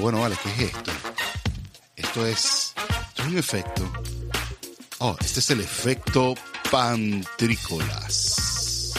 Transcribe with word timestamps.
Bueno, 0.00 0.20
vale, 0.20 0.36
¿qué 0.42 0.48
es 0.50 0.58
esto? 0.60 0.90
Esto 1.96 2.26
es, 2.26 2.74
un 3.26 3.38
efecto. 3.38 3.82
Oh, 4.98 5.16
este 5.20 5.40
es 5.40 5.50
el 5.50 5.60
efecto 5.60 6.34
pantrícolas. 6.70 8.92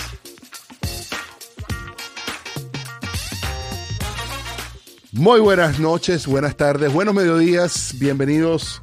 Muy 5.12 5.40
buenas 5.40 5.80
noches, 5.80 6.26
buenas 6.28 6.58
tardes, 6.58 6.92
buenos 6.92 7.16
mediodías, 7.16 7.94
bienvenidos 7.98 8.82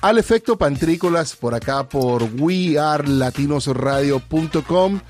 al 0.00 0.16
efecto 0.18 0.56
pantrícolas 0.56 1.36
por 1.36 1.54
acá 1.54 1.86
por 1.88 2.22
wearelatinosradio.com. 2.22 5.00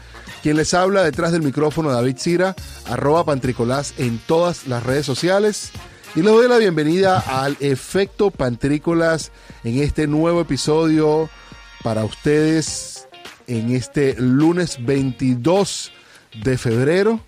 Quien 0.42 0.56
les 0.56 0.74
habla 0.74 1.02
detrás 1.02 1.32
del 1.32 1.40
micrófono, 1.42 1.90
David 1.90 2.18
Cira, 2.18 2.54
arroba 2.88 3.24
pantrícolas 3.24 3.94
en 3.98 4.18
todas 4.18 4.66
las 4.66 4.82
redes 4.82 5.06
sociales. 5.06 5.72
Y 6.16 6.22
les 6.22 6.32
doy 6.32 6.48
la 6.48 6.56
bienvenida 6.56 7.18
al 7.18 7.58
efecto 7.60 8.30
pantrícolas 8.30 9.32
en 9.64 9.80
este 9.80 10.06
nuevo 10.06 10.40
episodio 10.40 11.28
para 11.82 12.06
ustedes 12.06 13.06
en 13.46 13.74
este 13.74 14.14
lunes 14.18 14.78
22 14.82 15.92
de 16.42 16.56
febrero, 16.56 17.20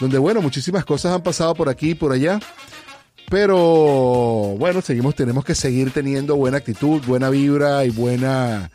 donde 0.00 0.16
bueno, 0.16 0.40
muchísimas 0.40 0.86
cosas 0.86 1.14
han 1.14 1.22
pasado 1.22 1.52
por 1.52 1.68
aquí 1.68 1.90
y 1.90 1.94
por 1.94 2.12
allá. 2.12 2.40
Pero 3.28 3.58
bueno, 4.58 4.80
seguimos, 4.80 5.14
tenemos 5.14 5.44
que 5.44 5.54
seguir 5.54 5.90
teniendo 5.90 6.34
buena 6.34 6.56
actitud, 6.56 7.02
buena 7.06 7.28
vibra 7.28 7.84
y 7.84 7.90
buena, 7.90 8.70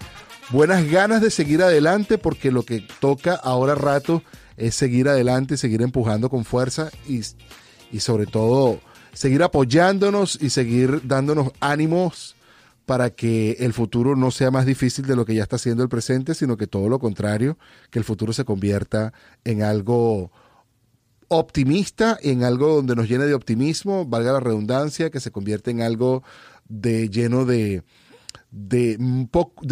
buenas 0.51 0.87
ganas 0.87 1.23
de 1.23 1.31
seguir 1.31 1.63
adelante 1.63 2.19
porque 2.19 2.51
lo 2.51 2.61
que 2.61 2.85
toca 2.99 3.33
ahora 3.33 3.73
rato 3.73 4.21
es 4.57 4.75
seguir 4.75 5.09
adelante, 5.09 5.57
seguir 5.57 5.81
empujando 5.81 6.29
con 6.29 6.45
fuerza 6.45 6.91
y, 7.07 7.21
y 7.91 7.99
sobre 8.01 8.27
todo 8.27 8.79
seguir 9.15 9.41
apoyándonos 9.41 10.37
y 10.39 10.51
seguir 10.51 11.01
dándonos 11.07 11.51
ánimos 11.59 12.35
para 12.85 13.09
que 13.09 13.53
el 13.59 13.73
futuro 13.73 14.15
no 14.15 14.29
sea 14.29 14.51
más 14.51 14.65
difícil 14.65 15.07
de 15.07 15.15
lo 15.15 15.25
que 15.25 15.33
ya 15.33 15.41
está 15.41 15.57
siendo 15.57 15.81
el 15.81 15.89
presente, 15.89 16.35
sino 16.35 16.55
que 16.57 16.67
todo 16.67 16.87
lo 16.87 16.99
contrario, 16.99 17.57
que 17.89 17.97
el 17.97 18.05
futuro 18.05 18.31
se 18.31 18.45
convierta 18.45 19.13
en 19.43 19.63
algo 19.63 20.31
optimista, 21.27 22.19
en 22.21 22.43
algo 22.43 22.75
donde 22.75 22.95
nos 22.95 23.09
llene 23.09 23.25
de 23.25 23.33
optimismo, 23.33 24.05
valga 24.05 24.33
la 24.33 24.39
redundancia, 24.39 25.09
que 25.09 25.19
se 25.19 25.31
convierte 25.31 25.71
en 25.71 25.81
algo 25.81 26.23
de 26.67 27.09
lleno 27.09 27.45
de 27.45 27.83
de, 28.51 28.97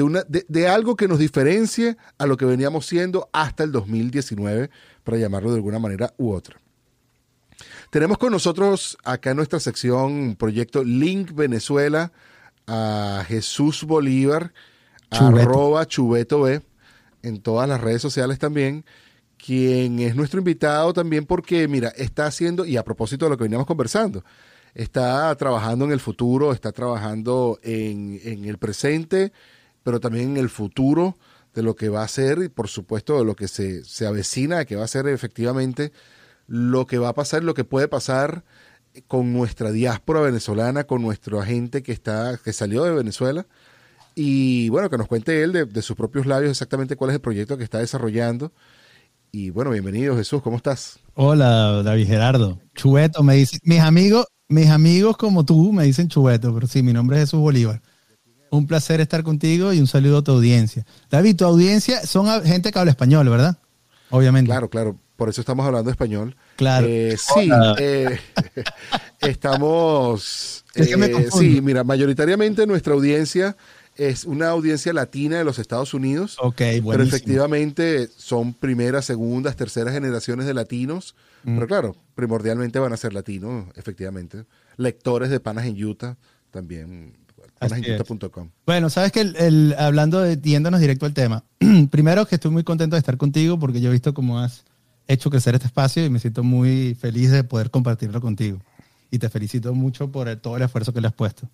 una, 0.04 0.24
de, 0.24 0.46
de, 0.50 0.68
algo 0.68 0.98
que 0.98 1.08
nos 1.08 1.18
diferencie 1.18 1.96
a 2.18 2.26
lo 2.26 2.36
que 2.36 2.44
veníamos 2.44 2.86
siendo 2.86 3.30
hasta 3.32 3.64
el 3.64 3.72
2019, 3.72 4.70
para 5.06 5.18
llamarlo 5.18 5.52
de 5.52 5.58
alguna 5.58 5.80
manera 5.80 6.14
u 6.18 6.34
otra. 6.34 6.58
Tenemos 7.90 8.18
con 8.18 8.32
nosotros 8.32 8.98
acá 9.04 9.32
en 9.32 9.38
nuestra 9.38 9.60
sección 9.60 10.36
Proyecto 10.38 10.84
Link 10.84 11.34
Venezuela 11.34 12.12
a 12.68 13.24
Jesús 13.28 13.84
Bolívar, 13.84 14.54
Chubeto. 15.12 15.42
arroba 15.42 15.86
Chubeto 15.88 16.42
B, 16.42 16.62
en 17.22 17.42
todas 17.42 17.68
las 17.68 17.82
redes 17.82 18.02
sociales 18.02 18.40
también 18.40 18.86
quien 19.44 20.00
es 20.00 20.16
nuestro 20.16 20.40
invitado 20.40 20.94
también 20.94 21.26
porque, 21.26 21.68
mira, 21.68 21.90
está 21.90 22.26
haciendo, 22.26 22.66
y 22.66 22.78
a 22.78 22.84
propósito 22.84 23.26
de 23.26 23.32
lo 23.32 23.38
que 23.38 23.44
veníamos 23.44 23.68
conversando, 23.68 24.24
está 24.74 25.36
trabajando 25.36 25.84
en 25.84 25.92
el 25.92 26.00
futuro, 26.00 26.54
está 26.54 26.72
trabajando 26.72 27.60
en, 27.62 28.22
en, 28.24 28.46
el 28.46 28.58
presente, 28.58 29.34
pero 29.84 30.00
también 30.00 30.32
en 30.32 30.38
el 30.38 30.50
futuro 30.50 31.18
de 31.54 31.62
lo 31.62 31.76
que 31.76 31.90
va 31.90 32.04
a 32.04 32.08
ser 32.08 32.40
y 32.42 32.48
por 32.48 32.70
supuesto 32.70 33.18
de 33.18 33.26
lo 33.26 33.36
que 33.36 33.50
se, 33.50 33.84
se 33.84 34.08
avecina, 34.08 34.64
que 34.64 34.78
va 34.78 34.86
a 34.86 34.88
ser 34.88 35.08
efectivamente 35.08 35.92
lo 36.48 36.88
que 36.88 36.98
va 36.98 37.10
a 37.10 37.14
pasar, 37.14 37.44
lo 37.44 37.54
que 37.54 37.64
puede 37.64 37.88
pasar 37.88 38.44
con 39.08 39.34
nuestra 39.34 39.72
diáspora 39.72 40.22
venezolana, 40.22 40.84
con 40.84 41.02
nuestra 41.02 41.44
gente 41.46 41.84
que 41.84 41.92
está, 41.92 42.40
que 42.44 42.54
salió 42.54 42.84
de 42.84 42.92
Venezuela. 42.92 43.48
Y 44.16 44.70
bueno, 44.70 44.90
que 44.90 44.98
nos 44.98 45.08
cuente 45.08 45.42
él 45.42 45.52
de, 45.52 45.66
de 45.66 45.82
sus 45.82 45.96
propios 45.96 46.26
labios 46.26 46.52
exactamente 46.52 46.96
cuál 46.96 47.10
es 47.10 47.16
el 47.16 47.22
proyecto 47.22 47.58
que 47.58 47.64
está 47.64 47.80
desarrollando 47.80 48.52
y 49.36 49.50
bueno, 49.50 49.72
bienvenido 49.72 50.16
Jesús, 50.16 50.44
¿cómo 50.44 50.58
estás? 50.58 51.00
Hola, 51.16 51.82
David 51.82 52.06
Gerardo. 52.06 52.60
Chubeto, 52.76 53.24
me 53.24 53.34
dicen, 53.34 53.60
mis 53.64 53.80
amigos, 53.80 54.28
mis 54.48 54.70
amigos 54.70 55.18
como 55.18 55.44
tú 55.44 55.74
me 55.74 55.86
dicen 55.86 56.08
Chubeto, 56.08 56.54
pero 56.54 56.68
sí, 56.68 56.84
mi 56.84 56.94
nombre 56.94 57.18
es 57.18 57.24
Jesús 57.24 57.40
Bolívar. 57.40 57.82
Un 58.52 58.68
placer 58.68 59.02
estar 59.02 59.24
contigo 59.24 59.74
y 59.74 59.80
un 59.80 59.88
saludo 59.88 60.20
a 60.20 60.24
tu 60.24 60.34
audiencia. 60.34 60.86
David, 61.10 61.36
tu 61.36 61.46
audiencia 61.46 62.06
son 62.06 62.28
gente 62.44 62.72
que 62.72 62.78
habla 62.78 62.92
español, 62.92 63.28
¿verdad? 63.28 63.58
Obviamente. 64.12 64.50
Claro, 64.50 64.70
claro. 64.70 65.00
Por 65.16 65.30
eso 65.30 65.42
estamos 65.42 65.66
hablando 65.66 65.92
español. 65.92 66.36
Claro. 66.56 66.88
Eh, 66.90 67.18
sí, 67.18 67.50
eh, 67.80 68.20
estamos. 69.22 70.60
Eh, 70.76 71.30
sí, 71.32 71.62
mira, 71.62 71.84
mayoritariamente 71.84 72.66
nuestra 72.66 72.96
audiencia 72.96 73.56
es 73.96 74.26
una 74.26 74.50
audiencia 74.50 74.92
latina 74.92 75.38
de 75.38 75.44
los 75.44 75.60
Estados 75.60 75.94
Unidos. 75.94 76.38
Ok, 76.40 76.58
buenísimo. 76.58 76.92
Pero 76.92 77.04
efectivamente 77.04 78.10
son 78.18 78.56
primeras, 78.56 79.06
segundas, 79.06 79.56
terceras 79.56 79.94
generaciones 79.94 80.48
de 80.48 80.56
latinos. 80.56 81.16
Mm. 81.44 81.54
Pero 81.54 81.68
claro, 81.68 81.96
primordialmente 82.16 82.80
van 82.80 82.92
a 82.92 82.98
ser 82.98 83.14
latinos, 83.14 83.68
efectivamente. 83.76 84.46
Lectores 84.78 85.30
de 85.30 85.40
Panas 85.40 85.68
en 85.68 85.84
Utah 85.84 86.18
también. 86.50 87.18
Panasenutah.com. 87.60 88.50
Bueno, 88.66 88.90
sabes 88.90 89.12
que 89.12 89.22
el, 89.22 89.36
el, 89.36 89.76
hablando 89.78 90.22
de 90.22 90.38
yéndonos 90.38 90.80
directo 90.80 91.06
al 91.06 91.14
tema. 91.14 91.44
Primero 91.92 92.26
que 92.26 92.34
estoy 92.36 92.50
muy 92.50 92.64
contento 92.64 92.96
de 92.96 93.00
estar 93.00 93.18
contigo 93.18 93.60
porque 93.60 93.80
yo 93.80 93.90
he 93.90 93.92
visto 93.92 94.16
cómo 94.16 94.40
has 94.40 94.66
hecho 95.08 95.30
crecer 95.30 95.56
este 95.56 95.68
espacio 95.68 96.06
y 96.06 96.10
me 96.10 96.20
siento 96.20 96.44
muy 96.44 96.96
feliz 96.96 97.32
de 97.32 97.44
poder 97.44 97.70
compartirlo 97.70 98.22
contigo. 98.22 98.60
Y 99.12 99.20
te 99.20 99.30
felicito 99.30 99.74
mucho 99.74 100.12
por 100.12 100.28
el, 100.28 100.40
todo 100.40 100.58
el 100.58 100.64
esfuerzo 100.64 100.94
que 100.94 101.02
le 101.02 101.08
has 101.08 101.14
puesto. 101.14 101.50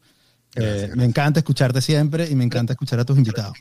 Gracias, 0.53 0.77
gracias. 0.77 0.97
Me 0.97 1.05
encanta 1.05 1.39
escucharte 1.39 1.81
siempre 1.81 2.29
y 2.29 2.35
me 2.35 2.43
encanta 2.43 2.73
escuchar 2.73 2.99
a 2.99 3.05
tus 3.05 3.17
invitados. 3.17 3.57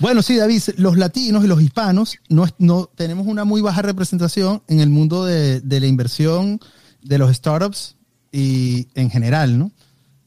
Bueno, 0.00 0.22
sí, 0.22 0.36
David, 0.36 0.62
los 0.78 0.96
latinos 0.96 1.44
y 1.44 1.46
los 1.46 1.60
hispanos 1.60 2.16
no, 2.28 2.46
no 2.58 2.86
tenemos 2.86 3.26
una 3.26 3.44
muy 3.44 3.60
baja 3.60 3.82
representación 3.82 4.62
en 4.66 4.80
el 4.80 4.88
mundo 4.88 5.26
de, 5.26 5.60
de, 5.60 5.78
la 5.78 5.86
inversión, 5.86 6.58
de 7.02 7.18
los 7.18 7.34
startups 7.36 7.96
y 8.32 8.88
en 8.94 9.10
general, 9.10 9.58
¿no? 9.58 9.70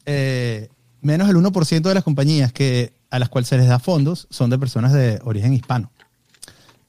Eh, 0.05 0.69
menos 1.01 1.29
el 1.29 1.37
1% 1.37 1.81
de 1.81 1.93
las 1.93 2.03
compañías 2.03 2.53
que, 2.53 2.93
a 3.09 3.19
las 3.19 3.29
cuales 3.29 3.47
se 3.47 3.57
les 3.57 3.67
da 3.67 3.79
fondos 3.79 4.27
son 4.29 4.49
de 4.49 4.59
personas 4.59 4.93
de 4.93 5.19
origen 5.23 5.53
hispano. 5.53 5.91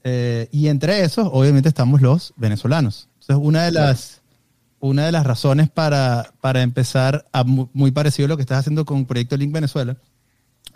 Eh, 0.04 0.48
y 0.53 0.69
entre 0.69 1.03
esos, 1.03 1.28
obviamente, 1.32 1.69
estamos 1.69 2.03
los 2.03 2.34
venezolanos. 2.37 3.09
Entonces, 3.20 3.44
una 3.44 3.65
de 3.65 3.72
las 3.72 4.20
una 4.84 5.06
de 5.06 5.12
las 5.12 5.25
razones 5.25 5.70
para, 5.70 6.34
para 6.42 6.60
empezar 6.60 7.25
a 7.32 7.42
muy, 7.42 7.91
parecido 7.91 8.26
a 8.26 8.28
lo 8.28 8.37
que 8.37 8.42
estás 8.42 8.59
haciendo 8.59 8.84
con 8.84 9.06
Proyecto 9.06 9.34
Link 9.34 9.50
Venezuela 9.50 9.97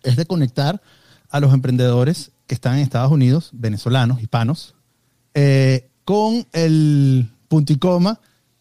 es 0.02 0.16
de 0.16 0.24
conectar 0.24 0.80
a 1.28 1.40
los 1.40 1.52
emprendedores 1.52 2.30
que 2.46 2.54
están 2.54 2.76
en 2.76 2.80
Estados 2.80 3.12
Unidos, 3.12 3.50
venezolanos, 3.52 4.22
hispanos, 4.22 4.74
eh, 5.34 5.90
con 6.06 6.46
el 6.54 7.28
punto 7.48 7.74
y 7.74 7.76
coma 7.76 8.18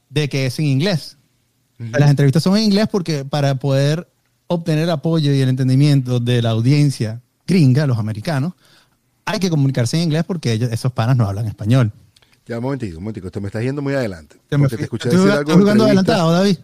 de 0.09 0.27
que 0.27 0.47
es 0.47 0.59
en 0.59 0.65
inglés. 0.65 1.15
Uh 1.79 1.83
-huh. 1.83 1.97
Las 1.97 2.09
entrevistas 2.09 2.43
son 2.43 2.57
en 2.57 2.65
inglés 2.65 2.89
porque 2.91 3.23
para 3.23 3.55
poder 3.55 4.09
obtener 4.47 4.83
el 4.83 4.89
apoyo 4.89 5.31
y 5.31 5.39
el 5.39 5.47
entendimiento 5.47 6.19
de 6.19 6.41
la 6.41 6.49
audiencia 6.49 7.21
gringa, 7.47 7.87
los 7.87 7.97
americanos, 7.97 8.51
hay 9.27 9.39
que 9.39 9.49
comunicarse 9.49 9.97
en 9.97 10.03
inglés 10.03 10.23
porque 10.25 10.53
ellos, 10.53 10.71
esos 10.71 10.91
panas 10.91 11.17
no 11.17 11.27
hablan 11.27 11.45
español. 11.47 11.91
Ya, 12.45 12.57
un 12.57 12.63
momentito, 12.63 12.97
un 12.97 13.03
momentito. 13.03 13.29
Te 13.29 13.41
me 13.41 13.47
estás 13.47 13.61
yendo 13.61 13.81
muy 13.81 13.93
adelante. 13.93 14.37
Te, 14.47 14.57
me, 14.57 14.69
te 14.69 14.81
escuché 14.81 15.09
decir 15.09 15.29
algo. 15.29 15.41
¿Estás 15.41 15.57
jugando 15.57 15.83
adelantado, 15.83 16.31
David? 16.31 16.57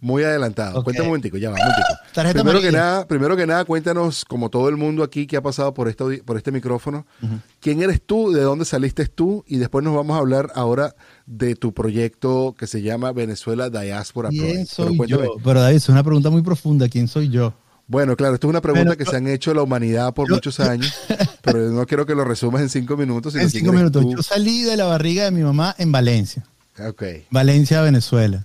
Muy 0.00 0.22
adelantado. 0.22 0.78
Okay. 0.78 0.84
Cuéntame 0.84 1.06
un 1.06 1.08
momentico, 1.08 1.36
ya 1.36 1.50
va, 1.50 1.56
un 1.56 1.62
momentico. 1.62 2.32
Primero 2.32 2.60
que, 2.60 2.70
nada, 2.70 3.08
primero 3.08 3.36
que 3.36 3.46
nada, 3.46 3.64
cuéntanos, 3.64 4.24
como 4.24 4.50
todo 4.50 4.68
el 4.68 4.76
mundo 4.76 5.02
aquí 5.02 5.26
que 5.26 5.36
ha 5.36 5.42
pasado 5.42 5.74
por, 5.74 5.88
esto, 5.88 6.10
por 6.24 6.36
este 6.36 6.52
micrófono, 6.52 7.06
uh 7.22 7.26
-huh. 7.26 7.40
¿quién 7.60 7.82
eres 7.82 8.00
tú? 8.00 8.30
¿De 8.30 8.42
dónde 8.42 8.64
saliste 8.64 9.06
tú? 9.06 9.44
Y 9.48 9.56
después 9.56 9.84
nos 9.84 9.96
vamos 9.96 10.16
a 10.16 10.20
hablar 10.20 10.52
ahora 10.54 10.94
de 11.26 11.56
tu 11.56 11.74
proyecto 11.74 12.54
que 12.56 12.66
se 12.66 12.82
llama 12.82 13.12
Venezuela 13.12 13.68
Diaspora 13.68 14.28
¿Quién 14.28 14.66
soy 14.66 14.96
Pero, 14.96 15.24
yo? 15.24 15.36
Pero 15.42 15.60
David, 15.60 15.76
es 15.76 15.88
una 15.88 16.04
pregunta 16.04 16.30
muy 16.30 16.42
profunda. 16.42 16.88
¿Quién 16.88 17.08
soy 17.08 17.30
yo? 17.30 17.52
Bueno, 17.88 18.16
claro, 18.16 18.34
esto 18.34 18.48
es 18.48 18.50
una 18.50 18.60
pregunta 18.60 18.90
pero, 18.90 18.98
que 18.98 19.10
se 19.10 19.16
han 19.16 19.28
hecho 19.28 19.54
la 19.54 19.62
humanidad 19.62 20.12
por 20.12 20.28
yo, 20.28 20.34
muchos 20.34 20.58
años, 20.58 20.92
pero 21.42 21.70
no 21.70 21.86
quiero 21.86 22.04
que 22.04 22.14
lo 22.14 22.24
resumas 22.24 22.62
en 22.62 22.68
cinco 22.68 22.96
minutos. 22.96 23.32
Sino 23.32 23.44
en 23.44 23.50
cinco 23.50 23.72
minutos. 23.72 24.02
Tú. 24.02 24.16
Yo 24.16 24.22
salí 24.22 24.62
de 24.62 24.76
la 24.76 24.86
barriga 24.86 25.24
de 25.24 25.30
mi 25.30 25.42
mamá 25.42 25.74
en 25.78 25.92
Valencia. 25.92 26.44
Okay. 26.78 27.24
Valencia, 27.30 27.80
Venezuela, 27.82 28.44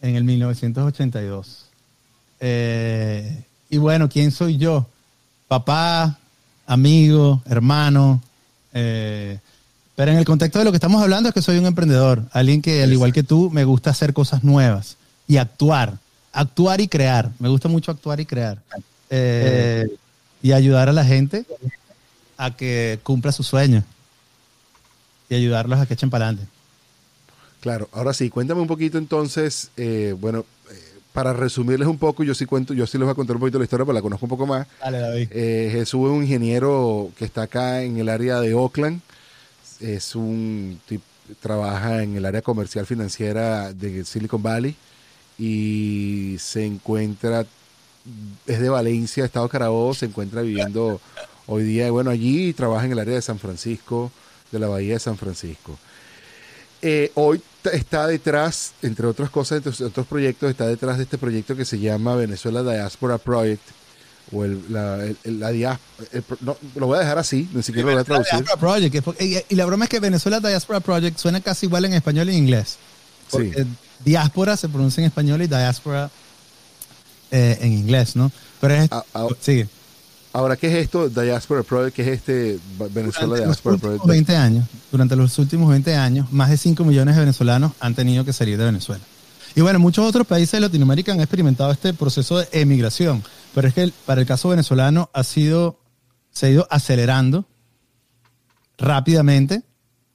en 0.00 0.16
el 0.16 0.24
1982. 0.24 1.66
Eh, 2.40 3.44
y 3.70 3.78
bueno, 3.78 4.08
¿quién 4.08 4.30
soy 4.30 4.56
yo? 4.56 4.86
Papá, 5.48 6.18
amigo, 6.66 7.42
hermano. 7.46 8.22
Eh, 8.72 9.38
pero 9.96 10.12
en 10.12 10.18
el 10.18 10.24
contexto 10.24 10.58
de 10.58 10.64
lo 10.64 10.70
que 10.70 10.76
estamos 10.76 11.02
hablando 11.02 11.28
es 11.28 11.34
que 11.34 11.42
soy 11.42 11.58
un 11.58 11.66
emprendedor, 11.66 12.22
alguien 12.32 12.62
que, 12.62 12.82
al 12.82 12.92
igual 12.92 13.12
que 13.12 13.22
tú, 13.22 13.50
me 13.50 13.64
gusta 13.64 13.90
hacer 13.90 14.12
cosas 14.12 14.44
nuevas 14.44 14.96
y 15.26 15.38
actuar 15.38 15.98
actuar 16.36 16.80
y 16.80 16.88
crear. 16.88 17.30
Me 17.38 17.48
gusta 17.48 17.68
mucho 17.68 17.90
actuar 17.90 18.20
y 18.20 18.26
crear. 18.26 18.58
Eh, 19.10 19.86
y 20.42 20.52
ayudar 20.52 20.88
a 20.88 20.92
la 20.92 21.04
gente 21.04 21.44
a 22.36 22.54
que 22.54 23.00
cumpla 23.02 23.32
sus 23.32 23.46
sueños. 23.46 23.84
Y 25.28 25.34
ayudarlos 25.34 25.80
a 25.80 25.86
que 25.86 25.94
echen 25.94 26.10
para 26.10 26.26
adelante. 26.26 26.48
Claro, 27.60 27.88
ahora 27.92 28.12
sí, 28.12 28.30
cuéntame 28.30 28.60
un 28.60 28.68
poquito 28.68 28.98
entonces, 28.98 29.70
eh, 29.76 30.14
bueno, 30.20 30.44
eh, 30.70 31.00
para 31.12 31.32
resumirles 31.32 31.88
un 31.88 31.98
poco, 31.98 32.22
yo 32.22 32.34
sí 32.34 32.44
cuento, 32.44 32.74
yo 32.74 32.86
sí 32.86 32.96
les 32.96 33.06
voy 33.06 33.12
a 33.12 33.16
contar 33.16 33.34
un 33.34 33.40
poquito 33.40 33.58
la 33.58 33.64
historia, 33.64 33.84
pero 33.84 33.94
la 33.94 34.02
conozco 34.02 34.26
un 34.26 34.30
poco 34.30 34.46
más. 34.46 34.68
Dale, 34.80 34.98
David. 34.98 35.28
Eh, 35.32 35.70
Jesús 35.72 36.06
es 36.06 36.12
un 36.12 36.22
ingeniero 36.22 37.10
que 37.18 37.24
está 37.24 37.42
acá 37.42 37.82
en 37.82 37.96
el 37.96 38.08
área 38.08 38.40
de 38.40 38.54
Oakland. 38.54 39.00
Es 39.80 40.14
un 40.14 40.80
trabaja 41.40 42.02
en 42.02 42.16
el 42.16 42.24
área 42.24 42.40
comercial 42.40 42.86
financiera 42.86 43.72
de 43.72 44.04
Silicon 44.04 44.42
Valley 44.42 44.76
y 45.38 46.36
se 46.38 46.64
encuentra, 46.64 47.44
es 48.46 48.60
de 48.60 48.68
Valencia, 48.68 49.24
Estado 49.24 49.48
Carabobo, 49.48 49.94
se 49.94 50.06
encuentra 50.06 50.42
viviendo 50.42 51.00
hoy 51.46 51.62
día, 51.64 51.90
bueno, 51.90 52.10
allí 52.10 52.52
trabaja 52.52 52.86
en 52.86 52.92
el 52.92 52.98
área 52.98 53.14
de 53.14 53.22
San 53.22 53.38
Francisco, 53.38 54.10
de 54.52 54.58
la 54.58 54.68
Bahía 54.68 54.94
de 54.94 55.00
San 55.00 55.16
Francisco. 55.18 55.78
Eh, 56.82 57.10
hoy 57.14 57.40
está 57.72 58.06
detrás, 58.06 58.72
entre 58.82 59.06
otras 59.06 59.30
cosas, 59.30 59.64
entre 59.64 59.84
otros 59.86 60.06
proyectos, 60.06 60.50
está 60.50 60.66
detrás 60.66 60.98
de 60.98 61.04
este 61.04 61.18
proyecto 61.18 61.56
que 61.56 61.64
se 61.64 61.78
llama 61.78 62.14
Venezuela 62.16 62.62
Diaspora 62.62 63.18
Project, 63.18 63.62
o 64.32 64.44
el, 64.44 64.60
la, 64.70 65.04
el- 65.04 65.40
la 65.40 65.50
el 65.50 66.24
no, 66.40 66.56
lo 66.74 66.86
voy 66.86 66.96
a 66.96 67.00
dejar 67.00 67.18
así, 67.18 67.48
ni 67.52 67.62
siquiera 67.62 67.88
lo 67.88 67.92
voy 67.94 68.00
a 68.00 68.04
traducir. 68.04 68.38
Diaspora 68.40 68.60
Project. 68.60 69.50
y 69.50 69.54
la 69.54 69.66
broma 69.66 69.84
es 69.84 69.88
que 69.88 70.00
Venezuela 70.00 70.40
Diaspora 70.40 70.80
Project 70.80 71.18
suena 71.18 71.40
casi 71.40 71.66
igual 71.66 71.84
en 71.84 71.94
español 71.94 72.28
y 72.28 72.32
en 72.32 72.38
inglés. 72.38 72.76
Sí. 73.30 73.52
Diáspora 74.04 74.56
se 74.56 74.68
pronuncia 74.68 75.00
en 75.00 75.06
español 75.06 75.42
y 75.42 75.46
diaspora 75.46 76.10
eh, 77.30 77.58
en 77.60 77.72
inglés, 77.72 78.16
¿no? 78.16 78.30
Pero 78.60 78.74
es... 78.74 78.88
Ah, 78.92 79.04
ah, 79.14 79.26
sigue. 79.40 79.68
Ahora, 80.32 80.56
¿qué 80.56 80.66
es 80.66 80.74
esto? 80.74 81.08
Diaspora 81.08 81.62
Project, 81.62 81.96
¿qué 81.96 82.02
es 82.02 82.08
este 82.08 82.58
Venezuela 82.90 83.10
Durante 83.10 83.26
los 83.26 83.38
Diaspora 83.38 83.74
últimos 83.74 83.80
Project? 83.80 84.06
20 84.06 84.36
años, 84.36 84.68
durante 84.92 85.16
los 85.16 85.38
últimos 85.38 85.70
20 85.70 85.94
años, 85.94 86.30
más 86.30 86.50
de 86.50 86.58
5 86.58 86.84
millones 86.84 87.14
de 87.14 87.20
venezolanos 87.20 87.72
han 87.80 87.94
tenido 87.94 88.22
que 88.24 88.34
salir 88.34 88.58
de 88.58 88.66
Venezuela. 88.66 89.02
Y 89.54 89.62
bueno, 89.62 89.78
muchos 89.78 90.06
otros 90.06 90.26
países 90.26 90.52
de 90.52 90.60
Latinoamérica 90.60 91.12
han 91.12 91.20
experimentado 91.20 91.72
este 91.72 91.94
proceso 91.94 92.38
de 92.38 92.48
emigración, 92.52 93.24
pero 93.54 93.66
es 93.66 93.72
que 93.72 93.90
para 94.04 94.20
el 94.20 94.26
caso 94.26 94.50
venezolano 94.50 95.08
ha 95.14 95.24
sido, 95.24 95.80
se 96.30 96.46
ha 96.46 96.50
ido 96.50 96.68
acelerando 96.70 97.46
rápidamente 98.76 99.62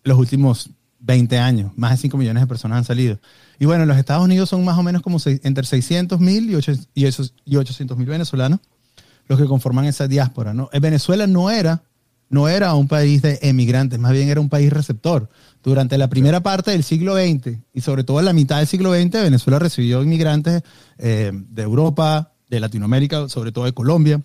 los 0.03 0.19
últimos 0.19 0.69
20 0.99 1.39
años. 1.39 1.71
Más 1.75 1.91
de 1.91 1.97
5 1.97 2.17
millones 2.17 2.43
de 2.43 2.47
personas 2.47 2.77
han 2.77 2.85
salido. 2.85 3.19
Y 3.61 3.65
bueno, 3.67 3.83
en 3.83 3.89
los 3.89 3.97
Estados 3.99 4.23
Unidos 4.25 4.49
son 4.49 4.65
más 4.65 4.75
o 4.75 4.81
menos 4.81 5.03
como 5.03 5.19
seis- 5.19 5.39
entre 5.43 5.63
600 5.65 6.19
mil 6.19 6.49
y, 6.49 6.55
ocho- 6.55 6.73
y 6.95 7.05
esos- 7.05 7.35
y 7.45 7.57
800 7.57 7.95
mil 7.95 8.07
venezolanos 8.07 8.59
los 9.27 9.39
que 9.39 9.45
conforman 9.45 9.85
esa 9.85 10.07
diáspora. 10.07 10.51
¿no? 10.55 10.67
Eh, 10.73 10.79
Venezuela 10.79 11.27
no 11.27 11.51
era, 11.51 11.83
no 12.29 12.47
era 12.49 12.73
un 12.73 12.87
país 12.87 13.21
de 13.21 13.37
emigrantes, 13.43 13.99
más 13.99 14.13
bien 14.13 14.29
era 14.29 14.41
un 14.41 14.49
país 14.49 14.73
receptor. 14.73 15.29
Durante 15.61 15.99
la 15.99 16.09
primera 16.09 16.41
parte 16.41 16.71
del 16.71 16.83
siglo 16.83 17.15
XX 17.15 17.59
y 17.71 17.81
sobre 17.81 18.03
todo 18.03 18.17
en 18.17 18.25
la 18.25 18.33
mitad 18.33 18.57
del 18.57 18.65
siglo 18.65 18.93
XX, 18.95 19.11
Venezuela 19.21 19.59
recibió 19.59 20.01
inmigrantes 20.01 20.63
eh, 20.97 21.31
de 21.31 21.61
Europa, 21.61 22.33
de 22.49 22.59
Latinoamérica, 22.59 23.29
sobre 23.29 23.51
todo 23.51 23.65
de 23.65 23.73
Colombia, 23.73 24.21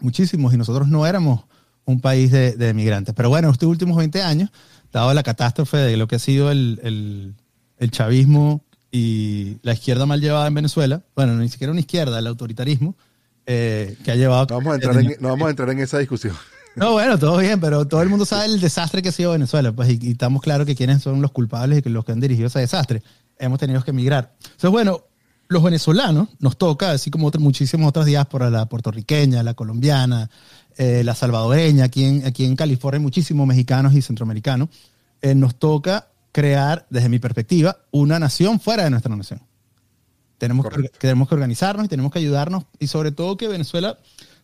muchísimos, 0.00 0.52
y 0.52 0.58
nosotros 0.58 0.86
no 0.88 1.06
éramos 1.06 1.44
un 1.86 2.02
país 2.02 2.30
de, 2.30 2.52
de 2.56 2.68
emigrantes. 2.68 3.14
Pero 3.14 3.30
bueno, 3.30 3.48
estos 3.50 3.70
últimos 3.70 3.96
20 3.96 4.20
años, 4.22 4.50
dado 4.92 5.14
la 5.14 5.22
catástrofe 5.22 5.78
de 5.78 5.96
lo 5.96 6.06
que 6.08 6.16
ha 6.16 6.18
sido 6.18 6.50
el, 6.50 6.78
el- 6.82 7.34
el 7.78 7.90
chavismo 7.90 8.64
y 8.90 9.58
la 9.62 9.72
izquierda 9.72 10.06
mal 10.06 10.20
llevada 10.20 10.46
en 10.46 10.54
Venezuela, 10.54 11.02
bueno, 11.14 11.34
ni 11.34 11.48
siquiera 11.48 11.70
una 11.70 11.80
izquierda, 11.80 12.18
el 12.18 12.26
autoritarismo, 12.26 12.96
eh, 13.46 13.96
que 14.04 14.12
ha 14.12 14.14
llevado... 14.14 14.46
No 14.48 14.56
vamos, 14.56 14.72
a 14.72 14.74
entrar 14.76 14.98
en, 14.98 15.16
no 15.20 15.28
vamos 15.28 15.46
a 15.46 15.50
entrar 15.50 15.70
en 15.70 15.80
esa 15.80 15.98
discusión. 15.98 16.34
No, 16.76 16.92
bueno, 16.92 17.18
todo 17.18 17.38
bien, 17.38 17.58
pero 17.58 17.88
todo 17.88 18.02
el 18.02 18.10
mundo 18.10 18.26
sabe 18.26 18.44
el 18.44 18.60
desastre 18.60 19.00
que 19.00 19.08
ha 19.08 19.12
sido 19.12 19.32
Venezuela, 19.32 19.72
pues, 19.72 19.88
y, 19.88 19.98
y 19.98 20.10
estamos 20.10 20.42
claros 20.42 20.66
que 20.66 20.74
quiénes 20.74 21.02
son 21.02 21.22
los 21.22 21.32
culpables 21.32 21.78
y 21.78 21.82
que 21.82 21.88
los 21.88 22.04
que 22.04 22.12
han 22.12 22.20
dirigido 22.20 22.48
ese 22.48 22.58
desastre. 22.58 23.02
Hemos 23.38 23.58
tenido 23.58 23.82
que 23.82 23.92
emigrar. 23.92 24.34
Entonces, 24.42 24.70
bueno, 24.70 25.06
los 25.48 25.62
venezolanos 25.62 26.28
nos 26.38 26.56
toca, 26.56 26.90
así 26.90 27.10
como 27.10 27.28
otras, 27.28 27.42
muchísimas 27.42 27.88
otras 27.88 28.06
diásporas, 28.06 28.50
la 28.50 28.66
puertorriqueña, 28.66 29.42
la 29.42 29.54
colombiana, 29.54 30.28
eh, 30.76 31.02
la 31.04 31.14
salvadoreña, 31.14 31.84
aquí 31.84 32.04
en, 32.04 32.26
aquí 32.26 32.44
en 32.44 32.56
California 32.56 33.00
muchísimos 33.00 33.46
mexicanos 33.46 33.94
y 33.94 34.02
centroamericanos, 34.02 34.68
eh, 35.22 35.34
nos 35.34 35.54
toca 35.56 36.08
crear, 36.36 36.86
desde 36.90 37.08
mi 37.08 37.18
perspectiva, 37.18 37.78
una 37.92 38.18
nación 38.18 38.60
fuera 38.60 38.84
de 38.84 38.90
nuestra 38.90 39.16
nación. 39.16 39.40
Tenemos 40.36 40.66
que, 40.66 40.70
Correcto. 40.70 40.98
tenemos 41.00 41.28
que 41.30 41.34
organizarnos 41.34 41.86
y 41.86 41.88
tenemos 41.88 42.12
que 42.12 42.18
ayudarnos 42.18 42.64
y 42.78 42.88
sobre 42.88 43.10
todo 43.10 43.38
que 43.38 43.48
Venezuela, 43.48 43.96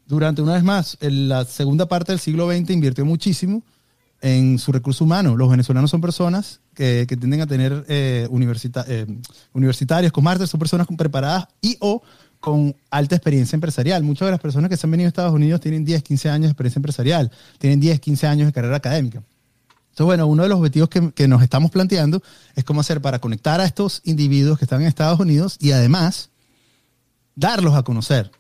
durante 0.07 0.41
una 0.41 0.55
vez 0.55 0.63
más, 0.65 0.97
en 1.03 1.29
la 1.29 1.45
segunda 1.45 1.87
parte 1.89 2.13
del 2.13 2.19
siglo 2.19 2.51
XX 2.51 2.71
invirtió 2.71 3.05
muchísimo 3.05 3.63
en 4.23 4.59
su 4.59 4.73
recurso 4.73 5.05
humano. 5.05 5.37
Los 5.37 5.51
venezolanos 5.51 5.91
son 5.91 6.01
personas 6.01 6.61
que, 6.73 7.05
que 7.07 7.15
tienden 7.19 7.43
a 7.43 7.47
tener 7.47 7.85
eh, 7.89 8.27
universita- 8.31 8.87
eh, 8.89 9.05
universitarios 9.53 10.13
con 10.13 10.25
máster, 10.25 10.49
son 10.49 10.61
personas 10.61 10.87
con 10.87 10.97
preparadas 10.97 11.47
y 11.61 11.77
o 11.81 12.01
con 12.41 12.75
alta 12.91 13.17
experiencia 13.17 13.55
empresarial. 13.55 14.03
Muchas 14.03 14.29
de 14.29 14.33
las 14.33 14.41
personas 14.41 14.71
que 14.71 14.79
se 14.79 14.87
han 14.87 14.93
venido 14.93 15.09
a 15.09 15.11
Estados 15.11 15.35
Unidos 15.35 15.61
tienen 15.61 15.85
10, 15.85 16.03
15 16.03 16.31
años 16.31 16.45
de 16.47 16.53
experiencia 16.53 16.79
empresarial, 16.79 17.31
tienen 17.59 17.81
10, 17.81 18.01
15 18.01 18.27
años 18.27 18.47
de 18.47 18.53
carrera 18.55 18.77
académica. 18.77 19.23
Entonces, 19.93 20.07
bueno, 20.07 20.27
uno 20.27 20.43
de 20.43 20.49
los 20.49 20.59
objetivos 20.59 20.89
que, 20.89 21.13
que 21.13 21.29
nos 21.29 21.43
estamos 21.43 21.71
planteando 21.71 22.23
es 22.55 22.65
cómo 22.65 22.81
hacer 22.81 23.03
para 23.03 23.19
conectar 23.19 23.61
a 23.61 23.67
estos 23.67 24.01
individuos 24.05 24.59
que 24.59 24.65
están 24.65 24.81
en 24.81 24.89
Estados 24.89 25.21
Unidos 25.21 25.59
y 25.61 25.73
además 25.73 26.31
darlos 27.35 27.75
a 27.75 27.83
conocer, 27.83 28.31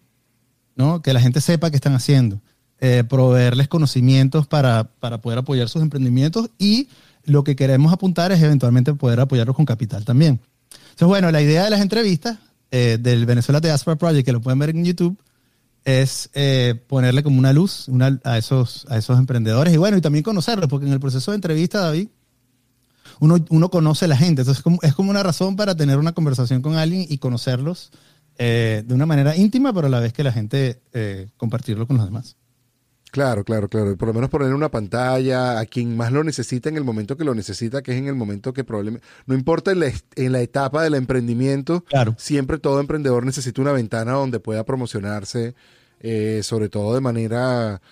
¿no? 0.76 1.02
Que 1.02 1.12
la 1.12 1.20
gente 1.20 1.42
sepa 1.42 1.70
qué 1.70 1.76
están 1.76 1.92
haciendo, 1.92 2.40
eh, 2.80 3.04
proveerles 3.06 3.68
conocimientos 3.68 4.46
para, 4.46 4.84
para 4.84 5.18
poder 5.18 5.40
apoyar 5.40 5.68
sus 5.68 5.82
emprendimientos 5.82 6.48
y 6.58 6.88
lo 7.24 7.44
que 7.44 7.54
queremos 7.54 7.92
apuntar 7.92 8.32
es 8.32 8.42
eventualmente 8.42 8.94
poder 8.94 9.20
apoyarlos 9.20 9.54
con 9.54 9.66
capital 9.66 10.06
también. 10.06 10.40
Entonces, 10.84 11.08
bueno, 11.08 11.30
la 11.30 11.42
idea 11.42 11.64
de 11.64 11.70
las 11.70 11.82
entrevistas 11.82 12.38
eh, 12.70 12.96
del 12.98 13.26
Venezuela 13.26 13.60
Diaspora 13.60 13.96
Project, 13.96 14.24
que 14.24 14.32
lo 14.32 14.40
pueden 14.40 14.58
ver 14.58 14.70
en 14.70 14.86
YouTube, 14.86 15.18
es 15.84 16.30
eh, 16.34 16.80
ponerle 16.86 17.22
como 17.22 17.38
una 17.38 17.52
luz 17.52 17.86
a, 18.24 18.38
esos, 18.38 18.86
a 18.88 18.98
esos 18.98 19.18
emprendedores 19.18 19.74
y 19.74 19.76
bueno, 19.76 19.96
y 19.96 20.00
también 20.00 20.22
conocerlos, 20.22 20.68
porque 20.68 20.86
en 20.86 20.92
el 20.92 21.00
proceso 21.00 21.32
de 21.32 21.36
entrevista, 21.36 21.80
David, 21.80 22.08
uno, 23.20 23.36
uno 23.50 23.70
conoce 23.70 24.04
a 24.04 24.08
la 24.08 24.16
gente, 24.16 24.42
entonces 24.42 24.58
es 24.58 24.62
como, 24.62 24.78
es 24.82 24.94
como 24.94 25.10
una 25.10 25.22
razón 25.22 25.56
para 25.56 25.74
tener 25.74 25.98
una 25.98 26.12
conversación 26.12 26.62
con 26.62 26.76
alguien 26.76 27.06
y 27.08 27.18
conocerlos 27.18 27.90
eh, 28.38 28.82
de 28.86 28.94
una 28.94 29.06
manera 29.06 29.36
íntima, 29.36 29.72
pero 29.72 29.86
a 29.86 29.90
la 29.90 30.00
vez 30.00 30.12
que 30.12 30.24
la 30.24 30.32
gente 30.32 30.80
eh, 30.92 31.28
compartirlo 31.36 31.86
con 31.86 31.96
los 31.96 32.06
demás. 32.06 32.36
Claro, 33.12 33.44
claro, 33.44 33.68
claro. 33.68 33.94
Por 33.98 34.08
lo 34.08 34.14
menos 34.14 34.30
poner 34.30 34.54
una 34.54 34.70
pantalla 34.70 35.60
a 35.60 35.66
quien 35.66 35.98
más 35.98 36.10
lo 36.12 36.24
necesita 36.24 36.70
en 36.70 36.78
el 36.78 36.84
momento 36.84 37.14
que 37.14 37.24
lo 37.24 37.34
necesita, 37.34 37.82
que 37.82 37.92
es 37.92 37.98
en 37.98 38.06
el 38.06 38.14
momento 38.14 38.54
que 38.54 38.64
probablemente... 38.64 39.06
No 39.26 39.34
importa 39.34 39.70
en 39.70 39.80
la, 39.80 39.92
en 40.16 40.32
la 40.32 40.40
etapa 40.40 40.82
del 40.82 40.94
emprendimiento, 40.94 41.82
Claro. 41.82 42.14
siempre 42.16 42.56
todo 42.58 42.80
emprendedor 42.80 43.26
necesita 43.26 43.60
una 43.60 43.72
ventana 43.72 44.12
donde 44.12 44.40
pueda 44.40 44.64
promocionarse, 44.64 45.54
eh, 46.00 46.40
sobre 46.42 46.70
todo 46.70 46.94
de 46.94 47.02
manera, 47.02 47.82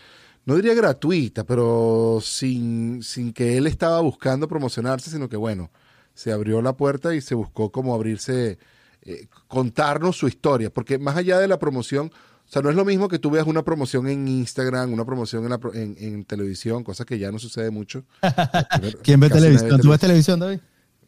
no 0.46 0.56
diría 0.56 0.72
gratuita, 0.72 1.44
pero 1.44 2.20
sin, 2.22 3.02
sin 3.02 3.34
que 3.34 3.58
él 3.58 3.66
estaba 3.66 4.00
buscando 4.00 4.48
promocionarse, 4.48 5.10
sino 5.10 5.28
que 5.28 5.36
bueno, 5.36 5.70
se 6.14 6.32
abrió 6.32 6.62
la 6.62 6.72
puerta 6.78 7.14
y 7.14 7.20
se 7.20 7.34
buscó 7.34 7.70
como 7.70 7.94
abrirse, 7.94 8.58
eh, 9.02 9.26
contarnos 9.48 10.16
su 10.16 10.28
historia, 10.28 10.70
porque 10.70 10.98
más 10.98 11.18
allá 11.18 11.38
de 11.38 11.46
la 11.46 11.58
promoción, 11.58 12.10
o 12.50 12.52
sea, 12.52 12.62
no 12.62 12.70
es 12.70 12.74
lo 12.74 12.84
mismo 12.84 13.06
que 13.06 13.20
tú 13.20 13.30
veas 13.30 13.46
una 13.46 13.62
promoción 13.62 14.08
en 14.08 14.26
Instagram, 14.26 14.92
una 14.92 15.04
promoción 15.04 15.44
en, 15.44 15.50
la 15.50 15.60
en, 15.72 15.94
en 16.00 16.24
televisión, 16.24 16.82
cosa 16.82 17.04
que 17.04 17.16
ya 17.16 17.30
no 17.30 17.38
sucede 17.38 17.70
mucho. 17.70 18.04
¿Quién 19.04 19.20
ve 19.20 19.30
televisión? 19.30 19.80
¿Tú 19.80 19.90
ves 19.90 20.00
televisión, 20.00 20.40
David? 20.40 20.58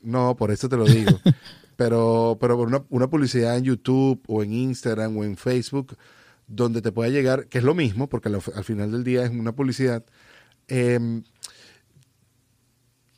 no, 0.03 0.37
por 0.37 0.53
eso 0.53 0.69
te 0.69 0.77
lo 0.77 0.85
digo. 0.85 1.19
pero 1.77 2.39
pero 2.41 2.57
una, 2.61 2.85
una 2.91 3.11
publicidad 3.11 3.57
en 3.57 3.65
YouTube 3.65 4.23
o 4.29 4.45
en 4.45 4.53
Instagram 4.53 5.17
o 5.17 5.25
en 5.25 5.37
Facebook, 5.37 5.97
donde 6.47 6.81
te 6.81 6.93
pueda 6.93 7.11
llegar, 7.11 7.49
que 7.49 7.59
es 7.59 7.65
lo 7.65 7.75
mismo, 7.75 8.09
porque 8.09 8.29
al, 8.29 8.37
al 8.37 8.65
final 8.65 8.93
del 8.93 9.03
día 9.03 9.25
es 9.25 9.31
una 9.31 9.51
publicidad, 9.51 10.05
em, 10.69 11.25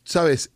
sabes, 0.03 0.51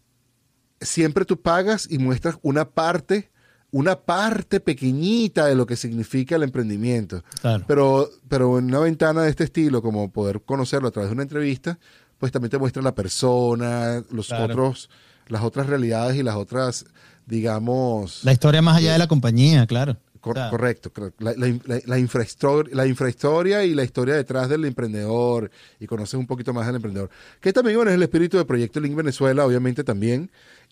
siempre 0.80 1.26
tú 1.26 1.38
pagas 1.38 1.87
y 1.90 1.98
muestras 1.98 2.38
una 2.40 2.70
parte, 2.70 3.30
una 3.70 3.96
parte 3.96 4.60
pequeñita 4.60 5.46
de 5.46 5.54
lo 5.54 5.66
que 5.66 5.76
significa 5.76 6.37
el 6.37 6.42
emprendimiento. 6.42 7.22
Claro. 7.40 7.64
Pero, 7.68 8.10
pero 8.28 8.58
en 8.58 8.66
una 8.66 8.80
ventana 8.80 9.22
de 9.22 9.30
este 9.30 9.44
estilo, 9.44 9.82
como 9.82 10.10
poder 10.10 10.40
conocerlo 10.42 10.88
a 10.88 10.90
través 10.90 11.10
de 11.10 11.14
una 11.14 11.22
entrevista, 11.22 11.78
pues 12.18 12.32
también 12.32 12.50
te 12.50 12.58
muestra 12.58 12.82
la 12.82 12.94
persona, 12.94 14.02
los 14.10 14.28
Claro. 14.28 14.44
otros, 14.54 14.88
las 15.28 15.42
otras 15.42 15.66
realidades 15.66 16.16
y 16.16 16.22
las 16.22 16.37
otras, 16.37 16.87
digamos, 17.26 18.25
La 18.25 18.32
historia 18.32 18.62
más 18.62 18.78
allá 18.78 18.92
de 18.94 18.98
la 18.98 19.06
compañía, 19.06 19.66
claro. 19.66 19.96
cor- 20.20 20.37
O 20.37 20.40
sea, 20.40 20.50
correcto, 20.50 20.90
cor- 20.92 21.12
la, 21.18 21.34
la, 21.37 21.80
la- 21.87 21.98
infrahistoria, 21.98 22.75
la 22.75 22.87
infrahistoria 22.87 23.64
y 23.64 23.75
la 23.75 23.84
historia 23.84 24.14
detrás 24.14 24.48
del 24.48 24.64
emprendedor 24.64 25.50
y 25.78 25.87
conoces 25.87 26.14
un 26.14 26.26
poquito 26.26 26.52
más 26.52 26.66
del 26.66 26.76
emprendedor. 26.76 27.10
Que 27.40 27.52
también 27.52 27.76
bueno, 27.76 27.90
es 27.90 27.96
el 27.96 28.02
espíritu 28.02 28.37
del 28.38 28.46
Proyecto 28.46 28.80
Link 28.80 28.96
Venezuela, 28.96 29.44
obviamente 29.44 29.84
también. 29.84 30.30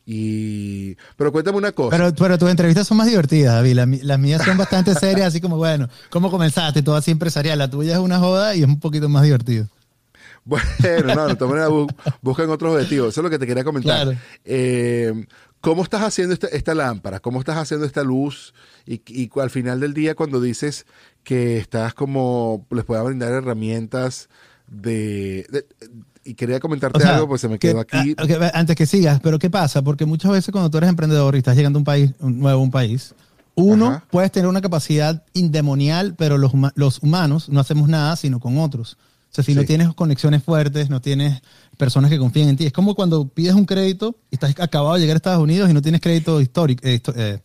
Y, 0.09 0.95
pero 1.17 1.33
cuéntame 1.33 1.59
una 1.59 1.73
cosa. 1.73 1.97
Pero, 1.97 2.15
pero 2.15 2.39
tus 2.39 2.49
entrevistas 2.49 2.87
son 2.87 2.97
más 2.97 3.09
divertidas, 3.09 3.55
David. 3.55 3.75
Las, 4.03 4.19
mías 4.21 4.43
son 4.45 4.57
bastante 4.57 4.95
serias, 4.99 5.27
así 5.29 5.41
como, 5.41 5.57
bueno, 5.57 5.89
¿cómo 6.11 6.31
comenzaste? 6.31 6.83
Todo 6.83 6.95
así 6.95 7.11
empresarial. 7.11 7.59
La 7.59 7.69
tuya 7.69 7.95
es 7.95 7.99
una 7.99 8.19
joda 8.21 8.55
y 8.55 8.61
es 8.63 8.69
un 8.69 8.79
poquito 8.79 9.09
más 9.09 9.25
divertido. 9.25 9.67
Bueno, 10.45 10.65
no, 11.15 11.27
de 11.27 11.35
todas 11.35 11.51
maneras 11.55 11.71
bu- 11.71 11.93
buscan 12.23 12.49
otros 12.51 12.75
objetivos. 12.77 13.09
Eso 13.09 13.21
es 13.21 13.25
lo 13.25 13.31
que 13.31 13.39
te 13.41 13.49
quería 13.49 13.65
comentar. 13.65 14.05
Claro. 14.05 14.19
Eh, 14.45 15.27
¿cómo 15.61 15.83
estás 15.83 16.03
haciendo 16.03 16.35
esta, 16.35 16.47
esta 16.47 16.73
lámpara? 16.73 17.19
¿Cómo 17.19 17.41
estás 17.41 17.57
haciendo 17.57 17.85
esta 17.85 18.05
luz? 18.05 18.55
Y, 18.87 19.03
y 19.09 19.29
al 19.41 19.51
final 19.51 19.81
del 19.81 19.93
día, 19.93 20.15
cuando 20.15 20.41
dices 20.41 20.87
que 21.25 21.59
estás 21.59 21.95
como, 21.95 22.65
les 22.71 22.85
pueda 22.85 23.03
brindar 23.03 23.33
herramientas 23.33 24.29
de, 24.69 25.47
de- 25.51 25.67
y 26.27 26.35
quería 26.35 26.61
comentarte 26.61 26.99
O 26.99 27.01
sea, 27.01 27.15
algo, 27.15 27.29
pues 27.29 27.41
se 27.41 27.49
me 27.49 27.59
quedó 27.59 27.87
que- 27.87 27.97
aquí. 27.97 28.15
ah, 28.19 28.51
antes 28.55 28.77
que 28.77 28.87
sigas, 28.87 29.21
pero 29.23 29.39
¿qué 29.39 29.49
pasa? 29.51 29.83
Porque 29.83 30.05
muchas 30.07 30.31
veces 30.33 30.51
cuando 30.53 30.71
tú 30.71 30.79
eres 30.79 30.91
emprendedor 30.91 31.35
y 31.35 31.39
estás 31.39 31.57
llegando 31.57 31.79
a 31.79 31.81
un 31.81 31.85
país, 31.85 32.11
un 32.21 32.39
nuevo 32.39 32.61
un 32.63 32.71
país, 32.71 33.15
uno, 33.55 33.87
Ajá. 33.89 34.05
puedes 34.11 34.31
tener 34.33 34.49
una 34.49 34.61
capacidad 34.61 35.23
indemonial, 35.33 36.15
pero 36.19 36.37
los, 36.39 36.53
los 36.75 36.99
humanos 37.03 37.49
no 37.49 37.61
hacemos 37.61 37.89
nada 37.89 38.17
sino 38.17 38.41
con 38.41 38.59
otros. 38.59 38.97
O 39.31 39.35
sea, 39.37 39.45
si 39.45 39.55
no 39.55 39.65
tienes 39.65 39.93
conexiones 39.95 40.43
fuertes, 40.43 40.89
no 40.89 41.01
tienes 41.01 41.43
personas 41.77 42.11
que 42.11 42.19
confíen 42.19 42.49
en 42.49 42.57
ti. 42.57 42.67
Es 42.67 42.73
como 42.73 42.95
cuando 42.95 43.29
pides 43.29 43.55
un 43.55 43.67
crédito 43.67 44.17
y 44.31 44.37
estás 44.37 44.55
acabado 44.59 44.95
de 44.95 45.01
llegar 45.01 45.17
a 45.17 45.19
Estados 45.19 45.43
Unidos 45.43 45.69
y 45.69 45.75
no 45.75 45.83
tienes 45.83 46.01
crédito 46.01 46.41
histórico, 46.41 46.87
eh, 46.87 46.95
histo- 47.03 47.13
eh, 47.17 47.41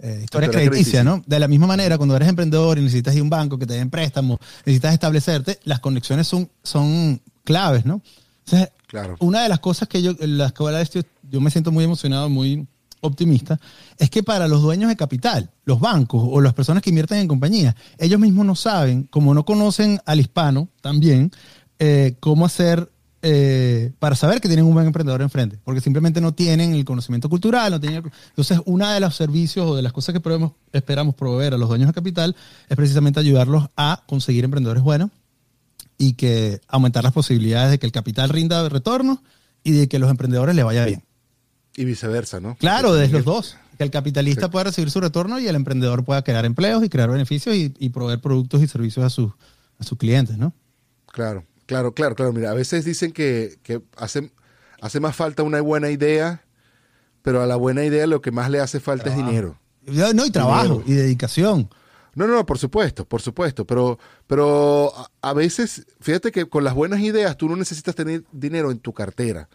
eh, 0.00 0.20
historia 0.24 0.50
crediticia. 0.50 1.04
¿no? 1.04 1.22
De 1.26 1.38
la 1.38 1.46
misma 1.46 1.66
manera, 1.68 1.96
cuando 1.98 2.16
eres 2.16 2.28
emprendedor 2.28 2.78
y 2.78 2.82
necesitas 2.82 3.14
ir 3.14 3.20
a 3.20 3.22
un 3.24 3.30
banco 3.30 3.58
que 3.58 3.66
te 3.66 3.74
den 3.74 3.90
préstamos, 3.90 4.38
necesitas 4.64 4.92
establecerte, 4.92 5.58
las 5.64 5.78
conexiones 5.80 6.26
son, 6.26 6.48
son 6.64 7.20
claves, 7.44 7.84
¿no? 7.86 8.02
Entonces, 8.46 8.70
Claro. 8.86 9.16
una 9.18 9.42
de 9.42 9.48
las 9.48 9.58
cosas 9.58 9.88
que 9.88 10.00
yo, 10.02 10.12
las 10.20 10.52
que 10.52 10.62
ahora 10.62 10.80
estoy- 10.80 11.04
yo 11.30 11.40
me 11.40 11.50
siento 11.50 11.72
muy 11.72 11.84
emocionado, 11.84 12.28
muy 12.28 12.66
optimista, 13.00 13.58
es 13.98 14.08
que 14.10 14.22
para 14.22 14.46
los 14.48 14.62
dueños 14.62 14.88
de 14.88 14.96
capital, 14.96 15.50
los 15.64 15.80
bancos 15.80 16.22
o 16.24 16.40
las 16.40 16.54
personas 16.54 16.82
que 16.82 16.90
invierten 16.90 17.18
en 17.18 17.28
compañías, 17.28 17.74
ellos 17.98 18.20
mismos 18.20 18.46
no 18.46 18.54
saben, 18.54 19.04
como 19.04 19.34
no 19.34 19.44
conocen 19.44 20.00
al 20.06 20.20
hispano 20.20 20.68
también, 20.80 21.30
eh, 21.78 22.14
cómo 22.20 22.46
hacer 22.46 22.90
eh, 23.28 23.90
para 23.98 24.14
saber 24.14 24.40
que 24.40 24.46
tienen 24.46 24.66
un 24.66 24.74
buen 24.74 24.86
emprendedor 24.86 25.20
enfrente, 25.20 25.58
porque 25.64 25.80
simplemente 25.80 26.20
no 26.20 26.32
tienen 26.32 26.74
el 26.74 26.84
conocimiento 26.84 27.28
cultural, 27.28 27.72
no 27.72 27.80
tienen 27.80 28.04
el- 28.04 28.12
entonces 28.28 28.60
una 28.66 28.94
de 28.94 29.00
los 29.00 29.16
servicios 29.16 29.66
o 29.68 29.74
de 29.74 29.82
las 29.82 29.92
cosas 29.92 30.12
que 30.12 30.20
probemos- 30.20 30.52
esperamos 30.72 31.16
proveer 31.16 31.54
a 31.54 31.58
los 31.58 31.68
dueños 31.68 31.88
de 31.88 31.94
capital 31.94 32.36
es 32.68 32.76
precisamente 32.76 33.18
ayudarlos 33.18 33.68
a 33.76 34.04
conseguir 34.06 34.44
emprendedores 34.44 34.82
buenos 34.84 35.10
y 35.98 36.14
que 36.14 36.60
aumentar 36.68 37.04
las 37.04 37.12
posibilidades 37.12 37.70
de 37.70 37.78
que 37.78 37.86
el 37.86 37.92
capital 37.92 38.28
rinda 38.28 38.68
retorno 38.68 39.22
y 39.62 39.72
de 39.72 39.88
que 39.88 39.98
los 39.98 40.10
emprendedores 40.10 40.54
le 40.54 40.62
vaya 40.62 40.84
bien. 40.84 41.04
Y 41.76 41.84
viceversa, 41.84 42.40
¿no? 42.40 42.56
Claro, 42.56 42.88
Porque 42.88 43.02
de 43.02 43.08
los 43.08 43.24
dos. 43.24 43.56
Que 43.76 43.84
el 43.84 43.90
capitalista 43.90 44.50
pueda 44.50 44.64
recibir 44.64 44.90
su 44.90 45.00
retorno 45.00 45.38
y 45.38 45.46
el 45.48 45.54
emprendedor 45.54 46.04
pueda 46.04 46.22
crear 46.22 46.44
empleos 46.46 46.82
y 46.82 46.88
crear 46.88 47.10
beneficios 47.10 47.54
y, 47.54 47.74
y 47.78 47.90
proveer 47.90 48.20
productos 48.20 48.62
y 48.62 48.66
servicios 48.66 49.04
a 49.04 49.10
sus, 49.10 49.32
a 49.78 49.84
sus 49.84 49.98
clientes, 49.98 50.38
¿no? 50.38 50.54
Claro, 51.12 51.44
claro, 51.66 51.92
claro, 51.92 52.14
claro. 52.14 52.32
Mira, 52.32 52.50
a 52.50 52.54
veces 52.54 52.86
dicen 52.86 53.12
que, 53.12 53.58
que 53.62 53.82
hace, 53.98 54.30
hace 54.80 55.00
más 55.00 55.14
falta 55.14 55.42
una 55.42 55.60
buena 55.60 55.90
idea, 55.90 56.42
pero 57.20 57.42
a 57.42 57.46
la 57.46 57.56
buena 57.56 57.84
idea 57.84 58.06
lo 58.06 58.22
que 58.22 58.30
más 58.30 58.50
le 58.50 58.60
hace 58.60 58.80
falta 58.80 59.10
es 59.10 59.16
dinero. 59.16 59.58
No, 59.86 60.24
y 60.24 60.30
trabajo 60.30 60.78
Dinero. 60.78 60.84
y 60.86 60.92
dedicación. 60.94 61.68
No, 62.16 62.26
no, 62.26 62.44
por 62.44 62.58
supuesto, 62.58 63.04
por 63.04 63.20
supuesto, 63.22 63.64
pero, 63.64 63.98
pero 64.26 64.90
a, 64.96 65.10
a 65.30 65.32
veces, 65.34 65.86
fíjate 66.00 66.32
que 66.32 66.46
con 66.46 66.64
las 66.64 66.74
buenas 66.74 66.98
ideas 67.00 67.36
tú 67.36 67.48
no 67.48 67.54
necesitas 67.56 67.94
tener 67.94 68.24
dinero 68.32 68.70
en 68.72 68.78
tu 68.78 68.92
cartera. 68.92 69.48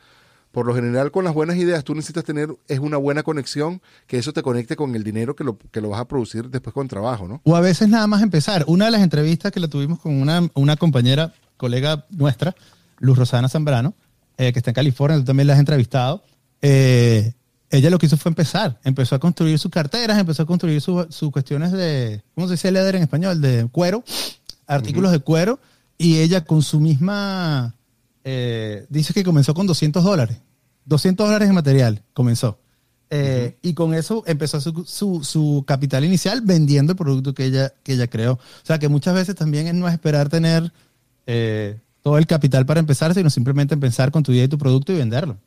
Por 0.51 0.65
lo 0.67 0.75
general, 0.75 1.11
con 1.11 1.23
las 1.23 1.33
buenas 1.33 1.55
ideas 1.57 1.83
tú 1.83 1.95
necesitas 1.95 2.23
tener 2.23 2.49
es 2.67 2.79
una 2.79 2.97
buena 2.97 3.23
conexión, 3.23 3.81
que 4.05 4.17
eso 4.17 4.31
te 4.33 4.43
conecte 4.43 4.75
con 4.75 4.93
el 4.95 5.03
dinero 5.03 5.35
que 5.35 5.43
lo, 5.43 5.57
que 5.57 5.81
lo 5.81 5.89
vas 5.89 6.01
a 6.01 6.05
producir 6.07 6.49
después 6.49 6.73
con 6.73 6.87
trabajo, 6.87 7.27
¿no? 7.27 7.41
O 7.45 7.55
a 7.55 7.61
veces 7.61 7.87
nada 7.89 8.05
más 8.05 8.21
empezar. 8.21 8.63
Una 8.67 8.85
de 8.85 8.91
las 8.91 9.01
entrevistas 9.01 9.51
que 9.51 9.59
la 9.59 9.67
tuvimos 9.67 9.99
con 9.99 10.13
una, 10.21 10.47
una 10.53 10.75
compañera, 10.75 11.33
colega 11.57 12.05
nuestra, 12.11 12.53
Luz 12.99 13.17
Rosana 13.17 13.49
Zambrano, 13.49 13.95
eh, 14.37 14.53
que 14.53 14.59
está 14.59 14.69
en 14.71 14.75
California, 14.75 15.17
tú 15.17 15.23
también 15.23 15.47
la 15.47 15.53
has 15.53 15.59
entrevistado. 15.59 16.21
eh, 16.61 17.33
ella 17.71 17.89
lo 17.89 17.97
que 17.97 18.05
hizo 18.05 18.17
fue 18.17 18.29
empezar. 18.29 18.79
Empezó 18.83 19.15
a 19.15 19.19
construir 19.19 19.57
sus 19.57 19.71
carteras, 19.71 20.19
empezó 20.19 20.43
a 20.43 20.45
construir 20.45 20.79
su- 20.81 21.07
sus 21.09 21.31
cuestiones 21.31 21.71
de, 21.71 22.21
¿cómo 22.35 22.47
se 22.47 22.53
dice 22.53 22.71
leather 22.71 22.95
en 22.97 23.03
español? 23.03 23.41
De 23.41 23.67
cuero, 23.71 24.03
artículos 24.67 25.11
de 25.11 25.19
cuero. 25.19 25.59
Y 25.97 26.19
ella 26.19 26.43
con 26.45 26.61
su 26.63 26.79
misma, 26.79 27.75
eh, 28.23 28.85
dice 28.89 29.13
que 29.13 29.23
comenzó 29.23 29.53
con 29.53 29.67
200 29.67 30.03
dólares. 30.03 30.37
200 30.85 31.25
dólares 31.27 31.47
de 31.47 31.53
material 31.53 32.01
comenzó. 32.13 32.59
Eh, 33.13 33.57
Y 33.61 33.73
con 33.73 33.93
eso 33.93 34.23
empezó 34.25 34.59
su, 34.61 34.85
su, 34.85 35.23
su 35.23 35.63
capital 35.67 36.03
inicial 36.05 36.41
vendiendo 36.41 36.93
el 36.93 36.97
producto 36.97 37.33
que 37.33 37.45
ella, 37.45 37.73
que 37.83 37.93
ella 37.93 38.07
creó. 38.07 38.33
O 38.33 38.65
sea 38.65 38.79
que 38.79 38.87
muchas 38.87 39.13
veces 39.13 39.35
también 39.35 39.67
es 39.67 39.73
no 39.73 39.87
esperar 39.89 40.29
tener 40.29 40.71
eh, 41.27 41.77
todo 42.01 42.17
el 42.17 42.25
capital 42.25 42.65
para 42.65 42.79
empezar, 42.79 43.13
sino 43.13 43.29
simplemente 43.29 43.73
empezar 43.73 44.11
con 44.11 44.23
tu 44.23 44.31
idea 44.31 44.45
y 44.45 44.47
tu 44.47 44.57
producto 44.57 44.91
y 44.93 44.97
venderlo. 44.97 45.37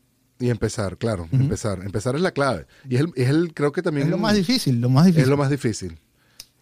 Y 0.40 0.50
empezar, 0.50 0.98
claro, 0.98 1.28
empezar. 1.32 1.80
Empezar 1.84 2.16
es 2.16 2.20
la 2.22 2.32
clave. 2.32 2.66
Y 2.88 2.96
es 2.96 3.02
el, 3.02 3.12
es 3.14 3.28
el 3.28 3.54
creo 3.54 3.72
que 3.72 3.82
también... 3.82 4.06
Es 4.08 4.10
lo 4.10 4.18
más 4.18 4.34
difícil, 4.34 4.80
lo 4.80 4.90
más 4.90 5.06
difícil. 5.06 5.22
Es 5.22 5.28
lo 5.28 5.36
más 5.36 5.50
difícil. 5.50 5.98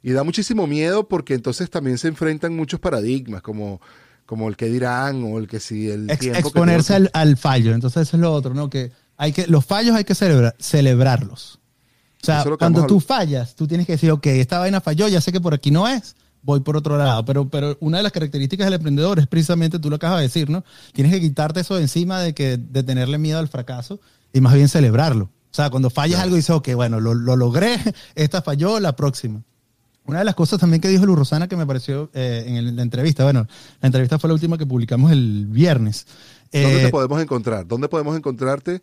Y 0.02 0.12
da 0.12 0.24
muchísimo 0.24 0.66
miedo 0.66 1.08
porque 1.08 1.34
entonces 1.34 1.70
también 1.70 1.96
se 1.96 2.08
enfrentan 2.08 2.54
muchos 2.54 2.80
paradigmas, 2.80 3.40
como, 3.40 3.80
como 4.26 4.48
el 4.48 4.56
que 4.56 4.66
dirán 4.66 5.22
o 5.24 5.38
el 5.38 5.46
que 5.48 5.58
si 5.60 5.88
el 5.88 6.10
Ex- 6.10 6.20
tiempo 6.20 6.38
exponerse 6.40 6.94
al, 6.94 7.10
al 7.14 7.36
fallo. 7.36 7.72
Entonces 7.72 8.08
eso 8.08 8.16
es 8.16 8.20
lo 8.20 8.32
otro, 8.32 8.52
¿no? 8.52 8.68
Que 8.68 8.92
hay 9.16 9.32
que, 9.32 9.46
los 9.46 9.64
fallos 9.64 9.94
hay 9.96 10.04
que 10.04 10.14
celebra- 10.14 10.54
celebrarlos. 10.58 11.58
O 12.22 12.26
sea, 12.26 12.42
es 12.42 12.48
cuando 12.58 12.86
tú 12.86 13.00
fallas, 13.00 13.54
tú 13.56 13.66
tienes 13.66 13.86
que 13.86 13.92
decir, 13.92 14.10
ok, 14.10 14.26
esta 14.26 14.58
vaina 14.58 14.80
falló, 14.80 15.08
ya 15.08 15.20
sé 15.20 15.32
que 15.32 15.40
por 15.40 15.54
aquí 15.54 15.70
no 15.70 15.88
es, 15.88 16.14
voy 16.42 16.60
por 16.60 16.76
otro 16.76 16.96
lado. 16.98 17.24
Pero, 17.24 17.48
pero 17.48 17.76
una 17.80 17.98
de 17.98 18.02
las 18.02 18.12
características 18.12 18.66
del 18.66 18.74
emprendedor 18.74 19.18
es 19.18 19.26
precisamente, 19.26 19.78
tú 19.78 19.88
lo 19.90 19.96
acabas 19.96 20.18
de 20.18 20.24
decir, 20.24 20.50
¿no? 20.50 20.64
Tienes 20.92 21.12
que 21.12 21.20
quitarte 21.20 21.60
eso 21.60 21.74
de 21.76 21.82
encima 21.82 22.20
de, 22.20 22.34
que, 22.34 22.56
de 22.56 22.82
tenerle 22.82 23.18
miedo 23.18 23.38
al 23.38 23.48
fracaso 23.48 24.00
y 24.32 24.40
más 24.40 24.54
bien 24.54 24.68
celebrarlo. 24.68 25.24
O 25.24 25.54
sea, 25.54 25.68
cuando 25.70 25.90
fallas 25.90 26.16
Claro. 26.16 26.24
algo, 26.24 26.36
dices, 26.36 26.50
ok, 26.50 26.68
bueno, 26.74 26.98
lo, 27.00 27.14
lo 27.14 27.36
logré, 27.36 27.76
esta 28.14 28.42
falló, 28.42 28.80
la 28.80 28.96
próxima. 28.96 29.42
Una 30.04 30.18
de 30.18 30.24
las 30.24 30.34
cosas 30.34 30.58
también 30.58 30.80
que 30.80 30.88
dijo 30.88 31.06
Luz 31.06 31.16
Rosana 31.16 31.46
que 31.46 31.56
me 31.56 31.64
pareció 31.66 32.10
eh, 32.12 32.44
en 32.46 32.74
la 32.74 32.82
entrevista, 32.82 33.22
bueno, 33.22 33.46
la 33.80 33.86
entrevista 33.86 34.18
fue 34.18 34.28
la 34.28 34.34
última 34.34 34.58
que 34.58 34.66
publicamos 34.66 35.12
el 35.12 35.46
viernes. 35.48 36.06
¿Dónde 36.52 36.80
Eh, 36.80 36.84
te 36.86 36.90
podemos 36.90 37.22
encontrar? 37.22 37.66
¿Dónde 37.66 37.88
podemos 37.88 38.16
encontrarte? 38.16 38.82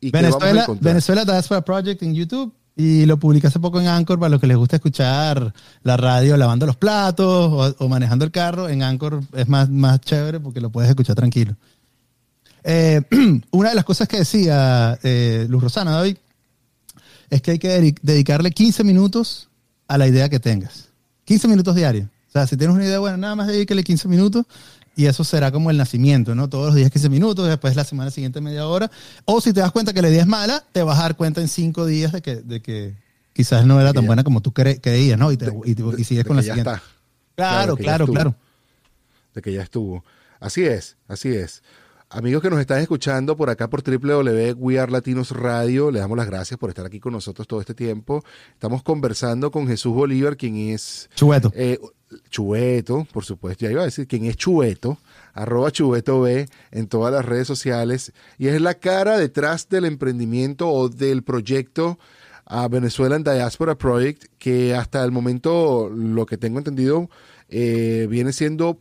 ¿Y 0.00 0.10
qué 0.10 0.22
vamos 0.22 0.42
a 0.42 0.46
Venezuela? 0.46 0.80
Venezuela 0.80 1.24
Diaspora 1.24 1.60
Project 1.62 2.02
en 2.02 2.14
YouTube 2.14 2.52
y 2.76 3.06
lo 3.06 3.16
publiqué 3.16 3.46
hace 3.46 3.58
poco 3.58 3.80
en 3.80 3.88
Anchor 3.88 4.18
para 4.18 4.28
los 4.28 4.40
que 4.40 4.46
les 4.46 4.56
gusta 4.56 4.76
escuchar 4.76 5.54
la 5.82 5.96
radio 5.96 6.36
lavando 6.36 6.66
los 6.66 6.76
platos 6.76 7.74
o, 7.78 7.88
manejando 7.88 8.26
el 8.26 8.30
carro. 8.30 8.68
En 8.68 8.82
Anchor 8.82 9.22
es 9.32 9.48
más, 9.48 9.70
más 9.70 9.98
chévere 10.02 10.40
porque 10.40 10.60
lo 10.60 10.68
puedes 10.68 10.90
escuchar 10.90 11.16
tranquilo. 11.16 11.56
Eh, 12.64 13.00
una 13.50 13.70
de 13.70 13.74
las 13.74 13.84
cosas 13.84 14.06
que 14.08 14.18
decía 14.18 14.98
eh, 15.02 15.46
Luz 15.48 15.62
Rosana, 15.62 15.92
David, 15.92 16.18
es 17.30 17.40
que 17.40 17.52
hay 17.52 17.58
que 17.58 17.80
dedi- 17.80 17.98
dedicarle 18.02 18.50
15 18.50 18.84
minutos 18.84 19.48
a 19.88 19.96
la 19.96 20.06
idea 20.06 20.28
que 20.28 20.38
tengas. 20.38 20.88
15 21.24 21.48
minutos 21.48 21.74
diarios. 21.74 22.08
O 22.28 22.32
sea, 22.32 22.46
si 22.46 22.58
tienes 22.58 22.76
una 22.76 22.84
idea 22.84 22.98
buena, 22.98 23.16
nada 23.16 23.36
más 23.36 23.46
dedícale 23.46 23.82
15 23.82 24.06
minutos 24.08 24.44
y 24.96 25.06
eso 25.06 25.22
será 25.22 25.52
como 25.52 25.70
el 25.70 25.76
nacimiento, 25.76 26.34
¿no? 26.34 26.48
Todos 26.48 26.66
los 26.66 26.74
días 26.74 26.90
15 26.90 27.08
minutos, 27.10 27.46
después 27.46 27.76
la 27.76 27.84
semana 27.84 28.10
siguiente 28.10 28.40
media 28.40 28.66
hora. 28.66 28.90
O 29.26 29.40
si 29.40 29.52
te 29.52 29.60
das 29.60 29.70
cuenta 29.70 29.92
que 29.92 30.02
la 30.02 30.08
idea 30.08 30.22
es 30.22 30.26
mala, 30.26 30.64
te 30.72 30.82
vas 30.82 30.98
a 30.98 31.02
dar 31.02 31.16
cuenta 31.16 31.40
en 31.40 31.48
5 31.48 31.86
días 31.86 32.10
de 32.12 32.22
que, 32.22 32.36
de 32.36 32.60
que 32.62 32.94
quizás 33.32 33.64
no 33.66 33.80
era 33.80 33.92
tan 33.92 34.02
ya- 34.02 34.06
buena 34.08 34.24
como 34.24 34.40
tú 34.40 34.50
cre- 34.52 34.80
creías, 34.80 35.18
¿no? 35.18 35.30
Y, 35.30 35.36
te- 35.36 35.52
y, 35.64 35.74
sigues 36.04 36.24
de 36.24 36.28
con 36.28 36.36
la 36.36 36.42
ya 36.42 36.54
siguiente. 36.54 36.70
está. 36.72 36.82
Claro, 37.36 37.76
claro, 37.76 38.06
claro. 38.06 38.34
de 39.34 39.42
que 39.42 39.52
ya 39.52 39.62
estuvo. 39.62 40.02
Así 40.40 40.64
es, 40.64 40.96
así 41.08 41.28
es. 41.28 41.62
Amigos 42.08 42.40
que 42.40 42.50
nos 42.50 42.60
están 42.60 42.78
escuchando 42.80 43.36
por 43.36 43.50
acá 43.50 43.68
por 43.68 43.82
We 44.56 44.78
Are 44.78 44.92
Latinos 44.92 45.32
Radio, 45.32 45.90
le 45.90 45.98
damos 45.98 46.16
las 46.16 46.26
gracias 46.26 46.58
por 46.58 46.70
estar 46.70 46.86
aquí 46.86 47.00
con 47.00 47.12
nosotros 47.12 47.46
todo 47.48 47.60
este 47.60 47.74
tiempo. 47.74 48.24
Estamos 48.52 48.82
conversando 48.84 49.50
con 49.50 49.66
Jesús 49.66 49.92
Bolívar, 49.92 50.36
quien 50.36 50.56
es 50.56 51.10
Chueto. 51.16 51.52
eh, 51.54 51.80
Chueto, 52.30 53.06
por 53.12 53.24
supuesto, 53.24 53.64
ya 53.64 53.72
iba 53.72 53.82
a 53.82 53.86
decir 53.86 54.06
quién 54.06 54.24
es 54.26 54.36
Chueto, 54.36 54.98
arroba 55.32 55.70
Chueto 55.70 56.20
B 56.20 56.48
en 56.70 56.86
todas 56.86 57.12
las 57.12 57.24
redes 57.24 57.46
sociales, 57.46 58.12
y 58.38 58.48
es 58.48 58.60
la 58.60 58.74
cara 58.74 59.18
detrás 59.18 59.68
del 59.68 59.84
emprendimiento 59.84 60.68
o 60.68 60.88
del 60.88 61.22
proyecto 61.22 61.98
a 62.44 62.68
Venezuelan 62.68 63.24
Diaspora 63.24 63.76
Project, 63.76 64.26
que 64.38 64.74
hasta 64.74 65.04
el 65.04 65.10
momento, 65.10 65.90
lo 65.90 66.26
que 66.26 66.38
tengo 66.38 66.58
entendido, 66.58 67.10
eh, 67.48 68.06
viene 68.08 68.32
siendo 68.32 68.80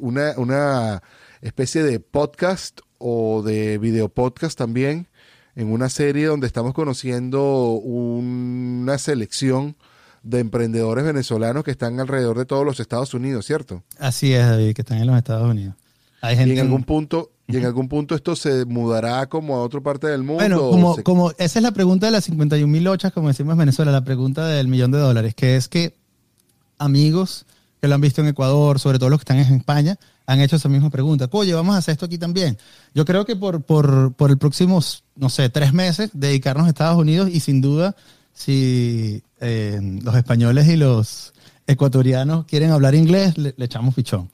una, 0.00 0.34
una 0.36 1.02
especie 1.40 1.82
de 1.84 2.00
podcast 2.00 2.80
o 2.98 3.42
de 3.42 3.78
video 3.78 4.08
podcast 4.08 4.58
también, 4.58 5.06
en 5.54 5.70
una 5.70 5.88
serie 5.88 6.26
donde 6.26 6.48
estamos 6.48 6.74
conociendo 6.74 7.74
una 7.74 8.98
selección 8.98 9.76
de 10.24 10.40
emprendedores 10.40 11.04
venezolanos 11.04 11.62
que 11.62 11.70
están 11.70 12.00
alrededor 12.00 12.36
de 12.38 12.46
todos 12.46 12.64
los 12.64 12.80
Estados 12.80 13.14
Unidos, 13.14 13.46
¿cierto? 13.46 13.82
Así 13.98 14.32
es, 14.32 14.44
David, 14.46 14.74
que 14.74 14.82
están 14.82 14.98
en 14.98 15.06
los 15.06 15.16
Estados 15.16 15.48
Unidos. 15.48 15.74
Hay 16.22 16.34
Y 16.34 16.38
gente 16.38 16.52
en 16.54 16.58
en- 16.58 16.64
algún 16.66 16.82
punto, 16.84 17.30
y 17.46 17.58
en 17.58 17.66
algún 17.66 17.88
punto 17.88 18.14
esto 18.14 18.34
se 18.34 18.64
mudará 18.64 19.26
como 19.28 19.56
a 19.56 19.62
otra 19.62 19.80
parte 19.82 20.06
del 20.06 20.20
mundo. 20.22 20.36
Bueno, 20.42 20.58
como, 20.70 20.94
se- 20.96 21.02
como 21.02 21.30
esa 21.32 21.58
es 21.58 21.62
la 21.62 21.72
pregunta 21.72 22.06
de 22.06 22.12
las 22.12 22.24
51 22.24 22.72
mil 22.72 22.88
ochas, 22.88 23.12
como 23.12 23.28
decimos 23.28 23.52
en 23.52 23.58
Venezuela, 23.58 23.92
la 23.92 24.02
pregunta 24.04 24.46
del 24.48 24.66
millón 24.68 24.90
de 24.90 24.98
dólares, 24.98 25.34
que 25.34 25.56
es 25.56 25.68
que 25.68 25.94
amigos 26.78 27.46
que 27.80 27.88
lo 27.88 27.94
han 27.96 28.00
visto 28.00 28.22
en 28.22 28.28
Ecuador, 28.28 28.78
sobre 28.80 28.98
todo 28.98 29.10
los 29.10 29.18
que 29.20 29.24
están 29.24 29.38
en 29.38 29.58
España, 29.58 29.96
han 30.26 30.40
hecho 30.40 30.56
esa 30.56 30.70
misma 30.70 30.88
pregunta. 30.88 31.28
Oye, 31.32 31.52
vamos 31.52 31.74
a 31.74 31.78
hacer 31.78 31.92
esto 31.92 32.06
aquí 32.06 32.16
también. 32.16 32.56
Yo 32.94 33.04
creo 33.04 33.26
que 33.26 33.36
por, 33.36 33.60
por, 33.62 34.14
por 34.14 34.30
el 34.30 34.38
próximos, 34.38 35.04
no 35.16 35.28
sé, 35.28 35.50
tres 35.50 35.74
meses, 35.74 36.08
dedicarnos 36.14 36.64
a 36.64 36.68
Estados 36.70 36.96
Unidos 36.98 37.28
y 37.30 37.40
sin 37.40 37.60
duda, 37.60 37.94
si 38.32 39.22
eh, 39.46 39.78
los 40.02 40.16
españoles 40.16 40.66
y 40.68 40.76
los 40.76 41.34
ecuatorianos 41.66 42.46
quieren 42.46 42.70
hablar 42.70 42.94
inglés, 42.94 43.36
le, 43.36 43.54
echamos 43.58 43.94
pichón. 43.94 44.30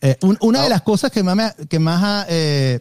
Eh, 0.00 0.16
una 0.20 0.60
de 0.60 0.66
ah. 0.66 0.68
las 0.68 0.82
cosas 0.82 1.10
que 1.10 1.24
más, 1.24 1.34
me, 1.34 1.66
que 1.66 1.80
más 1.80 2.26
eh, 2.28 2.80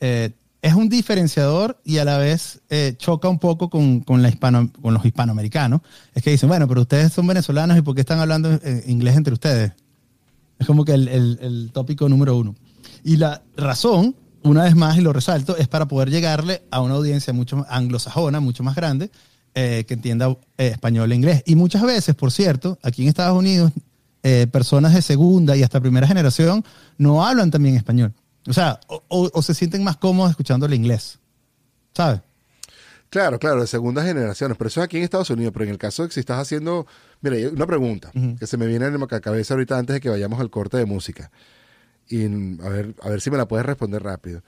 es 0.00 0.74
un 0.74 0.88
diferenciador 0.88 1.78
y 1.84 1.98
a 1.98 2.06
la 2.06 2.16
vez 2.16 2.62
choca 2.96 3.28
un 3.28 3.38
poco 3.38 3.68
con, 3.68 4.00
con, 4.00 4.22
la 4.22 4.30
hispano, 4.30 4.70
con 4.80 4.94
los 4.94 5.04
hispanoamericanos, 5.04 5.82
es 6.14 6.22
que 6.22 6.30
dicen, 6.30 6.48
bueno, 6.48 6.66
pero 6.66 6.80
ustedes 6.80 7.12
son 7.12 7.26
venezolanos 7.26 7.76
y 7.76 7.82
¿por 7.82 7.94
qué 7.94 8.00
están 8.00 8.20
hablando 8.20 8.58
inglés 8.86 9.16
entre 9.16 9.34
ustedes? 9.34 9.72
Es 10.58 10.66
como 10.66 10.86
que 10.86 10.94
el, 10.94 11.08
el, 11.08 11.70
tópico 11.72 12.08
número 12.08 12.34
uno. 12.34 12.54
Y 13.04 13.16
la 13.16 13.42
razón, 13.58 14.16
una 14.42 14.64
vez 14.64 14.74
más, 14.74 14.96
y 14.96 15.02
lo 15.02 15.12
resalto, 15.12 15.54
es 15.58 15.68
para 15.68 15.86
poder 15.86 16.08
llegarle 16.10 16.62
a 16.70 16.80
una 16.80 16.94
audiencia 16.94 17.34
mucho 17.34 17.58
más 17.58 17.66
anglosajona, 17.68 18.40
mucho 18.40 18.62
más 18.62 18.74
grande, 18.74 19.10
eh, 19.54 19.84
que 19.86 19.94
entienda 19.94 20.28
eh, 20.56 20.68
español 20.68 21.12
e 21.12 21.14
inglés. 21.14 21.42
Y 21.46 21.56
muchas 21.56 21.82
veces, 21.82 22.14
por 22.14 22.30
cierto, 22.30 22.78
aquí 22.82 23.02
en 23.02 23.08
Estados 23.08 23.36
Unidos, 23.36 23.72
eh, 24.22 24.46
personas 24.50 24.94
de 24.94 25.02
segunda 25.02 25.56
y 25.56 25.62
hasta 25.62 25.80
primera 25.80 26.06
generación 26.06 26.64
no 26.96 27.26
hablan 27.26 27.50
también 27.50 27.76
español. 27.76 28.12
O 28.46 28.52
sea, 28.52 28.80
o, 28.88 29.02
o 29.08 29.42
se 29.42 29.54
sienten 29.54 29.84
más 29.84 29.96
cómodos 29.96 30.30
escuchando 30.30 30.66
el 30.66 30.74
inglés. 30.74 31.18
¿Sabes? 31.94 32.20
Claro, 33.10 33.38
claro, 33.38 33.62
de 33.62 33.66
segundas 33.66 34.04
generaciones, 34.04 34.58
pero 34.58 34.68
eso 34.68 34.80
es 34.80 34.84
aquí 34.84 34.98
en 34.98 35.04
Estados 35.04 35.30
Unidos, 35.30 35.52
pero 35.52 35.64
en 35.64 35.70
el 35.70 35.78
caso 35.78 36.02
de 36.02 36.08
que 36.08 36.14
si 36.14 36.20
estás 36.20 36.38
haciendo, 36.38 36.86
mira, 37.22 37.36
una 37.50 37.66
pregunta 37.66 38.10
que 38.38 38.46
se 38.46 38.58
me 38.58 38.66
viene 38.66 38.86
en 38.86 39.00
la 39.00 39.20
cabeza 39.20 39.54
ahorita 39.54 39.78
antes 39.78 39.94
de 39.94 40.00
que 40.00 40.10
vayamos 40.10 40.40
al 40.40 40.50
corte 40.50 40.76
de 40.76 40.84
música. 40.84 41.30
Y 42.06 42.26
a 42.26 42.68
ver, 42.68 42.94
a 43.02 43.08
ver 43.08 43.20
si 43.20 43.30
me 43.30 43.38
la 43.38 43.48
puedes 43.48 43.64
responder 43.64 44.02
rápido. 44.02 44.42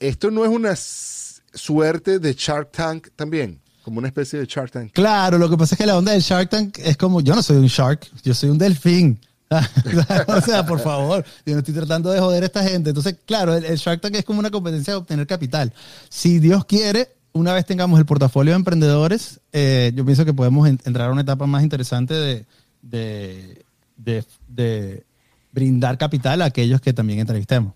¿Esto 0.00 0.30
no 0.30 0.44
es 0.44 0.50
una 0.50 0.74
suerte 0.74 2.18
de 2.18 2.34
Shark 2.34 2.72
Tank 2.72 3.08
también? 3.14 3.60
Como 3.82 3.98
una 3.98 4.08
especie 4.08 4.38
de 4.38 4.46
Shark 4.46 4.70
Tank. 4.70 4.92
Claro, 4.92 5.38
lo 5.38 5.48
que 5.48 5.56
pasa 5.56 5.74
es 5.74 5.78
que 5.78 5.86
la 5.86 5.96
onda 5.96 6.12
del 6.12 6.20
Shark 6.20 6.48
Tank 6.50 6.78
es 6.78 6.96
como, 6.96 7.20
yo 7.20 7.34
no 7.34 7.42
soy 7.42 7.56
un 7.56 7.66
shark, 7.66 8.06
yo 8.22 8.34
soy 8.34 8.50
un 8.50 8.58
delfín. 8.58 9.18
o 10.28 10.40
sea, 10.40 10.64
por 10.64 10.78
favor, 10.78 11.24
yo 11.44 11.54
no 11.54 11.58
estoy 11.58 11.74
tratando 11.74 12.10
de 12.10 12.20
joder 12.20 12.44
a 12.44 12.46
esta 12.46 12.62
gente. 12.62 12.90
Entonces, 12.90 13.16
claro, 13.26 13.56
el, 13.56 13.76
Shark 13.76 14.00
Tank 14.00 14.14
es 14.14 14.24
como 14.24 14.38
una 14.38 14.50
competencia 14.50 14.92
de 14.92 14.98
obtener 14.98 15.26
capital. 15.26 15.72
Si 16.08 16.38
Dios 16.38 16.64
quiere, 16.66 17.08
una 17.32 17.52
vez 17.52 17.66
tengamos 17.66 17.98
el 17.98 18.06
portafolio 18.06 18.52
de 18.52 18.58
emprendedores, 18.58 19.40
eh, 19.52 19.92
yo 19.94 20.04
pienso 20.04 20.24
que 20.24 20.32
podemos 20.32 20.68
entrar 20.68 21.08
a 21.08 21.12
una 21.12 21.22
etapa 21.22 21.46
más 21.46 21.64
interesante 21.64 22.14
de, 22.14 23.64
de, 23.96 25.04
brindar 25.52 25.98
capital 25.98 26.42
a 26.42 26.44
aquellos 26.44 26.80
que 26.80 26.92
también 26.92 27.18
entrevistemos. 27.18 27.74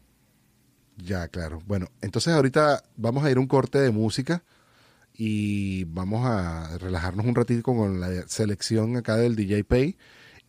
Ya, 0.96 1.26
claro. 1.26 1.60
Bueno, 1.66 1.88
entonces 2.02 2.32
ahorita 2.32 2.84
vamos 2.96 3.24
a 3.24 3.30
ir 3.32 3.36
a 3.36 3.40
un 3.40 3.48
corte 3.48 3.78
de 3.78 3.90
música 3.90 4.44
y 5.16 5.84
vamos 5.84 6.26
a 6.26 6.76
relajarnos 6.78 7.24
un 7.24 7.34
ratito 7.34 7.62
con 7.62 8.00
la 8.00 8.26
selección 8.26 8.96
acá 8.96 9.16
del 9.16 9.36
DJ 9.36 9.64
Pay. 9.64 9.96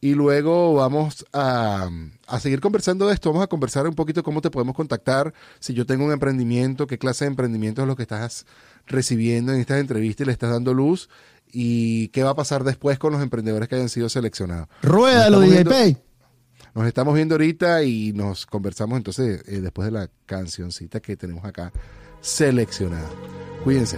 Y 0.02 0.14
luego 0.14 0.74
vamos 0.74 1.26
a, 1.34 1.90
a, 2.28 2.40
seguir 2.40 2.60
conversando 2.60 3.08
de 3.08 3.14
esto. 3.14 3.32
Vamos 3.32 3.44
a 3.44 3.48
conversar 3.48 3.88
un 3.88 3.96
poquito 3.96 4.22
cómo 4.24 4.42
te 4.42 4.52
podemos 4.52 4.76
contactar. 4.76 5.34
Si 5.60 5.74
yo 5.74 5.86
tengo 5.86 6.06
un 6.06 6.12
emprendimiento, 6.12 6.86
qué 6.86 6.98
clase 6.98 7.26
de 7.26 7.30
emprendimiento 7.30 7.82
es 7.82 7.88
lo 7.88 7.96
que 7.96 8.04
estás 8.04 8.46
recibiendo 8.86 9.54
en 9.54 9.60
estas 9.60 9.80
entrevistas 9.80 10.26
y 10.26 10.28
le 10.28 10.34
estás 10.34 10.52
dando 10.52 10.74
luz 10.74 11.10
y 11.52 12.10
qué 12.10 12.24
va 12.24 12.32
a 12.32 12.36
pasar 12.36 12.64
después 12.64 13.00
con 13.00 13.14
los 13.14 13.22
emprendedores 13.22 13.70
que 13.70 13.76
hayan 13.76 13.90
sido 13.90 14.10
seleccionados. 14.10 14.68
Ruédalo, 14.82 15.40
DJ 15.40 15.98
Nos 16.74 16.86
estamos 16.86 17.16
viendo 17.16 17.36
ahorita 17.36 17.84
y 17.84 18.14
nos 18.14 18.46
conversamos 18.46 18.98
entonces 18.98 19.44
eh, 19.48 19.62
después 19.62 19.86
de 19.86 19.92
la 19.92 20.10
cancioncita 20.26 21.00
que 21.00 21.16
tenemos 21.16 21.46
acá 21.46 21.72
seleccionada. 22.22 23.10
Cuídense. 23.64 23.98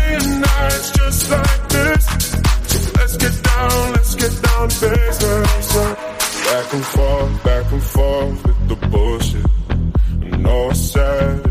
nights 0.61 0.91
just 0.91 1.29
like 1.31 1.69
this. 1.69 2.05
Let's 2.97 3.17
get 3.17 3.43
down, 3.43 3.91
let's 3.93 4.15
get 4.15 4.33
down 4.47 4.69
to 4.69 4.89
business. 4.89 5.75
Uh. 5.75 5.95
Back 6.51 6.73
and 6.73 6.85
forth, 6.85 7.43
back 7.43 7.71
and 7.71 7.83
forth 7.83 8.45
with 8.45 8.67
the 8.69 8.75
bullshit. 8.87 9.45
I 10.33 10.37
know 10.37 10.69
I 10.69 10.73
said 10.73 11.50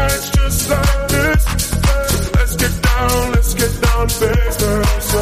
nights 0.00 0.30
just 0.30 0.70
like 0.70 1.08
this. 1.08 1.44
So 1.44 2.30
let's 2.38 2.56
get 2.56 2.74
down, 2.82 3.32
let's 3.32 3.54
get 3.54 3.72
down 3.80 4.08
to 4.08 4.26
business. 4.26 5.16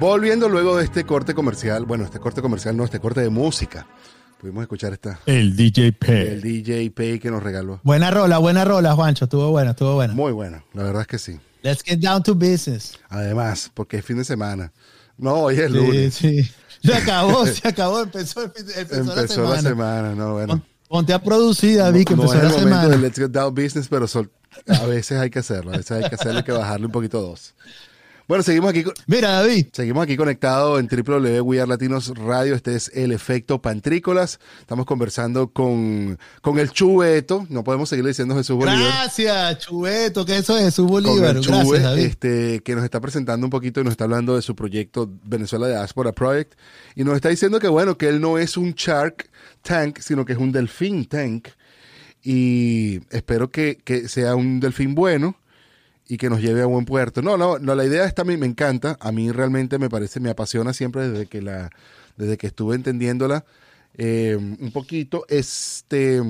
Volviendo 0.00 0.48
luego 0.48 0.76
de 0.76 0.84
este 0.84 1.04
corte 1.04 1.34
comercial, 1.34 1.84
bueno, 1.84 2.04
este 2.04 2.20
corte 2.20 2.40
comercial 2.40 2.76
no, 2.76 2.84
este 2.84 3.00
corte 3.00 3.20
de 3.20 3.30
música. 3.30 3.86
Pudimos 4.40 4.62
escuchar 4.62 4.92
esta. 4.92 5.18
El 5.26 5.56
DJ 5.56 5.92
Pay. 5.92 6.26
El 6.28 6.40
DJ 6.40 6.92
Pay 6.92 7.18
que 7.18 7.28
nos 7.28 7.42
regaló. 7.42 7.80
Buena 7.82 8.12
rola, 8.12 8.38
buena 8.38 8.64
rola, 8.64 8.94
Juancho. 8.94 9.24
Estuvo 9.24 9.50
buena, 9.50 9.70
estuvo 9.72 9.94
buena. 9.94 10.14
Muy 10.14 10.30
buena, 10.30 10.62
la 10.74 10.84
verdad 10.84 11.02
es 11.02 11.08
que 11.08 11.18
sí. 11.18 11.40
Let's 11.62 11.82
get 11.82 11.98
down 11.98 12.22
to 12.22 12.36
business. 12.36 12.96
Además, 13.08 13.72
porque 13.74 13.96
es 13.96 14.04
fin 14.04 14.18
de 14.18 14.24
semana. 14.24 14.72
No, 15.16 15.34
hoy 15.34 15.58
es 15.58 15.68
lunes. 15.68 16.14
Sí, 16.14 16.44
sí. 16.44 16.50
Se 16.82 16.94
acabó, 16.94 17.46
se 17.46 17.66
acabó, 17.68 18.00
empezó, 18.00 18.42
empezó, 18.44 18.80
Empezó 18.80 19.14
la 19.14 19.26
semana. 19.28 19.54
la 19.54 19.62
semana, 19.62 20.14
no, 20.14 20.32
bueno. 20.34 20.62
Ponte 20.88 21.12
a 21.12 21.22
producir, 21.22 21.78
David, 21.78 22.04
que 22.06 22.16
no 22.16 22.22
empezó 22.22 22.38
es 22.38 22.42
el 22.42 22.48
la 22.48 22.52
momento 22.58 22.76
semana. 22.80 22.96
de 22.96 23.02
Let's 23.02 23.18
Get 23.18 23.30
Down 23.30 23.54
Business, 23.54 23.88
pero 23.88 24.06
sol- 24.08 24.30
a 24.66 24.86
veces 24.86 25.18
hay 25.20 25.28
que 25.30 25.38
hacerlo. 25.40 25.72
A 25.72 25.76
veces 25.76 25.90
hay 25.92 26.08
que 26.08 26.14
hacerlo, 26.14 26.38
hay 26.38 26.44
que 26.44 26.52
bajarle 26.52 26.86
un 26.86 26.92
poquito 26.92 27.20
dos. 27.20 27.54
Bueno, 28.28 28.42
seguimos 28.42 28.68
aquí, 28.68 28.82
con- 28.82 28.92
Mira, 29.06 29.30
David, 29.40 29.68
seguimos 29.72 30.02
aquí 30.04 30.14
conectados 30.14 30.78
en 30.78 30.86
www 30.86 31.66
Latinos 31.66 32.12
Radio. 32.14 32.54
Este 32.54 32.74
es 32.76 32.90
el 32.94 33.10
efecto 33.12 33.62
Pantrícolas. 33.62 34.38
Estamos 34.60 34.84
conversando 34.84 35.50
con, 35.50 36.18
con 36.42 36.58
el 36.58 36.70
Chubeto. 36.70 37.46
No 37.48 37.64
podemos 37.64 37.88
seguirle 37.88 38.10
diciendo 38.10 38.36
Jesús 38.36 38.56
Bolívar. 38.56 38.76
gracias, 38.82 39.60
Chubeto, 39.60 40.26
que 40.26 40.36
eso 40.36 40.58
es 40.58 40.64
Jesús 40.64 40.84
con 40.90 41.02
Bolívar. 41.04 41.36
Gracias, 41.40 41.82
David. 41.82 42.04
este, 42.04 42.60
que 42.62 42.74
nos 42.74 42.84
está 42.84 43.00
presentando 43.00 43.46
un 43.46 43.50
poquito 43.50 43.80
y 43.80 43.84
nos 43.84 43.92
está 43.92 44.04
hablando 44.04 44.36
de 44.36 44.42
su 44.42 44.54
proyecto 44.54 45.10
Venezuela 45.24 45.66
Diaspora 45.66 46.12
Project. 46.12 46.52
Y 46.96 47.04
nos 47.04 47.16
está 47.16 47.30
diciendo 47.30 47.58
que, 47.60 47.68
bueno, 47.68 47.96
que 47.96 48.08
él 48.10 48.20
no 48.20 48.36
es 48.36 48.58
un 48.58 48.72
Shark 48.72 49.30
Tank, 49.62 50.00
sino 50.00 50.26
que 50.26 50.34
es 50.34 50.38
un 50.38 50.52
Delfín 50.52 51.06
Tank. 51.06 51.48
Y 52.22 53.00
espero 53.10 53.50
que, 53.50 53.78
que 53.82 54.06
sea 54.06 54.34
un 54.36 54.60
delfín 54.60 54.94
bueno 54.94 55.36
y 56.08 56.16
que 56.16 56.30
nos 56.30 56.40
lleve 56.40 56.62
a 56.62 56.66
buen 56.66 56.84
puerto. 56.84 57.22
No, 57.22 57.36
no, 57.36 57.58
no 57.58 57.74
la 57.74 57.84
idea 57.84 58.04
esta 58.06 58.24
me, 58.24 58.36
me 58.36 58.46
encanta. 58.46 58.96
A 59.00 59.12
mí 59.12 59.30
realmente 59.30 59.78
me 59.78 59.90
parece, 59.90 60.20
me 60.20 60.30
apasiona 60.30 60.72
siempre 60.72 61.08
desde 61.08 61.26
que 61.26 61.42
la, 61.42 61.70
desde 62.16 62.36
que 62.38 62.46
estuve 62.48 62.74
entendiéndola 62.76 63.44
eh, 63.96 64.36
un 64.36 64.70
poquito. 64.72 65.24
Este 65.28 66.22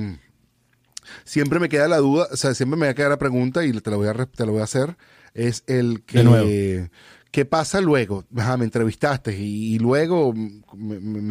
siempre 1.24 1.58
me 1.58 1.68
queda 1.68 1.88
la 1.88 1.98
duda, 1.98 2.28
o 2.30 2.36
sea, 2.36 2.54
siempre 2.54 2.78
me 2.78 2.86
va 2.86 2.92
a 2.92 2.94
quedar 2.94 3.10
la 3.10 3.18
pregunta 3.18 3.64
y 3.64 3.72
te 3.72 3.90
la 3.90 3.96
voy 3.96 4.08
a, 4.08 4.14
te 4.14 4.46
la 4.46 4.52
voy 4.52 4.60
a 4.60 4.64
hacer, 4.64 4.96
es 5.34 5.64
el 5.66 6.02
De 6.10 6.24
nuevo. 6.24 6.46
que... 6.46 6.90
¿Qué 7.30 7.44
pasa 7.44 7.82
luego? 7.82 8.24
Ajá, 8.36 8.56
me 8.56 8.64
entrevistaste 8.64 9.38
y, 9.38 9.74
y 9.74 9.78
luego 9.78 10.32
me- 10.32 11.28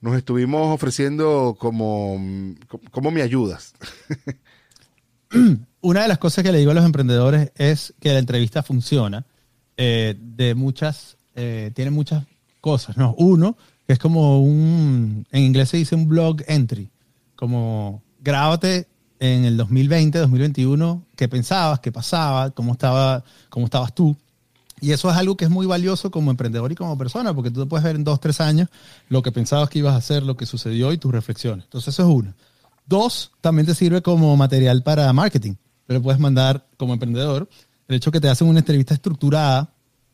nos 0.00 0.16
estuvimos 0.16 0.72
ofreciendo 0.74 1.56
como, 1.58 2.20
como 2.92 3.10
me 3.10 3.22
ayudas. 3.22 3.74
Una 5.82 6.02
de 6.02 6.08
las 6.08 6.18
cosas 6.18 6.44
que 6.44 6.52
le 6.52 6.58
digo 6.58 6.70
a 6.70 6.74
los 6.74 6.84
emprendedores 6.84 7.52
es 7.56 7.92
que 8.00 8.12
la 8.12 8.20
entrevista 8.20 8.62
funciona 8.62 9.26
eh, 9.76 10.16
de 10.18 10.54
muchas, 10.54 11.16
eh, 11.34 11.72
tiene 11.74 11.90
muchas 11.90 12.24
cosas, 12.60 12.96
¿no? 12.96 13.14
Uno, 13.18 13.56
es 13.88 13.98
como 13.98 14.40
un, 14.40 15.26
en 15.30 15.42
inglés 15.42 15.70
se 15.70 15.78
dice 15.78 15.96
un 15.96 16.06
blog 16.06 16.42
entry, 16.46 16.88
como 17.34 18.02
grábate 18.20 18.86
en 19.18 19.44
el 19.44 19.56
2020, 19.56 20.18
2021, 20.18 21.04
qué 21.16 21.28
pensabas, 21.28 21.80
qué 21.80 21.90
pasaba, 21.90 22.50
cómo, 22.50 22.72
estaba, 22.72 23.24
cómo 23.48 23.66
estabas 23.66 23.94
tú. 23.94 24.16
Y 24.80 24.92
eso 24.92 25.10
es 25.10 25.16
algo 25.16 25.36
que 25.36 25.44
es 25.44 25.50
muy 25.50 25.66
valioso 25.66 26.10
como 26.10 26.30
emprendedor 26.30 26.70
y 26.72 26.74
como 26.74 26.96
persona, 26.96 27.34
porque 27.34 27.50
tú 27.50 27.60
te 27.60 27.66
puedes 27.66 27.84
ver 27.84 27.96
en 27.96 28.04
dos, 28.04 28.20
tres 28.20 28.40
años 28.40 28.68
lo 29.08 29.22
que 29.22 29.30
pensabas 29.30 29.68
que 29.68 29.80
ibas 29.80 29.94
a 29.94 29.98
hacer, 29.98 30.22
lo 30.22 30.36
que 30.36 30.46
sucedió 30.46 30.92
y 30.92 30.98
tus 30.98 31.12
reflexiones. 31.12 31.64
Entonces, 31.64 31.94
eso 31.94 32.02
es 32.02 32.08
uno. 32.08 32.34
Dos, 32.86 33.32
también 33.40 33.66
te 33.66 33.74
sirve 33.74 34.02
como 34.02 34.36
material 34.36 34.82
para 34.82 35.12
marketing. 35.12 35.54
Pero 35.86 36.02
puedes 36.02 36.20
mandar 36.20 36.66
como 36.76 36.92
emprendedor 36.92 37.48
el 37.88 37.96
hecho 37.96 38.10
que 38.10 38.20
te 38.20 38.28
hacen 38.28 38.48
una 38.48 38.60
entrevista 38.60 38.94
estructurada 38.94 39.70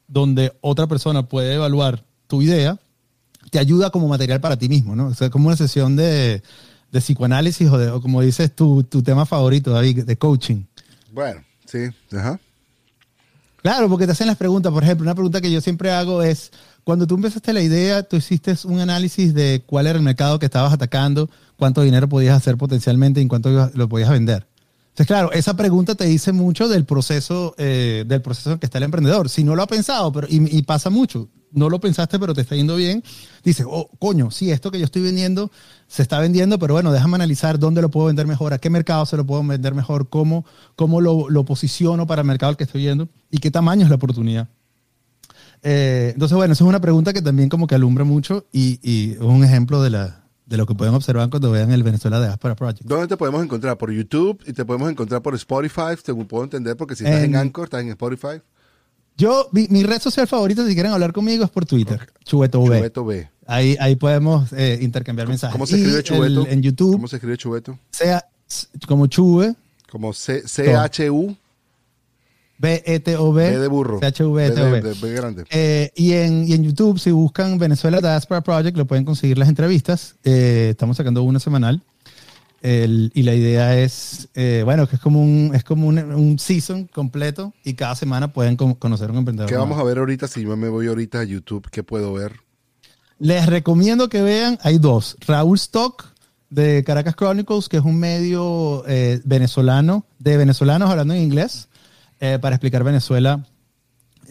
donde 0.06 0.52
otra 0.60 0.86
persona 0.86 1.24
puede 1.24 1.54
evaluar 1.54 2.04
tu 2.26 2.42
idea, 2.42 2.78
te 3.50 3.58
ayuda 3.58 3.90
como 3.90 4.08
material 4.08 4.40
para 4.40 4.56
ti 4.56 4.68
mismo, 4.68 4.96
¿no? 4.96 5.06
O 5.08 5.14
sea, 5.14 5.30
como 5.30 5.48
una 5.48 5.56
sesión 5.56 5.96
de, 5.96 6.42
de 6.90 7.00
psicoanálisis 7.00 7.68
o, 7.70 7.78
de, 7.78 7.90
o 7.90 8.00
como 8.00 8.20
dices, 8.22 8.54
tu, 8.54 8.82
tu 8.82 9.02
tema 9.02 9.26
favorito, 9.26 9.70
David, 9.70 10.04
de 10.04 10.16
coaching. 10.16 10.64
Bueno, 11.12 11.42
sí, 11.66 11.78
ajá. 12.12 12.40
Claro, 13.62 13.88
porque 13.88 14.06
te 14.06 14.12
hacen 14.12 14.26
las 14.26 14.36
preguntas. 14.36 14.72
Por 14.72 14.82
ejemplo, 14.82 15.04
una 15.04 15.14
pregunta 15.14 15.40
que 15.40 15.50
yo 15.50 15.60
siempre 15.60 15.90
hago 15.92 16.22
es, 16.22 16.50
cuando 16.84 17.06
tú 17.06 17.16
empezaste 17.16 17.52
la 17.52 17.60
idea, 17.60 18.02
tú 18.02 18.16
hiciste 18.16 18.54
un 18.64 18.80
análisis 18.80 19.34
de 19.34 19.62
cuál 19.66 19.86
era 19.86 19.98
el 19.98 20.04
mercado 20.04 20.38
que 20.38 20.46
estabas 20.46 20.72
atacando, 20.72 21.28
cuánto 21.56 21.82
dinero 21.82 22.08
podías 22.08 22.36
hacer 22.36 22.56
potencialmente 22.56 23.20
y 23.20 23.22
en 23.22 23.28
cuánto 23.28 23.70
lo 23.74 23.88
podías 23.88 24.10
vender. 24.10 24.47
Entonces, 24.98 25.14
claro, 25.14 25.30
esa 25.30 25.54
pregunta 25.54 25.94
te 25.94 26.06
dice 26.06 26.32
mucho 26.32 26.66
del 26.66 26.84
proceso, 26.84 27.54
eh, 27.56 28.02
del 28.04 28.20
proceso 28.20 28.50
en 28.50 28.58
que 28.58 28.66
está 28.66 28.78
el 28.78 28.84
emprendedor. 28.84 29.28
Si 29.28 29.44
no 29.44 29.54
lo 29.54 29.62
ha 29.62 29.68
pensado, 29.68 30.10
pero, 30.10 30.26
y, 30.28 30.60
pasa 30.62 30.90
mucho, 30.90 31.28
no 31.52 31.70
lo 31.70 31.78
pensaste, 31.78 32.18
pero 32.18 32.34
te 32.34 32.40
está 32.40 32.56
yendo 32.56 32.74
bien, 32.74 33.04
dices, 33.44 33.64
oh, 33.70 33.88
coño, 34.00 34.32
sí, 34.32 34.50
esto 34.50 34.72
que 34.72 34.80
yo 34.80 34.84
estoy 34.84 35.02
vendiendo 35.02 35.52
se 35.86 36.02
está 36.02 36.18
vendiendo, 36.18 36.58
pero 36.58 36.74
bueno, 36.74 36.90
déjame 36.90 37.14
analizar 37.14 37.60
dónde 37.60 37.80
lo 37.80 37.92
puedo 37.92 38.08
vender 38.08 38.26
mejor, 38.26 38.52
a 38.52 38.58
qué 38.58 38.70
mercado 38.70 39.06
se 39.06 39.16
lo 39.16 39.24
puedo 39.24 39.40
vender 39.44 39.72
mejor, 39.72 40.08
cómo, 40.08 40.44
cómo 40.74 41.00
lo, 41.00 41.30
lo 41.30 41.44
posiciono 41.44 42.08
para 42.08 42.22
el 42.22 42.26
mercado 42.26 42.50
al 42.50 42.56
que 42.56 42.64
estoy 42.64 42.82
yendo 42.82 43.08
y 43.30 43.38
qué 43.38 43.52
tamaño 43.52 43.84
es 43.84 43.90
la 43.90 43.94
oportunidad. 43.94 44.48
Eh, 45.62 46.10
entonces, 46.12 46.34
bueno, 46.34 46.54
esa 46.54 46.64
es 46.64 46.68
una 46.68 46.80
pregunta 46.80 47.12
que 47.12 47.22
también 47.22 47.48
como 47.48 47.68
que 47.68 47.76
alumbra 47.76 48.02
mucho 48.02 48.46
y, 48.50 48.80
y 48.82 49.16
un 49.18 49.44
ejemplo 49.44 49.80
de, 49.80 49.90
la, 49.90 50.27
de 50.48 50.56
lo 50.56 50.66
que 50.66 50.74
pueden 50.74 50.94
observar 50.94 51.28
cuando 51.28 51.50
vean 51.50 51.70
el 51.72 51.82
Venezuela 51.82 52.18
Diaspora 52.20 52.56
Project. 52.56 52.82
¿Dónde 52.84 53.06
te 53.06 53.16
podemos 53.16 53.42
encontrar? 53.44 53.76
Por 53.76 53.92
YouTube 53.92 54.42
y 54.46 54.52
te 54.52 54.64
podemos 54.64 54.90
encontrar 54.90 55.20
por 55.22 55.34
Spotify, 55.34 55.94
te 56.02 56.14
puedo 56.14 56.44
entender, 56.44 56.76
porque 56.76 56.96
si 56.96 57.04
estás 57.04 57.20
en, 57.22 57.30
En- 57.34 57.36
Anchor, 57.36 57.64
estás 57.64 57.82
en 57.82 57.90
Spotify. 57.90 58.40
Yo, 59.16 59.48
mi, 59.52 59.66
mi 59.68 59.82
red 59.82 60.00
social 60.00 60.26
favorita, 60.26 60.64
si 60.66 60.74
quieren 60.74 60.92
hablar 60.92 61.12
conmigo, 61.12 61.44
es 61.44 61.50
por 61.50 61.66
Twitter, 61.66 62.08
Chubeto 62.24 62.60
V. 62.60 62.78
Chubeto 62.78 63.04
B. 63.04 63.28
Ahí, 63.46 63.76
ahí 63.80 63.96
podemos 63.96 64.52
eh, 64.52 64.78
intercambiar 64.80 65.26
mensajes. 65.28 65.52
¿Cómo 65.52 65.66
se 65.66 65.76
Y 65.76 65.80
escribe 65.82 66.02
Chubeto? 66.02 66.46
el- 66.46 66.52
en 66.52 66.62
YouTube, 66.62 66.92
¿Cómo 66.92 67.08
se 67.08 67.16
escribe 67.16 67.36
Chubeto? 67.36 67.78
sea 67.90 68.24
como 68.86 69.06
Chube, 69.08 69.54
Como 69.90 70.12
C- 70.12 70.46
C-H-U, 70.46 71.36
B-E-T-O-B. 72.58 73.50
B 73.50 73.58
de 73.58 73.68
burro. 73.68 74.00
B 74.00 74.10
de- 74.10 74.80
de- 74.82 74.94
B 75.00 75.12
grande. 75.12 75.44
Eh, 75.50 75.90
y, 75.94 76.12
en, 76.12 76.46
y 76.48 76.52
en 76.54 76.64
YouTube, 76.64 76.98
si 76.98 77.10
buscan 77.12 77.56
Venezuela 77.58 78.00
Diaspora 78.00 78.40
Project, 78.40 78.76
lo 78.76 78.86
pueden 78.86 79.04
conseguir 79.04 79.38
las 79.38 79.48
entrevistas. 79.48 80.16
Eh, 80.24 80.68
estamos 80.70 80.96
sacando 80.96 81.22
una 81.22 81.38
semanal. 81.40 81.82
El- 82.60 83.12
y 83.14 83.22
la 83.22 83.34
idea 83.34 83.78
es, 83.78 84.28
eh, 84.34 84.62
bueno, 84.64 84.88
que 84.88 84.96
es 84.96 85.02
como 85.02 85.22
un, 85.22 85.52
es 85.54 85.62
como 85.62 85.86
un, 85.86 85.98
un 85.98 86.38
season 86.40 86.86
completo 86.92 87.54
y 87.64 87.74
cada 87.74 87.94
semana 87.94 88.32
pueden 88.32 88.56
con- 88.56 88.74
conocer 88.74 89.08
a 89.08 89.12
un 89.12 89.18
emprendedor. 89.18 89.48
¿Qué 89.48 89.54
vamos 89.56 89.76
nuevo. 89.76 89.88
a 89.88 89.92
ver 89.92 89.98
ahorita? 89.98 90.26
Si 90.26 90.42
yo 90.42 90.56
me 90.56 90.68
voy 90.68 90.88
ahorita 90.88 91.20
a 91.20 91.24
YouTube, 91.24 91.68
¿qué 91.70 91.84
puedo 91.84 92.12
ver? 92.12 92.32
Les 93.20 93.46
recomiendo 93.46 94.08
que 94.08 94.22
vean, 94.22 94.58
hay 94.62 94.78
dos. 94.78 95.16
Raúl 95.26 95.56
Stock 95.56 96.06
de 96.50 96.82
Caracas 96.84 97.14
Chronicles, 97.14 97.68
que 97.68 97.76
es 97.76 97.84
un 97.84 97.98
medio 98.00 98.82
venezolano, 99.24 100.04
de 100.18 100.36
venezolanos 100.36 100.90
hablando 100.90 101.14
en 101.14 101.22
inglés, 101.22 101.67
eh, 102.20 102.38
para 102.40 102.56
explicar 102.56 102.84
Venezuela 102.84 103.44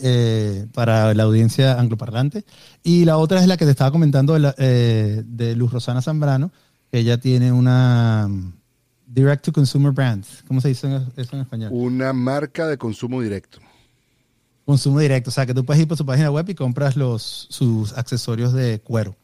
eh, 0.01 0.67
para 0.73 1.13
la 1.13 1.23
audiencia 1.23 1.79
angloparlante. 1.79 2.45
Y 2.83 3.05
la 3.05 3.17
otra 3.17 3.39
es 3.41 3.47
la 3.47 3.57
que 3.57 3.65
te 3.65 3.71
estaba 3.71 3.91
comentando 3.91 4.33
de, 4.33 4.39
la- 4.39 4.55
eh, 4.57 5.23
de 5.25 5.55
Luz 5.55 5.71
Rosana 5.71 6.01
Zambrano, 6.01 6.51
que 6.91 6.99
ella 6.99 7.17
tiene 7.19 7.51
una 7.51 8.27
mm, 8.29 8.53
Direct 9.07 9.45
to 9.45 9.51
Consumer 9.53 9.91
Brand. 9.91 10.23
¿Cómo 10.47 10.61
se 10.61 10.67
dice 10.69 10.87
eso 11.15 11.35
en 11.35 11.41
español? 11.41 11.69
Una 11.73 12.13
marca 12.13 12.67
de 12.67 12.77
consumo 12.77 13.21
directo. 13.21 13.59
Consumo 14.65 14.99
directo, 14.99 15.29
o 15.29 15.33
sea 15.33 15.45
que 15.45 15.53
tú 15.53 15.63
puedes 15.63 15.81
ir 15.81 15.87
por 15.87 15.97
su 15.97 16.05
página 16.05 16.29
web 16.29 16.49
y 16.49 16.53
compras 16.53 16.97
los, 16.97 17.47
sus 17.49 17.93
accesorios 17.97 18.51
de 18.51 18.79
cuero. 18.81 19.15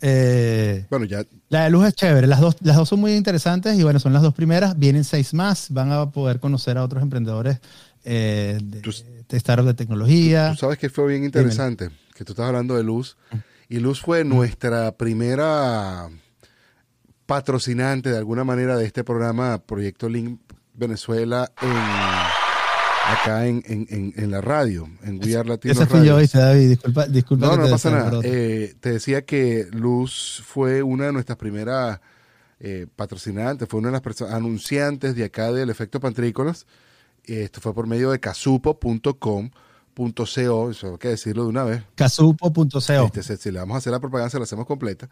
Eh, 0.00 0.86
Bueno, 0.90 1.04
ya 1.04 1.24
la 1.48 1.64
de 1.64 1.70
luz 1.70 1.86
es 1.86 1.94
chévere, 1.94 2.26
las 2.26 2.40
dos, 2.40 2.56
las 2.62 2.76
dos 2.76 2.88
son 2.88 2.98
muy 2.98 3.12
interesantes 3.14 3.78
y 3.78 3.84
bueno, 3.84 4.00
son 4.00 4.12
las 4.12 4.22
dos 4.22 4.34
primeras, 4.34 4.76
vienen 4.76 5.04
seis 5.04 5.34
más, 5.34 5.68
van 5.70 5.92
a 5.92 6.10
poder 6.10 6.40
conocer 6.40 6.76
a 6.78 6.82
otros 6.82 7.00
emprendedores 7.02 7.60
eh, 8.04 8.58
de, 8.62 8.80
Tú- 8.80 8.92
de 9.28 9.40
startups 9.40 9.66
de 9.66 9.74
tecnología. 9.74 10.50
Tú 10.52 10.58
sabes 10.58 10.78
que 10.78 10.88
fue 10.90 11.06
bien 11.08 11.24
interesante, 11.24 11.90
que 12.14 12.24
tú 12.24 12.32
estás 12.32 12.46
hablando 12.46 12.76
de 12.76 12.82
Luz. 12.82 13.16
Y 13.68 13.78
Luz 13.80 14.00
fue 14.02 14.24
nuestra 14.24 14.92
primera 14.92 16.08
patrocinante 17.26 18.10
de 18.10 18.18
alguna 18.18 18.44
manera 18.44 18.76
de 18.76 18.84
este 18.84 19.04
programa 19.04 19.58
Proyecto 19.64 20.08
Link 20.08 20.40
Venezuela 20.74 21.50
en 21.62 21.70
acá 23.14 23.46
en, 23.46 23.62
en, 23.66 23.86
en, 23.90 24.12
en 24.16 24.30
la 24.30 24.40
radio, 24.40 24.88
en 25.02 25.18
We 25.24 25.36
Are 25.36 25.48
Latino 25.48 25.72
Ese 25.72 25.86
fui 25.86 26.04
yo, 26.06 26.18
dice 26.18 26.38
David, 26.38 26.68
disculpa, 26.70 27.06
disculpa. 27.06 27.46
No, 27.46 27.56
no 27.56 27.68
pasa 27.70 27.90
nada. 27.90 28.20
Eh, 28.22 28.74
te 28.80 28.92
decía 28.92 29.24
que 29.24 29.66
Luz 29.72 30.42
fue 30.46 30.82
una 30.82 31.06
de 31.06 31.12
nuestras 31.12 31.36
primeras 31.36 32.00
eh, 32.60 32.86
patrocinantes, 32.94 33.68
fue 33.68 33.80
una 33.80 33.88
de 33.88 33.92
las 33.92 34.02
personas 34.02 34.34
anunciantes 34.34 35.14
de 35.16 35.24
acá 35.24 35.50
del 35.52 35.68
efecto 35.70 35.98
Pantrícolas. 35.98 36.66
Eh, 37.26 37.44
Esto 37.44 37.60
fue 37.60 37.74
por 37.74 37.86
medio 37.86 38.10
de 38.10 38.20
casupo.com.co, 38.20 39.50
eso 40.70 40.92
hay 40.92 40.98
que 40.98 41.08
decirlo 41.08 41.44
de 41.44 41.48
una 41.48 41.64
vez. 41.64 41.82
Casupo.co. 41.94 42.78
Este, 42.78 43.22
si, 43.22 43.36
si 43.36 43.50
le 43.50 43.58
vamos 43.58 43.74
a 43.74 43.78
hacer 43.78 43.92
la 43.92 44.00
propaganda, 44.00 44.30
se 44.30 44.38
la 44.38 44.44
hacemos 44.44 44.66
completa. 44.66 45.08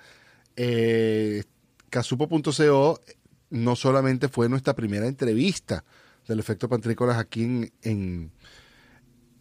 Eh, 0.57 1.45
casupo.co 1.89 3.01
no 3.51 3.77
solamente 3.77 4.29
fue 4.29 4.49
nuestra 4.49 4.75
primera 4.75 5.07
entrevista 5.07 5.85
del 6.29 6.39
efecto 6.39 6.69
Pantrícolas 6.69 7.19
aquí 7.19 7.43
en, 7.43 7.73
en, 7.83 8.31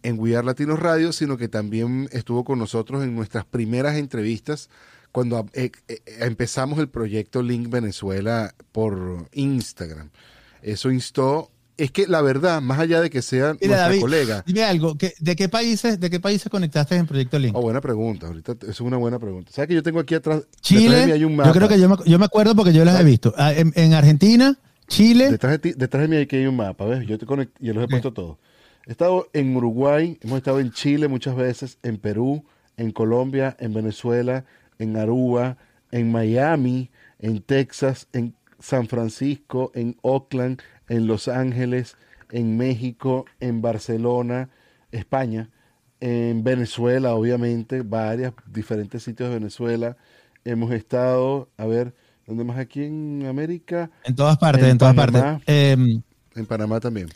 en 0.02 0.20
We 0.20 0.36
Are 0.36 0.46
Latinos 0.46 0.80
Radio, 0.80 1.14
sino 1.14 1.38
que 1.38 1.48
también 1.48 2.10
estuvo 2.12 2.44
con 2.44 2.58
nosotros 2.58 3.04
en 3.04 3.16
nuestras 3.16 3.46
primeras 3.46 3.98
entrevistas 3.98 4.70
cuando 5.12 5.46
eh, 5.54 5.72
eh, 5.88 6.02
empezamos 6.20 6.80
el 6.80 6.90
proyecto 6.90 7.42
Link 7.44 7.70
Venezuela 7.70 8.56
por 8.72 9.28
Instagram. 9.34 10.10
Eso 10.62 10.92
instó 10.92 11.52
es 11.84 11.92
que 11.92 12.08
la 12.08 12.22
verdad, 12.22 12.62
más 12.62 12.80
allá 12.80 13.02
de 13.02 13.10
que 13.10 13.22
sean 13.22 13.58
Mira, 13.62 13.68
nuestra 13.70 13.88
David, 13.88 14.02
colega. 14.02 14.44
Dime 14.46 14.64
algo, 14.64 14.98
¿qué- 14.98 15.14
¿de 15.20 15.36
qué 15.36 15.50
países, 15.50 16.00
de 16.00 16.10
qué 16.10 16.20
países 16.20 16.50
conectaste 16.50 16.96
en 16.96 17.08
Proyecto 17.08 17.40
Link? 17.40 17.56
Oh, 17.56 17.62
buena 17.62 17.82
pregunta. 17.82 18.28
Ahorita 18.28 18.56
es 18.68 18.80
una 18.82 18.98
buena 18.98 19.18
pregunta. 19.20 19.52
¿Sabes 19.54 19.68
que 19.70 19.76
yo 19.76 19.84
tengo 19.84 20.00
aquí 20.00 20.16
atrás? 20.16 20.42
de 20.42 20.48
Chile, 20.62 21.06
mí 21.08 21.12
hay 21.12 21.24
un 21.24 21.36
yo 21.38 21.52
creo 21.52 21.68
que 21.68 21.80
yo 21.80 21.90
me, 21.90 21.96
yo 22.06 22.20
me 22.20 22.26
acuerdo 22.26 22.56
porque 22.56 22.74
yo 22.74 22.84
las 22.86 23.00
he 23.00 23.04
visto. 23.04 23.34
Ah, 23.38 23.54
En, 23.54 23.72
en 23.76 23.94
Argentina, 23.94 24.58
Chile, 24.88 25.30
Detrás 25.32 25.52
de, 25.54 25.60
ti- 25.60 25.74
detrás 25.78 26.02
de 26.02 26.08
mí 26.08 26.18
aquí 26.18 26.36
hay 26.38 26.48
un 26.48 26.56
mapa, 26.56 26.86
¿ves? 26.86 27.06
Yo 27.08 27.18
te 27.18 27.26
conect- 27.26 27.52
y 27.60 27.72
los 27.74 27.84
he 27.84 27.88
puesto 27.88 28.12
todos. 28.14 28.38
He 28.88 28.92
estado 28.92 29.30
en 29.34 29.56
Uruguay, 29.56 30.18
hemos 30.22 30.38
estado 30.38 30.60
en 30.60 30.72
Chile 30.72 31.08
muchas 31.08 31.36
veces, 31.36 31.78
en 31.84 31.98
Perú, 31.98 32.44
en 32.76 32.92
Colombia, 32.92 33.56
en 33.60 33.74
Venezuela, 33.74 34.46
en 34.80 34.98
Aruba, 34.98 35.58
en 35.92 36.12
Miami, 36.12 36.90
en 37.20 37.42
Texas, 37.42 38.08
en 38.14 38.34
San 38.60 38.88
Francisco, 38.88 39.72
en 39.76 39.96
Oakland, 40.02 40.60
en 40.90 41.08
Los 41.08 41.28
Ángeles, 41.28 41.96
en 42.32 42.58
México, 42.58 43.26
en 43.40 43.62
Barcelona, 43.62 44.50
España, 44.92 45.50
en 46.02 46.44
Venezuela, 46.44 47.14
obviamente, 47.16 47.82
varios 47.82 48.34
diferentes 48.52 49.04
sitios 49.04 49.30
de 49.30 49.36
Venezuela. 49.36 49.98
Hemos 50.46 50.72
estado, 50.72 51.50
a 51.58 51.66
ver, 51.66 51.94
¿dónde 52.28 52.44
más 52.44 52.58
aquí 52.58 52.84
en 52.84 53.26
América? 53.28 53.90
en 54.06 54.16
todas 54.16 54.38
partes, 54.38 54.64
en 54.64 54.72
en, 54.72 54.78
todas 54.78 54.96
Panamá. 54.96 55.22
partes. 55.22 55.44
Eh, 55.48 55.78
En 56.36 56.46
Panamá 56.46 56.80
también. 56.80 57.10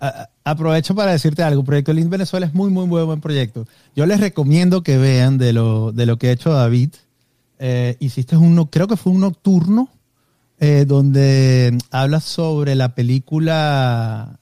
a- 0.00 0.28
aprovecho 0.44 0.94
para 0.94 1.12
decirte 1.12 1.42
algo. 1.42 1.64
Proyecto 1.64 1.92
Link 1.92 2.08
Venezuela 2.08 2.46
es 2.46 2.54
muy, 2.54 2.70
muy 2.70 2.86
buen, 2.86 3.06
buen 3.06 3.20
proyecto. 3.20 3.66
Yo 3.94 4.06
les 4.06 4.20
recomiendo 4.20 4.82
que 4.82 4.96
vean 4.98 5.38
de 5.38 5.52
lo, 5.52 5.92
de 5.92 6.06
lo 6.06 6.18
que 6.18 6.28
ha 6.28 6.32
hecho 6.32 6.50
David. 6.52 6.90
Eh, 7.58 7.96
hiciste 8.00 8.36
un, 8.36 8.54
no- 8.54 8.70
creo 8.70 8.86
que 8.88 8.96
fue 8.96 9.12
un 9.12 9.20
nocturno, 9.20 9.88
eh, 10.58 10.84
donde 10.86 11.76
habla 11.90 12.20
sobre 12.20 12.74
la 12.74 12.94
película 12.94 14.38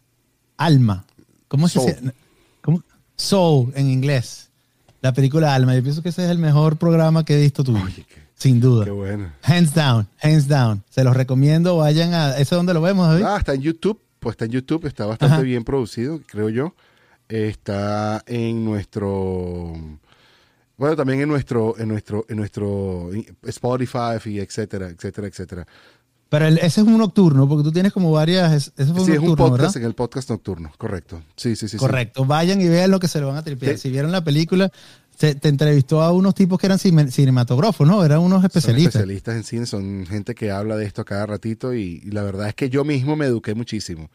Alma. 0.57 1.05
¿Cómo 1.49 1.69
se 1.69 1.81
Soul. 1.81 2.15
¿Cómo? 2.61 2.83
Soul 3.17 3.73
en 3.77 3.91
inglés. 3.91 4.51
La 5.01 5.13
película 5.13 5.55
Alma. 5.55 5.75
Yo 5.75 5.83
pienso 5.83 6.03
que 6.03 6.09
ese 6.11 6.25
es 6.25 6.31
el 6.31 6.39
mejor 6.39 6.77
programa 6.77 7.25
que 7.25 7.37
he 7.37 7.41
visto 7.43 7.63
tuyo. 7.65 7.83
Oye, 7.85 8.05
qué- 8.09 8.23
sin 8.37 8.61
duda. 8.61 8.85
Qué 8.85 8.91
bueno. 8.91 9.31
Hands 9.43 9.73
down, 9.75 10.09
hands 10.23 10.49
down. 10.49 10.83
Se 10.91 11.05
los 11.05 11.15
recomiendo. 11.17 11.77
Vayan 11.77 12.15
a. 12.15 12.31
¿Eso 12.33 12.41
es 12.41 12.51
donde 12.59 12.75
lo 12.75 12.81
vemos, 12.81 13.07
David? 13.09 13.25
Ah, 13.25 13.37
está 13.39 13.55
en 13.55 13.61
YouTube. 13.63 14.01
Pues 14.19 14.35
está 14.35 14.47
en 14.47 14.53
YouTube, 14.53 14.87
está 14.87 15.05
bastante 15.07 15.35
Ajá. 15.35 15.43
bien 15.43 15.65
producido, 15.65 16.21
creo 16.27 16.49
yo. 16.49 16.75
Está 17.29 18.23
en 18.27 18.65
nuestro. 18.65 19.75
Bueno, 20.77 20.97
también 20.97 21.21
en 21.21 21.29
nuestro, 21.29 21.79
en 21.79 21.89
nuestro, 21.89 22.25
en 22.29 22.37
nuestro 22.39 23.11
Spotify 23.45 24.17
y 24.25 24.41
etcétera, 24.41 24.89
etcétera, 24.89 25.29
etcétera. 25.29 25.67
Pero 26.35 26.49
el- 26.49 26.59
ese 26.59 26.81
es 26.81 26.87
un 26.87 26.99
nocturno, 26.99 27.49
porque 27.49 27.63
tú 27.65 27.71
tienes 27.73 27.93
como 27.93 28.11
varias. 28.11 28.53
es- 28.53 28.73
Ese 28.77 28.93
fue 28.93 29.01
un 29.03 29.07
Sí, 29.07 29.13
es 29.13 29.19
un 29.19 29.27
nocturno, 29.27 29.37
podcast 29.37 29.75
¿verdad? 29.75 29.77
en 29.83 29.87
el 29.87 29.95
podcast 29.95 30.31
nocturno, 30.31 30.73
correcto. 30.77 31.23
Sí, 31.37 31.55
sí, 31.55 31.69
sí. 31.69 31.71
sí. 31.71 31.77
Correcto. 31.77 32.25
Vayan 32.25 32.61
y 32.61 32.69
vean 32.69 32.91
lo 32.91 32.99
que 32.99 33.07
se 33.09 33.21
lo 33.21 33.29
van 33.29 33.37
a 33.37 33.43
tripear. 33.45 33.79
Si 33.79 33.89
vieron 33.91 34.11
la 34.13 34.25
película, 34.25 34.71
se- 35.17 35.35
te 35.37 35.49
entrevistó 35.49 36.03
a 36.03 36.11
unos 36.13 36.35
tipos 36.35 36.59
que 36.59 36.67
eran 36.67 36.79
cine- 36.79 37.11
cinematógrafos, 37.11 37.87
¿no? 37.87 38.05
Eran 38.05 38.19
unos 38.19 38.39
Son 38.41 38.47
especialistas. 38.47 38.95
especialistas 38.97 39.37
en 39.37 39.45
cine, 39.45 39.67
son 39.67 40.07
gente 40.07 40.35
que 40.35 40.51
habla 40.51 40.77
de 40.77 40.85
esto 40.87 41.03
a 41.03 41.05
cada 41.05 41.25
ratito 41.27 41.73
y, 41.73 42.03
y 42.05 42.11
la 42.11 42.23
verdad 42.25 42.49
es 42.49 42.55
que 42.55 42.69
yo 42.69 42.83
mismo 42.85 43.15
me 43.15 43.27
eduqué 43.27 43.55
muchísimo. 43.55 44.11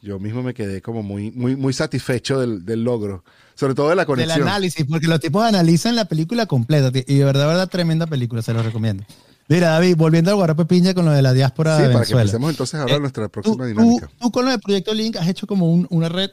Yo 0.00 0.18
mismo 0.20 0.42
me 0.44 0.54
quedé 0.54 0.80
como 0.80 1.02
muy, 1.02 1.32
muy, 1.32 1.56
muy 1.56 1.72
satisfecho 1.72 2.38
del, 2.40 2.64
del 2.64 2.84
logro, 2.84 3.24
sobre 3.56 3.74
todo 3.74 3.88
de 3.88 3.96
la 3.96 4.02
Del 4.02 4.06
conexión. 4.06 4.42
análisis, 4.48 4.86
porque 4.88 5.08
los 5.08 5.18
tipos 5.18 5.44
analizan 5.44 5.96
la 5.96 6.04
película 6.04 6.46
completa. 6.46 6.90
Y 7.06 7.16
de 7.18 7.24
verdad, 7.24 7.42
de 7.42 7.46
verdad, 7.48 7.68
tremenda 7.68 8.06
película, 8.06 8.40
se 8.40 8.52
los 8.54 8.64
recomiendo. 8.64 9.04
Mira, 9.48 9.70
David, 9.70 9.96
volviendo 9.96 10.30
al 10.30 10.36
Guarape 10.36 10.64
Piña 10.66 10.92
con 10.94 11.06
lo 11.06 11.10
de 11.12 11.22
la 11.22 11.32
diáspora 11.32 11.76
Sí, 11.76 11.82
de 11.84 11.88
para 11.88 12.04
que 12.04 12.14
Venezuela. 12.14 12.22
empecemos 12.22 12.50
entonces 12.50 12.74
a 12.74 12.82
hablar 12.82 12.94
de 12.94 12.98
Eh, 12.98 13.00
nuestra 13.00 13.24
tú, 13.24 13.30
próxima 13.30 13.56
tú- 13.56 13.64
dinámica. 13.68 14.10
tú 14.20 14.30
con 14.30 14.44
lo 14.44 14.50
de 14.50 14.58
Proyecto 14.58 14.92
Link 14.94 15.16
has 15.16 15.26
hecho 15.28 15.46
como 15.46 15.72
un- 15.72 15.86
una 15.90 16.08
red 16.08 16.30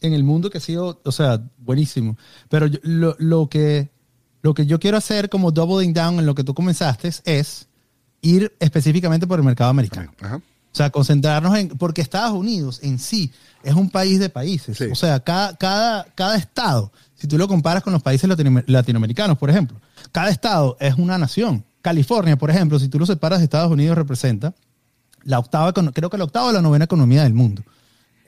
en 0.00 0.12
el 0.12 0.22
mundo 0.22 0.50
que 0.50 0.58
ha 0.58 0.60
sido, 0.60 1.00
o 1.04 1.12
sea, 1.12 1.42
buenísimo. 1.58 2.16
Pero 2.48 2.66
yo- 2.68 2.78
lo, 2.82 3.16
lo 3.18 3.48
que, 3.48 3.90
lo 4.42 4.54
que 4.54 4.66
yo 4.66 4.78
quiero 4.78 4.96
hacer 4.98 5.28
como 5.30 5.50
doubling 5.50 5.92
down 5.94 6.18
en 6.20 6.26
lo 6.26 6.34
que 6.34 6.44
tú 6.44 6.54
comenzaste 6.54 7.10
es 7.24 7.66
ir 8.22 8.54
específicamente 8.60 9.26
por 9.26 9.38
el 9.40 9.44
mercado 9.44 9.70
americano. 9.70 10.12
Ajá. 10.20 10.36
O 10.36 10.76
sea, 10.76 10.90
concentrarnos 10.90 11.56
en, 11.56 11.68
porque 11.68 12.02
Estados 12.02 12.36
Unidos 12.36 12.80
en 12.82 12.98
sí 12.98 13.32
es 13.62 13.74
un 13.74 13.90
país 13.90 14.18
de 14.20 14.28
países. 14.28 14.76
Sí. 14.76 14.84
O 14.90 14.94
sea, 14.94 15.20
cada, 15.20 15.56
cada, 15.56 16.04
cada 16.14 16.36
estado, 16.36 16.92
si 17.14 17.26
tú 17.28 17.38
lo 17.38 17.46
comparas 17.48 17.82
con 17.82 17.92
los 17.92 18.02
países 18.02 18.28
latino- 18.28 18.62
latinoamericanos, 18.66 19.38
por 19.38 19.50
ejemplo, 19.50 19.80
cada 20.12 20.30
estado 20.30 20.76
es 20.80 20.94
una 20.94 21.16
nación. 21.18 21.64
California, 21.84 22.36
por 22.36 22.48
ejemplo, 22.50 22.78
si 22.78 22.88
tú 22.88 22.98
lo 22.98 23.04
separas 23.04 23.40
de 23.40 23.44
Estados 23.44 23.70
Unidos, 23.70 23.94
representa 23.98 24.54
la 25.24 25.38
octava, 25.38 25.70
creo 25.74 26.08
que 26.08 26.16
la 26.16 26.24
octava 26.24 26.46
o 26.48 26.52
la 26.52 26.62
novena 26.62 26.86
economía 26.86 27.22
del 27.24 27.34
mundo 27.34 27.62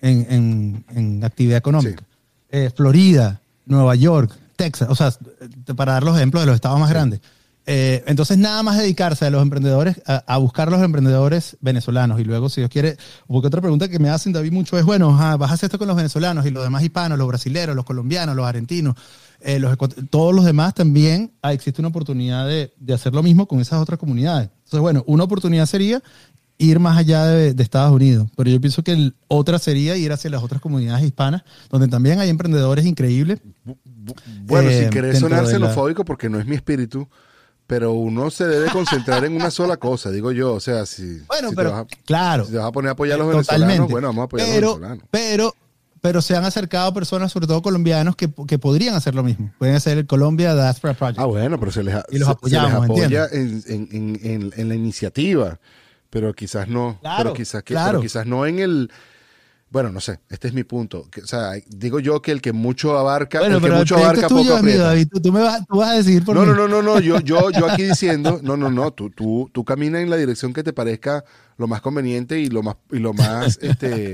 en, 0.02 0.26
en- 0.30 0.84
en 0.94 1.24
actividad 1.24 1.56
económica. 1.56 2.04
Eh, 2.50 2.70
Florida, 2.76 3.40
Nueva 3.64 3.94
York, 3.94 4.30
Texas, 4.56 4.88
o 4.90 4.94
sea, 4.94 5.08
eh, 5.08 5.74
para 5.74 5.92
dar 5.94 6.04
los 6.04 6.16
ejemplos 6.16 6.42
de 6.42 6.46
los 6.48 6.54
estados 6.54 6.78
más 6.78 6.90
grandes. 6.90 7.20
Eh, 7.68 8.04
entonces, 8.06 8.38
nada 8.38 8.62
más 8.62 8.78
dedicarse 8.78 9.26
a 9.26 9.30
los 9.30 9.42
emprendedores, 9.42 10.00
a, 10.06 10.22
a 10.26 10.36
buscar 10.38 10.70
los 10.70 10.80
emprendedores 10.82 11.56
venezolanos. 11.60 12.20
Y 12.20 12.24
luego, 12.24 12.48
si 12.48 12.60
Dios 12.60 12.70
quiere, 12.70 12.96
porque 13.26 13.48
otra 13.48 13.60
pregunta 13.60 13.88
que 13.88 13.98
me 13.98 14.08
hacen, 14.08 14.32
David, 14.32 14.52
mucho 14.52 14.78
es, 14.78 14.84
bueno, 14.84 15.10
ajá, 15.12 15.36
vas 15.36 15.50
a 15.50 15.54
hacer 15.54 15.66
esto 15.66 15.78
con 15.78 15.88
los 15.88 15.96
venezolanos 15.96 16.46
y 16.46 16.50
los 16.50 16.62
demás 16.62 16.84
hispanos, 16.84 17.18
los 17.18 17.26
brasileros, 17.26 17.74
los 17.74 17.84
colombianos, 17.84 18.36
los 18.36 18.46
argentinos, 18.46 18.94
eh, 19.40 19.58
los 19.58 19.76
todos 20.10 20.32
los 20.34 20.44
demás 20.44 20.74
también 20.74 21.32
ah, 21.42 21.52
existe 21.52 21.82
una 21.82 21.88
oportunidad 21.88 22.46
de, 22.46 22.72
de 22.78 22.94
hacer 22.94 23.12
lo 23.12 23.22
mismo 23.22 23.46
con 23.46 23.58
esas 23.60 23.80
otras 23.80 23.98
comunidades. 23.98 24.48
Entonces, 24.64 24.80
bueno, 24.80 25.02
una 25.08 25.24
oportunidad 25.24 25.66
sería 25.66 26.00
ir 26.58 26.78
más 26.78 26.96
allá 26.96 27.26
de, 27.26 27.52
de 27.52 27.62
Estados 27.64 27.92
Unidos, 27.92 28.28
pero 28.36 28.48
yo 28.48 28.60
pienso 28.60 28.82
que 28.84 28.92
el- 28.92 29.14
otra 29.28 29.58
sería 29.58 29.96
ir 29.96 30.10
hacia 30.12 30.30
las 30.30 30.42
otras 30.42 30.60
comunidades 30.62 31.04
hispanas, 31.04 31.42
donde 31.68 31.88
también 31.88 32.20
hay 32.20 32.30
emprendedores 32.30 32.86
increíbles. 32.86 33.40
Bu- 33.66 33.76
bu- 34.06 34.14
Bueno, 34.46 34.70
Eh, 34.70 34.82
sin 34.82 34.90
querer 34.90 35.16
sonar 35.16 35.44
de 35.44 35.52
la- 35.58 35.66
xenofóbico, 35.66 36.04
porque 36.04 36.30
no 36.30 36.38
es 36.38 36.46
mi 36.46 36.54
espíritu, 36.56 37.08
pero 37.66 37.92
uno 37.92 38.30
se 38.30 38.46
debe 38.46 38.70
concentrar 38.70 39.24
en 39.24 39.34
una 39.34 39.50
sola 39.50 39.76
cosa, 39.76 40.10
digo 40.10 40.30
yo. 40.32 40.54
O 40.54 40.60
sea, 40.60 40.86
si, 40.86 41.20
Bueno, 41.26 41.48
si 41.50 41.54
te 41.54 41.56
pero 41.56 41.72
vas 41.72 41.80
a- 41.82 41.86
claro. 42.04 42.44
si 42.44 42.52
te 42.52 42.58
vas 42.58 42.66
a 42.66 42.72
poner 42.72 42.90
a 42.90 42.92
apoyar 42.92 43.16
a 43.20 43.24
los 43.24 43.26
Totalmente. 43.32 43.66
venezolanos, 43.66 43.90
bueno, 43.90 44.06
vamos 44.08 44.22
a 44.22 44.24
apoyar 44.26 44.48
a 44.48 44.52
pero, 44.52 44.66
los 44.68 44.76
venezolanos. 44.80 45.08
Pero, 45.10 45.54
pero 46.00 46.22
se 46.22 46.36
han 46.36 46.44
acercado 46.44 46.94
personas, 46.94 47.32
sobre 47.32 47.46
todo 47.48 47.62
colombianos, 47.62 48.14
que, 48.14 48.30
que 48.46 48.58
podrían 48.60 48.94
hacer 48.94 49.14
lo 49.16 49.24
mismo. 49.24 49.50
Pueden 49.58 49.74
hacer 49.74 49.98
el 49.98 50.06
Colombia 50.06 50.54
Diaspora 50.54 50.94
Project. 50.94 51.18
Ah, 51.18 51.24
bueno, 51.24 51.58
pero 51.58 51.72
se 51.72 51.82
les, 51.82 51.94
Y 52.10 52.18
los 52.18 52.28
se- 52.28 52.34
se 52.44 52.50
les 52.50 52.60
apoyamos, 52.60 52.84
apoya 52.84 53.26
en, 53.32 53.62
en- 53.66 53.88
en- 53.90 54.20
en- 54.22 54.52
en 54.56 54.68
la 54.68 54.74
iniciativa, 54.76 55.58
pero 56.10 56.32
quizás 56.34 56.68
no, 56.68 56.98
Claro, 57.00 57.22
pero 57.24 57.34
quizás, 57.34 57.62
claro. 57.64 57.90
pero 57.92 58.00
quizás 58.02 58.26
no 58.26 58.46
en 58.46 58.60
el... 58.60 58.90
Bueno, 59.68 59.90
no 59.90 60.00
sé, 60.00 60.20
este 60.30 60.46
es 60.48 60.54
mi 60.54 60.62
punto. 60.62 61.08
O 61.22 61.26
sea, 61.26 61.50
digo 61.68 61.98
yo 61.98 62.22
que 62.22 62.30
el 62.30 62.40
que 62.40 62.52
mucho 62.52 62.96
abarca, 62.96 63.40
bueno, 63.40 63.56
el 63.56 63.60
que 63.60 63.66
pero 63.66 63.78
mucho 63.78 63.96
el 63.96 64.04
abarca 64.04 64.28
tuyo, 64.28 64.42
poco 64.44 64.56
aprieta. 64.58 64.84
David. 64.84 65.08
Tú, 65.12 65.20
tú 65.20 65.32
me 65.32 65.40
vas, 65.40 65.66
tú 65.66 65.76
vas 65.78 65.90
a 65.90 65.94
decir 65.94 66.24
por 66.24 66.36
No, 66.36 66.42
mí. 66.42 66.46
no, 66.46 66.54
no, 66.54 66.68
no, 66.68 66.82
no, 66.82 67.00
yo, 67.00 67.18
yo, 67.20 67.50
yo 67.50 67.68
aquí 67.68 67.82
diciendo, 67.82 68.38
no, 68.42 68.56
no, 68.56 68.70
no, 68.70 68.92
tú, 68.92 69.10
tú, 69.10 69.50
tú 69.52 69.64
camina 69.64 70.00
en 70.00 70.08
la 70.08 70.16
dirección 70.16 70.52
que 70.52 70.62
te 70.62 70.72
parezca 70.72 71.24
lo 71.58 71.66
más 71.66 71.80
conveniente 71.80 72.38
y 72.38 72.46
lo 72.48 72.62
más, 72.62 72.76
y 72.92 72.98
lo 73.00 73.12
más 73.12 73.58
este, 73.60 74.12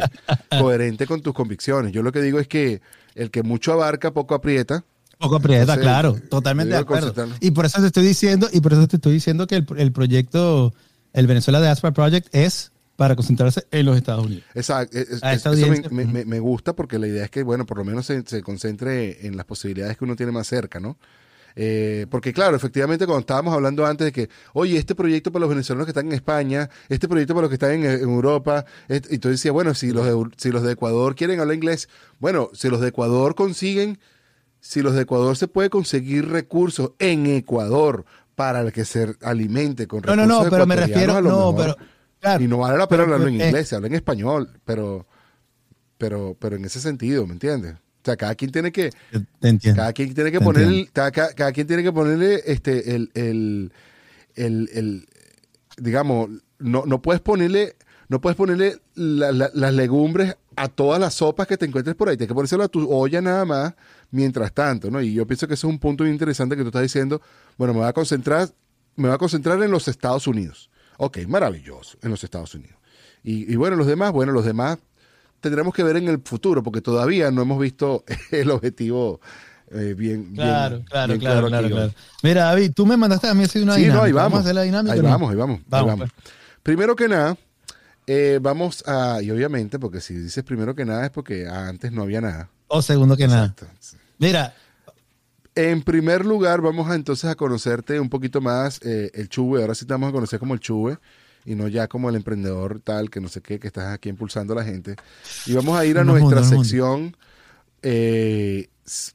coherente 0.59 1.07
con 1.07 1.21
tus 1.21 1.35
convicciones. 1.35 1.93
Yo 1.93 2.03
lo 2.03 2.13
que 2.13 2.23
digo 2.23 2.39
es 2.41 2.49
que 2.49 2.81
el 3.15 3.31
que 3.31 3.43
mucho 3.43 3.73
abarca, 3.75 4.11
poco 4.13 4.35
aprieta. 4.35 4.85
Poco 5.19 5.37
aprieta, 5.37 5.75
Entonces, 5.75 5.83
claro, 5.85 6.17
totalmente 6.31 6.73
de 6.75 6.81
acuerdo. 6.81 7.15
Y 7.41 7.51
por 7.53 7.67
eso 7.67 7.81
te 7.81 7.87
estoy 7.89 8.05
diciendo, 8.07 8.49
y 8.53 8.61
por 8.61 8.73
eso 8.73 8.89
te 8.89 8.97
estoy 8.97 9.13
diciendo 9.13 9.47
que 9.47 9.57
el, 9.57 9.67
el 9.77 9.93
proyecto, 9.93 10.73
el 11.13 11.27
Venezuela 11.27 11.61
Diaspora 11.61 11.93
Project 11.93 12.29
es 12.35 12.72
para 13.03 13.17
concentrarse 13.17 13.67
en 13.73 13.85
los 13.85 13.97
Estados 13.97 14.25
Unidos. 14.27 14.45
Exacto, 14.55 14.97
es- 14.97 15.11
es- 15.11 15.25
A 15.25 15.33
esta 15.33 15.51
eso 15.53 15.67
me, 15.91 16.39
gusta 16.39 16.73
porque 16.77 17.01
la 17.01 17.09
idea 17.09 17.25
es 17.25 17.31
que, 17.31 17.43
bueno, 17.43 17.67
por 17.67 17.79
lo 17.79 17.85
menos 17.85 18.07
se, 18.07 18.23
se 18.25 18.43
concentre 18.43 19.27
en 19.27 19.37
las 19.37 19.45
posibilidades 19.45 19.97
que 19.97 20.05
uno 20.05 20.15
tiene 20.15 20.31
más 20.31 20.47
cerca, 20.47 20.79
¿no? 20.79 20.97
Eh, 21.57 22.07
porque 22.11 22.33
claro, 22.33 22.55
efectivamente 22.57 23.05
cuando 23.05 23.19
estábamos 23.21 23.53
hablando 23.55 23.85
antes 23.85 24.05
de 24.05 24.13
que, 24.13 24.29
oye, 24.53 24.79
este 24.79 24.95
proyecto 24.95 25.33
para 25.33 25.41
los 25.41 25.49
venezolanos 25.49 25.85
que 25.85 25.91
están 25.91 26.07
en 26.07 26.13
España, 26.13 26.71
este 26.89 27.09
proyecto 27.09 27.35
para 27.35 27.43
los 27.43 27.49
que 27.51 27.55
están 27.57 27.73
en, 27.73 27.85
en 27.85 28.03
Europa, 28.03 28.65
y 28.89 29.19
tú 29.19 29.29
decías, 29.31 29.53
bueno, 29.53 29.75
si 29.75 29.91
los, 29.91 30.07
de, 30.07 30.31
si 30.37 30.53
los 30.53 30.63
de 30.63 30.73
Ecuador 30.75 31.17
quieren 31.17 31.41
hablar 31.41 31.57
inglés, 31.57 31.89
bueno, 32.21 32.51
si 32.55 32.69
los 32.69 32.81
de 32.81 32.89
Ecuador 32.89 33.35
consiguen, 33.35 33.99
si 34.61 34.81
los 34.81 34.95
de 34.95 35.03
Ecuador 35.03 35.37
se 35.37 35.49
puede 35.49 35.71
conseguir 35.71 36.29
recursos 36.29 36.93
en 37.01 37.27
Ecuador 37.27 38.05
para 38.37 38.61
el 38.61 38.73
que 38.73 38.85
se 38.85 39.17
alimente 39.23 39.87
con 39.89 40.03
No, 40.03 40.13
recursos 40.15 40.29
no, 40.29 40.45
no, 40.45 40.51
pero 40.51 40.67
me 40.67 40.77
refiero, 40.77 41.17
a 41.17 41.21
lo 41.21 41.31
no, 41.31 41.57
pero, 41.57 41.77
claro, 42.23 42.43
y 42.43 42.49
no 42.49 42.57
vale 42.59 42.79
la 42.79 42.89
pena 42.89 43.03
hablarlo 43.03 43.27
en 43.29 43.35
inglés, 43.49 43.69
se 43.69 43.75
habla 43.77 43.89
en 43.89 43.95
español, 43.95 44.49
pero, 44.65 45.07
pero, 45.99 46.37
pero 46.39 46.57
en 46.57 46.65
ese 46.65 46.81
sentido, 46.81 47.27
¿me 47.27 47.35
entiendes? 47.35 47.75
O 47.75 48.05
sea, 48.05 48.17
cada 48.17 48.35
quien 48.35 48.51
tiene 48.51 48.73
que, 48.73 48.91
entiendo. 49.41 49.77
cada 49.77 49.93
quien 49.93 50.15
tiene 50.15 50.33
que 50.33 50.41
poner, 50.41 50.65
cada, 50.93 51.11
cada- 51.13 51.33
cada 51.35 51.53
quien 51.53 51.67
tiene 51.67 51.83
que 51.83 51.93
ponerle, 51.93 52.41
este, 52.47 52.95
el, 52.95 53.11
el, 53.15 53.73
el, 54.35 54.71
el- 54.73 55.07
digamos, 55.77 56.31
no, 56.59 56.85
no 56.87 57.01
puedes 57.03 57.21
ponerle, 57.21 57.77
no 58.09 58.21
puedes 58.21 58.37
ponerle 58.37 58.81
la- 58.95 59.33
la- 59.33 59.51
las 59.55 59.75
legumbres 59.75 60.37
a 60.57 60.69
todas 60.69 61.01
las 61.01 61.15
sopas 61.15 61.47
que 61.47 61.57
te 61.57 61.65
encuentres 61.67 61.95
por 61.97 62.09
ahí. 62.09 62.17
Tienes 62.17 62.29
que 62.29 62.35
ponérselo 62.35 62.65
a 62.65 62.69
tu 62.69 62.91
olla 62.93 63.21
nada 63.23 63.45
más 63.45 63.75
mientras 64.11 64.53
tanto, 64.53 64.91
¿no? 64.91 65.01
Y 65.01 65.15
yo 65.15 65.27
pienso 65.27 65.47
que 65.49 65.55
ese 65.55 65.67
es 65.67 65.71
un 65.73 65.79
punto 65.79 66.07
interesante 66.07 66.57
que 66.57 66.63
tú 66.63 66.69
estás 66.69 66.83
diciendo. 66.83 67.23
Bueno, 67.57 67.73
me 67.73 67.81
voy 67.81 67.89
a 67.89 67.93
concentrar, 67.93 68.49
me 68.97 69.09
voy 69.09 69.15
a 69.15 69.19
concentrar 69.19 69.63
en 69.63 69.71
los 69.71 69.87
Estados 69.89 70.27
Unidos. 70.27 70.71
Ok, 70.99 71.19
maravilloso, 71.27 71.99
en 72.03 72.11
los 72.11 72.23
Estados 72.25 72.55
Unidos. 72.55 72.77
Y, 73.23 73.53
y 73.53 73.57
bueno, 73.57 73.77
los 73.77 73.87
demás, 73.87 74.13
bueno, 74.13 74.33
los 74.33 74.45
demás, 74.45 74.79
tendremos 75.41 75.75
que 75.75 75.83
ver 75.83 75.97
en 75.97 76.09
el 76.09 76.21
futuro, 76.25 76.63
porque 76.63 76.81
todavía 76.81 77.31
no 77.31 77.43
hemos 77.43 77.61
visto 77.61 78.05
el 78.31 78.51
objetivo 78.51 79.21
eh, 79.71 79.95
bien, 79.97 80.35
claro, 80.35 80.77
bien, 80.77 80.87
claro, 80.89 81.09
bien 81.09 81.21
claro, 81.21 81.49
claro, 81.49 81.69
claro. 81.71 81.93
Mira, 82.23 82.45
David, 82.45 82.73
tú 82.75 82.85
me 82.87 82.97
mandaste 82.97 83.27
a 83.29 83.35
mí 83.35 83.45
así 83.45 83.59
una 83.61 83.75
Sí, 83.75 83.81
dinámica. 83.83 83.99
no, 84.01 84.05
ahí 84.05 84.13
vamos. 84.13 84.39
a 84.39 84.43
hacer 84.43 84.55
la 84.55 84.63
dinámica. 84.63 84.93
Ahí 84.95 85.01
¿no? 85.01 85.09
vamos, 85.09 85.31
ahí 85.31 85.37
vamos. 85.37 85.59
ahí 85.61 85.65
Vamos, 85.69 85.87
vamos. 85.89 86.11
pues. 86.15 86.35
Primero 86.63 86.95
que 86.95 87.09
nada, 87.09 87.37
eh, 88.07 88.39
vamos 88.43 88.85
a, 88.87 89.21
y 89.23 89.31
obviamente, 89.31 89.79
porque 89.79 90.01
si 90.01 90.15
dices 90.15 90.45
primero 90.45 90.75
que 90.75 90.85
nada 90.85 91.05
es 91.07 91.11
porque 91.11 91.49
antes 91.49 91.91
no 91.91 92.03
había 92.03 92.21
nada. 92.21 92.51
O 92.69 92.83
segundo 92.83 93.17
que 93.17 93.27
nada. 93.29 93.55
Mira, 94.19 94.55
En 95.55 95.83
primer 95.83 96.25
lugar, 96.25 96.63
vamos 96.63 96.89
a 96.91 96.95
entonces 96.95 97.29
a 97.31 97.35
conocerte 97.35 98.01
un 98.01 98.09
poquito 98.09 98.41
más 98.41 98.81
eh, 98.83 99.11
el 99.15 99.29
Chuve. 99.29 99.61
Ahora 99.61 99.75
sí 99.75 99.85
te 99.85 99.93
vamos 99.93 100.09
a 100.09 100.13
conocer 100.13 100.39
como 100.39 100.55
el 100.55 100.61
Chuve 100.61 100.99
y 101.45 101.55
no 101.55 101.69
ya 101.69 101.89
como 101.89 102.09
el 102.09 102.17
emprendedor 102.17 102.81
tal, 102.81 103.11
que 103.11 103.21
no 103.21 103.29
sé 103.29 103.43
qué, 103.43 103.59
que 103.59 103.67
estás 103.67 103.93
aquí 103.93 104.09
impulsando 104.09 104.55
a 104.55 104.57
la 104.57 104.65
gente. 104.65 104.97
Y 105.47 105.53
vamos 105.55 105.79
a 105.79 105.85
ir 105.85 105.99
a 105.99 106.05
nuestra 106.05 106.43
sección 106.43 107.17
eh, 107.83 108.69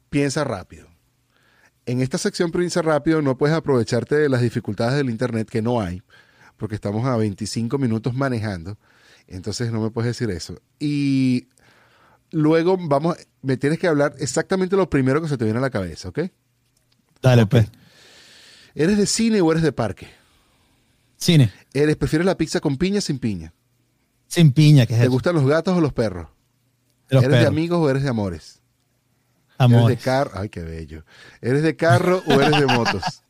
Piensa 0.09 0.43
rápido. 0.43 0.87
En 1.85 2.01
esta 2.01 2.17
sección 2.17 2.51
Piensa 2.51 2.81
rápido 2.81 3.21
no 3.21 3.37
puedes 3.37 3.55
aprovecharte 3.55 4.15
de 4.15 4.29
las 4.29 4.41
dificultades 4.41 4.95
del 4.95 5.09
Internet 5.09 5.49
que 5.49 5.61
no 5.61 5.81
hay, 5.81 6.03
porque 6.57 6.75
estamos 6.75 7.05
a 7.05 7.17
25 7.17 7.77
minutos 7.77 8.13
manejando. 8.13 8.77
Entonces 9.27 9.71
no 9.71 9.81
me 9.81 9.89
puedes 9.89 10.17
decir 10.17 10.29
eso. 10.29 10.59
Y 10.79 11.47
luego 12.31 12.77
vamos, 12.79 13.17
me 13.47 13.55
tienes 13.55 13.79
que 13.79 13.87
hablar 13.87 14.13
exactamente 14.19 14.75
lo 14.75 14.89
primero 14.89 15.21
que 15.21 15.29
se 15.29 15.37
te 15.37 15.45
viene 15.45 15.59
a 15.59 15.61
la 15.61 15.69
cabeza, 15.69 16.09
¿ok? 16.09 16.19
dale, 17.21 17.45
pues. 17.45 17.69
¿Eres 18.75 18.97
de 18.97 19.05
cine 19.05 19.39
o 19.39 19.49
eres 19.49 19.63
de 19.63 19.71
parque? 19.71 20.09
Cine. 21.15 21.53
¿Eres, 21.73 21.95
¿Prefieres 21.95 22.25
la 22.25 22.35
pizza 22.35 22.59
con 22.59 22.75
piña 22.75 22.97
o 22.97 23.01
sin 23.01 23.19
piña? 23.19 23.53
Sin 24.27 24.51
piña, 24.51 24.85
que 24.85 24.93
es 24.95 24.99
¿Te 24.99 25.05
eso. 25.05 25.13
gustan 25.13 25.35
los 25.35 25.47
gatos 25.47 25.77
o 25.77 25.79
los 25.79 25.93
perros? 25.93 26.27
Los 27.07 27.23
¿Eres 27.23 27.39
de 27.39 27.47
amigos 27.47 27.79
o 27.79 27.89
eres 27.89 28.03
de 28.03 28.09
amores? 28.09 28.59
Amor. 29.57 29.89
¿Eres 29.89 29.97
de 29.97 30.03
carro? 30.03 30.31
Ay, 30.33 30.49
qué 30.49 30.63
bello. 30.63 31.05
¿Eres 31.41 31.63
de 31.63 31.77
carro 31.77 32.21
o 32.27 32.33
eres 32.33 32.59
de 32.59 32.65
motos? 32.65 33.01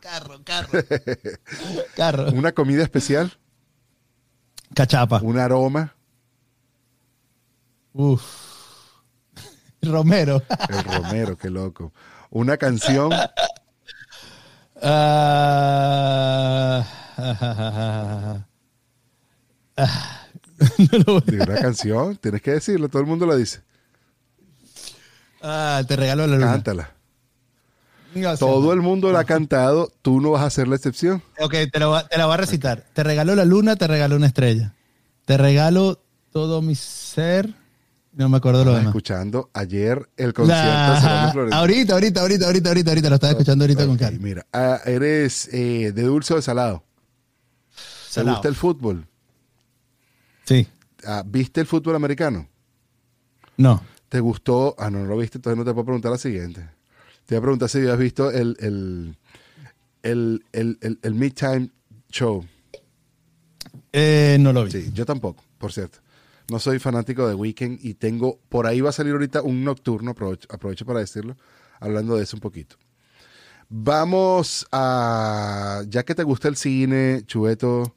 Carro, 0.00 0.42
carro. 0.44 0.68
carro. 1.94 2.30
¿Una 2.32 2.50
comida 2.52 2.82
especial? 2.82 3.38
Cachapa. 4.74 5.20
¿Un 5.22 5.38
aroma? 5.38 5.94
Uf. 7.92 8.49
Romero. 9.82 10.42
El 10.68 10.84
romero, 10.84 11.36
qué 11.36 11.50
loco. 11.50 11.92
¿Una 12.30 12.56
canción? 12.56 13.10
Ah, 15.52 16.86
ah, 19.76 20.26
no 20.78 20.98
lo 21.06 21.12
voy 21.14 21.22
Digo, 21.26 21.44
una 21.44 21.56
canción, 21.60 22.16
tienes 22.16 22.42
que 22.42 22.52
decirlo, 22.52 22.88
todo 22.88 23.00
el 23.02 23.08
mundo 23.08 23.26
lo 23.26 23.36
dice. 23.36 23.60
Ah, 25.42 25.82
te 25.86 25.96
regalo 25.96 26.26
la 26.26 26.36
luna. 26.36 26.52
Cántala. 26.52 26.92
No, 28.14 28.36
Todo 28.36 28.72
el 28.72 28.80
mundo 28.80 29.12
la 29.12 29.20
ha 29.20 29.24
cantado, 29.24 29.92
tú 30.02 30.20
no 30.20 30.32
vas 30.32 30.42
a 30.42 30.50
ser 30.50 30.66
la 30.66 30.74
excepción. 30.76 31.22
Ok, 31.38 31.54
te 31.72 31.78
la, 31.78 31.86
voy 31.86 31.98
a- 32.00 32.08
te 32.08 32.18
la 32.18 32.26
voy 32.26 32.34
a 32.34 32.38
recitar. 32.38 32.84
Te 32.92 33.04
regaló 33.04 33.34
la 33.36 33.44
luna, 33.44 33.76
te 33.76 33.86
regaló 33.86 34.16
una 34.16 34.26
estrella. 34.26 34.74
Te 35.26 35.36
regalo 35.36 36.02
todo 36.32 36.60
mi 36.60 36.74
ser. 36.74 37.54
No 38.12 38.28
me 38.28 38.38
acuerdo 38.38 38.64
lo 38.64 38.72
demás. 38.72 38.86
escuchando 38.88 39.50
ayer 39.54 40.08
el 40.16 40.32
concierto 40.34 40.64
de 40.66 41.00
La- 41.00 41.30
Florentino. 41.32 41.60
ahorita, 41.60 41.92
ahorita, 41.94 42.20
ahorita, 42.22 42.46
ahorita, 42.46 42.68
ahorita, 42.70 42.90
ahorita. 42.90 43.08
Lo 43.08 43.14
estaba 43.14 43.30
escuchando 43.32 43.64
ahorita 43.64 43.86
con 43.86 43.96
Carlos. 43.96 44.20
mira, 44.20 44.46
ah, 44.52 44.80
¿eres 44.84 45.48
eh, 45.52 45.92
de 45.94 46.02
dulce 46.02 46.32
o 46.32 46.36
de 46.36 46.42
salado? 46.42 46.82
¿Te 48.12 48.22
gusta 48.24 48.48
el 48.48 48.56
fútbol? 48.56 49.06
Sí. 50.44 50.66
Ah, 51.06 51.22
¿Viste 51.24 51.60
el 51.60 51.66
fútbol 51.68 51.94
americano? 51.94 52.48
No. 53.56 53.80
¿Te 54.08 54.18
gustó? 54.18 54.74
Ah, 54.76 54.90
no, 54.90 54.98
no 55.00 55.06
lo 55.06 55.16
viste, 55.16 55.38
entonces 55.38 55.56
no 55.56 55.64
te 55.64 55.72
puedo 55.72 55.84
preguntar 55.84 56.10
la 56.10 56.18
siguiente. 56.18 56.60
Te 57.26 57.36
voy 57.36 57.38
a 57.38 57.42
preguntar 57.42 57.68
si 57.68 57.78
habías 57.78 57.98
visto 57.98 58.30
el, 58.32 58.56
el, 58.58 59.16
el, 60.02 60.44
el, 60.52 60.78
el, 60.80 60.98
el 61.00 61.14
Midtime 61.14 61.70
Show. 62.10 62.44
Eh, 63.92 64.36
no 64.40 64.52
lo 64.52 64.64
vi. 64.64 64.72
Sí, 64.72 64.90
yo 64.92 65.06
tampoco, 65.06 65.44
por 65.58 65.72
cierto. 65.72 65.98
No 66.50 66.58
soy 66.58 66.80
fanático 66.80 67.28
de 67.28 67.34
Weekend 67.34 67.78
y 67.80 67.94
tengo, 67.94 68.40
por 68.48 68.66
ahí 68.66 68.80
va 68.80 68.90
a 68.90 68.92
salir 68.92 69.12
ahorita 69.12 69.40
un 69.42 69.62
nocturno, 69.62 70.10
aprovecho, 70.10 70.48
aprovecho 70.50 70.84
para 70.84 70.98
decirlo, 70.98 71.36
hablando 71.78 72.16
de 72.16 72.24
eso 72.24 72.36
un 72.36 72.40
poquito. 72.40 72.74
Vamos 73.68 74.66
a, 74.72 75.82
ya 75.88 76.02
que 76.02 76.14
te 76.16 76.24
gusta 76.24 76.48
el 76.48 76.56
cine, 76.56 77.22
Chubeto, 77.24 77.94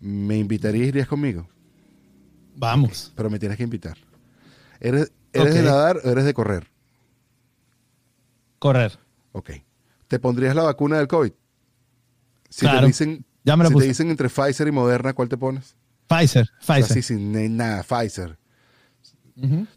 ¿me 0.00 0.38
invitarías, 0.38 0.88
irías 0.88 1.06
conmigo? 1.06 1.46
Vamos. 2.56 3.12
Pero 3.14 3.28
me 3.28 3.38
tienes 3.38 3.58
que 3.58 3.64
invitar. 3.64 3.98
¿Eres, 4.80 5.12
eres 5.34 5.54
de 5.54 5.62
nadar 5.62 6.00
o 6.04 6.08
eres 6.08 6.24
de 6.24 6.32
correr? 6.32 6.70
Correr. 8.58 8.98
Ok. 9.32 9.50
¿Te 10.08 10.18
pondrías 10.18 10.54
la 10.56 10.62
vacuna 10.62 10.96
del 10.96 11.08
COVID? 11.08 11.32
Si 12.48 12.60
Claro. 12.60 12.80
te 12.80 12.86
dicen, 12.86 13.26
Ya 13.44 13.56
me 13.58 13.64
la 13.64 13.68
si 13.68 13.74
puse. 13.74 13.84
te 13.84 13.88
dicen 13.88 14.08
entre 14.10 14.30
Pfizer 14.30 14.68
y 14.68 14.72
Moderna, 14.72 15.12
¿cuál 15.12 15.28
te 15.28 15.36
pones? 15.36 15.76
Pfizer. 16.06 16.48
Pfizer. 16.60 16.84
Así 16.84 17.02
sin 17.02 17.56
nada, 17.56 17.82
Pfizer. 17.82 18.38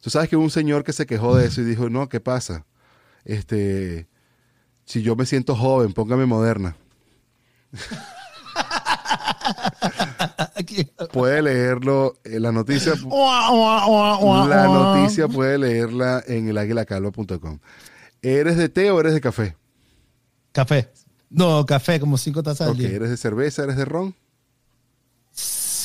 Tú 0.01 0.09
sabes 0.09 0.29
que 0.29 0.35
hubo 0.35 0.43
un 0.43 0.51
señor 0.51 0.83
que 0.83 0.93
se 0.93 1.05
quejó 1.07 1.35
de 1.35 1.47
eso 1.47 1.61
y 1.61 1.65
dijo, 1.65 1.89
no, 1.89 2.07
¿qué 2.09 2.19
pasa? 2.19 2.65
Este, 3.25 4.07
si 4.85 5.01
yo 5.01 5.15
me 5.15 5.25
siento 5.25 5.55
joven, 5.55 5.93
póngame 5.93 6.25
Moderna. 6.25 6.75
Puede 11.11 11.41
leerlo, 11.41 12.15
eh, 12.23 12.39
la 12.39 12.51
noticia, 12.51 12.93
la 13.09 14.67
noticia 14.67 15.27
puede 15.27 15.57
leerla 15.57 16.23
en 16.27 16.49
el 16.49 16.57
¿Eres 18.21 18.57
de 18.57 18.69
té 18.69 18.91
o 18.91 18.99
eres 18.99 19.13
de 19.13 19.21
café? 19.21 19.55
Café. 20.51 20.89
No, 21.29 21.65
café, 21.65 21.99
como 21.99 22.17
cinco 22.17 22.41
tazas 22.43 22.67
al 22.67 22.73
Ok, 22.73 22.79
día. 22.79 22.89
¿eres 22.89 23.09
de 23.09 23.17
cerveza, 23.17 23.63
eres 23.63 23.77
de 23.77 23.85
ron? 23.85 24.15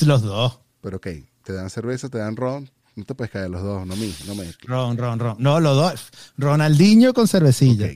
Los 0.06 0.22
dos. 0.22 0.60
Pero 0.80 0.98
ok, 0.98 1.08
te 1.44 1.52
dan 1.52 1.70
cerveza, 1.70 2.08
te 2.08 2.18
dan 2.18 2.36
ron, 2.36 2.70
no 2.94 3.04
te 3.04 3.14
puedes 3.14 3.30
caer 3.30 3.50
los 3.50 3.62
dos, 3.62 3.86
no 3.86 3.96
me, 3.96 4.10
no 4.26 4.34
me. 4.34 4.52
Ron, 4.62 4.98
ron, 4.98 5.18
ron. 5.18 5.36
No, 5.38 5.60
los 5.60 5.76
dos. 5.76 6.10
Ronaldinho 6.36 7.14
con 7.14 7.28
cervecilla. 7.28 7.88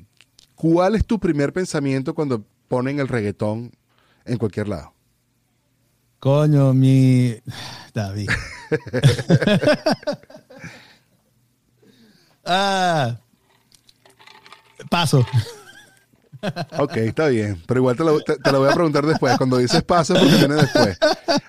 ¿Cuál 0.55 0.95
es 0.95 1.05
tu 1.05 1.19
primer 1.19 1.53
pensamiento 1.53 2.15
cuando 2.15 2.45
ponen 2.69 3.01
el 3.01 3.09
reggaetón 3.09 3.73
en 4.25 4.39
cualquier 4.39 4.69
lado? 4.69 4.95
Coño, 6.19 6.73
mi. 6.73 7.37
David. 7.93 8.31
ah. 12.45 13.19
Paso. 14.91 15.27
Ok, 16.79 16.97
está 16.99 17.29
bien, 17.29 17.63
pero 17.67 17.81
igual 17.81 17.97
te 17.97 18.05
lo, 18.05 18.21
te- 18.21 18.37
te 18.39 18.53
lo 18.53 18.61
voy 18.61 18.71
a 18.71 18.75
preguntar 18.75 19.05
después. 19.07 19.37
Cuando 19.37 19.59
dices 19.59 19.83
paso, 19.83 20.15
porque 20.15 20.35
viene 20.37 20.55
después. 20.55 20.99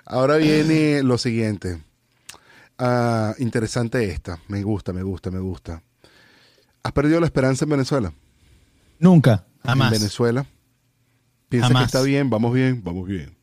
Ahora 0.05 0.37
viene 0.37 1.03
lo 1.03 1.17
siguiente. 1.17 1.81
Ah, 2.77 3.33
interesante 3.39 4.03
esta. 4.09 4.39
Me 4.47 4.61
gusta, 4.63 4.93
me 4.93 5.03
gusta, 5.03 5.31
me 5.31 5.39
gusta. 5.39 5.81
¿Has 6.83 6.91
perdido 6.91 7.19
la 7.19 7.25
esperanza 7.25 7.65
en 7.65 7.69
Venezuela? 7.71 8.13
Nunca. 8.99 9.45
Jamás. 9.65 9.91
En 9.93 9.99
Venezuela. 9.99 10.45
Piensa 11.49 11.67
Jamás. 11.67 11.83
que 11.83 11.85
está 11.85 12.01
bien, 12.01 12.29
vamos 12.29 12.53
bien, 12.53 12.81
vamos 12.83 13.07
bien. 13.07 13.35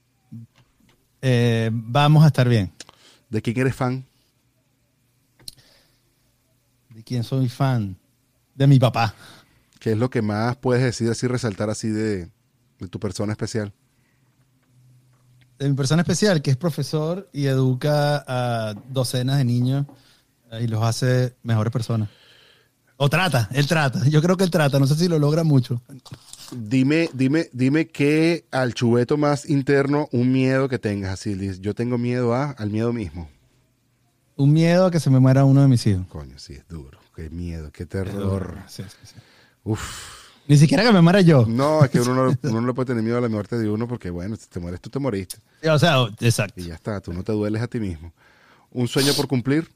Eh, 1.22 1.70
vamos 1.72 2.22
a 2.24 2.28
estar 2.28 2.48
bien. 2.48 2.70
¿De 3.30 3.40
quién 3.42 3.58
eres 3.58 3.74
fan? 3.74 4.04
¿De 6.90 7.02
quién 7.02 7.24
soy 7.24 7.48
fan? 7.48 7.96
De 8.54 8.66
mi 8.66 8.78
papá. 8.78 9.14
¿Qué 9.84 9.92
es 9.92 9.98
lo 9.98 10.08
que 10.08 10.22
más 10.22 10.56
puedes 10.56 10.82
decir 10.82 11.10
así, 11.10 11.26
resaltar 11.26 11.68
así 11.68 11.90
de, 11.90 12.30
de 12.78 12.88
tu 12.88 12.98
persona 12.98 13.32
especial? 13.32 13.74
De 15.58 15.68
mi 15.68 15.74
persona 15.74 16.00
especial, 16.00 16.40
que 16.40 16.50
es 16.50 16.56
profesor 16.56 17.28
y 17.34 17.44
educa 17.48 18.24
a 18.26 18.72
docenas 18.88 19.36
de 19.36 19.44
niños 19.44 19.84
eh, 20.52 20.62
y 20.62 20.68
los 20.68 20.82
hace 20.82 21.36
mejores 21.42 21.70
personas. 21.70 22.08
O 22.96 23.10
trata, 23.10 23.50
él 23.52 23.66
trata. 23.66 24.08
Yo 24.08 24.22
creo 24.22 24.38
que 24.38 24.44
él 24.44 24.50
trata. 24.50 24.78
No 24.78 24.86
sé 24.86 24.94
si 24.94 25.06
lo 25.06 25.18
logra 25.18 25.44
mucho. 25.44 25.82
Dime, 26.50 27.10
dime, 27.12 27.50
dime 27.52 27.88
qué 27.88 28.46
al 28.52 28.72
chubeto 28.72 29.18
más 29.18 29.50
interno, 29.50 30.08
un 30.12 30.32
miedo 30.32 30.66
que 30.66 30.78
tengas 30.78 31.12
así. 31.12 31.36
Yo 31.60 31.74
tengo 31.74 31.98
miedo 31.98 32.32
a, 32.32 32.52
al 32.52 32.70
miedo 32.70 32.94
mismo. 32.94 33.28
Un 34.36 34.50
miedo 34.50 34.86
a 34.86 34.90
que 34.90 34.98
se 34.98 35.10
me 35.10 35.20
muera 35.20 35.44
uno 35.44 35.60
de 35.60 35.68
mis 35.68 35.86
hijos. 35.86 36.06
Coño, 36.06 36.38
sí, 36.38 36.54
es 36.54 36.66
duro. 36.68 36.98
Qué 37.14 37.28
miedo, 37.28 37.70
qué 37.70 37.84
terror. 37.84 38.56
Sí, 38.66 38.82
sí, 38.84 38.96
sí. 39.04 39.14
Uf. 39.64 40.14
Ni 40.46 40.58
siquiera 40.58 40.82
que 40.82 40.92
me 40.92 41.00
muera 41.00 41.22
yo. 41.22 41.46
No, 41.46 41.82
es 41.84 41.90
que 41.90 42.00
uno 42.00 42.14
no, 42.14 42.38
uno 42.42 42.60
no 42.60 42.66
le 42.66 42.74
puede 42.74 42.88
tener 42.88 43.02
miedo 43.02 43.16
a 43.16 43.20
la 43.20 43.30
muerte 43.30 43.58
de 43.58 43.68
uno 43.68 43.88
porque, 43.88 44.10
bueno, 44.10 44.36
si 44.36 44.46
te 44.46 44.60
mueres, 44.60 44.80
tú 44.80 44.90
te 44.90 44.98
moriste. 44.98 45.38
O 45.66 45.78
sea, 45.78 46.06
exacto. 46.20 46.60
Y 46.60 46.64
ya 46.64 46.74
está, 46.74 47.00
tú 47.00 47.12
no 47.14 47.22
te 47.24 47.32
dueles 47.32 47.62
a 47.62 47.66
ti 47.66 47.80
mismo. 47.80 48.12
¿Un 48.70 48.86
sueño 48.86 49.14
por 49.14 49.26
cumplir? 49.26 49.70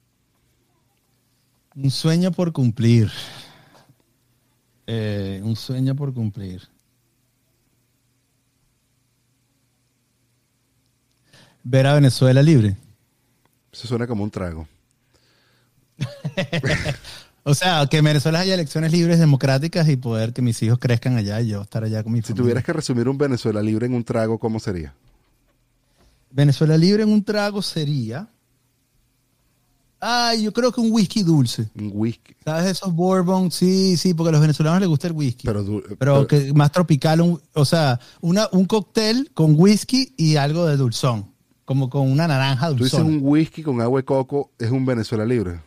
Un 1.75 1.91
sueño 1.91 2.33
por 2.33 2.53
cumplir. 2.53 3.11
Eh, 4.87 5.41
un 5.43 5.57
sueño 5.57 5.95
por 5.95 6.13
cumplir. 6.13 6.69
Ver 11.63 11.87
a 11.87 11.95
Venezuela 11.95 12.43
libre. 12.43 12.77
Eso 13.73 13.87
suena 13.89 14.07
como 14.07 14.25
un 14.25 14.31
trago. 14.31 14.69
o 17.51 17.55
sea, 17.55 17.87
que 17.87 17.97
en 17.99 18.05
Venezuela 18.05 18.41
haya 18.41 18.55
elecciones 18.55 18.93
libres, 18.93 19.19
democráticas 19.19 19.89
y 19.89 19.97
poder 19.97 20.33
que 20.33 20.43
mis 20.43 20.63
hijos 20.63 20.79
crezcan 20.79 21.17
allá 21.17 21.41
y 21.41 21.49
yo 21.49 21.63
estar 21.63 21.83
allá 21.85 22.03
con 22.03 22.13
mi 22.13 22.23
Si 22.23 22.35
tuvieras 22.35 22.63
que 22.65 22.73
resumir 22.73 23.09
un 23.09 23.17
Venezuela 23.19 23.63
libre 23.63 23.87
en 23.87 23.95
un 23.95 24.05
trago, 24.05 24.39
¿cómo 24.39 24.61
sería? 24.61 24.95
Venezuela 26.31 26.77
libre 26.77 27.03
en 27.05 27.09
un 27.09 27.25
trago 27.25 27.63
sería. 27.63 28.29
Ay, 30.01 30.45
yo 30.45 30.53
creo 30.53 30.71
que 30.71 30.81
un 30.81 30.93
whisky 30.93 31.23
dulce. 31.25 31.69
Un 31.75 31.91
whisky. 31.93 32.35
¿Sabes? 32.45 32.67
Esos 32.67 32.95
bourbon, 32.95 33.51
sí, 33.51 33.97
sí, 33.97 34.15
porque 34.15 34.29
a 34.29 34.33
los 34.33 34.41
venezolanos 34.41 34.79
les 34.81 34.89
gusta 34.89 35.09
el 35.09 35.13
whisky. 35.15 35.47
Pero, 35.47 35.65
Pero, 35.65 35.97
pero- 35.99 36.27
que 36.29 36.53
más 36.53 36.71
tropical, 36.71 37.21
un- 37.21 37.41
o 37.55 37.65
sea, 37.65 37.99
una, 38.21 38.47
un 38.53 38.65
cóctel 38.67 39.31
con 39.35 39.55
whisky 39.59 40.15
y 40.17 40.37
algo 40.37 40.67
de 40.67 40.77
dulzón. 40.77 41.27
Como 41.65 41.91
con 41.91 42.11
una 42.11 42.29
naranja 42.29 42.69
Tú 42.69 42.85
dices 42.85 42.93
dulzón. 42.93 43.07
un 43.09 43.19
whisky 43.23 43.63
con 43.63 43.81
agua 43.81 44.01
de 44.01 44.05
coco, 44.05 44.51
es 44.59 44.71
un 44.71 44.87
Venezuela 44.87 45.25
libre. 45.25 45.61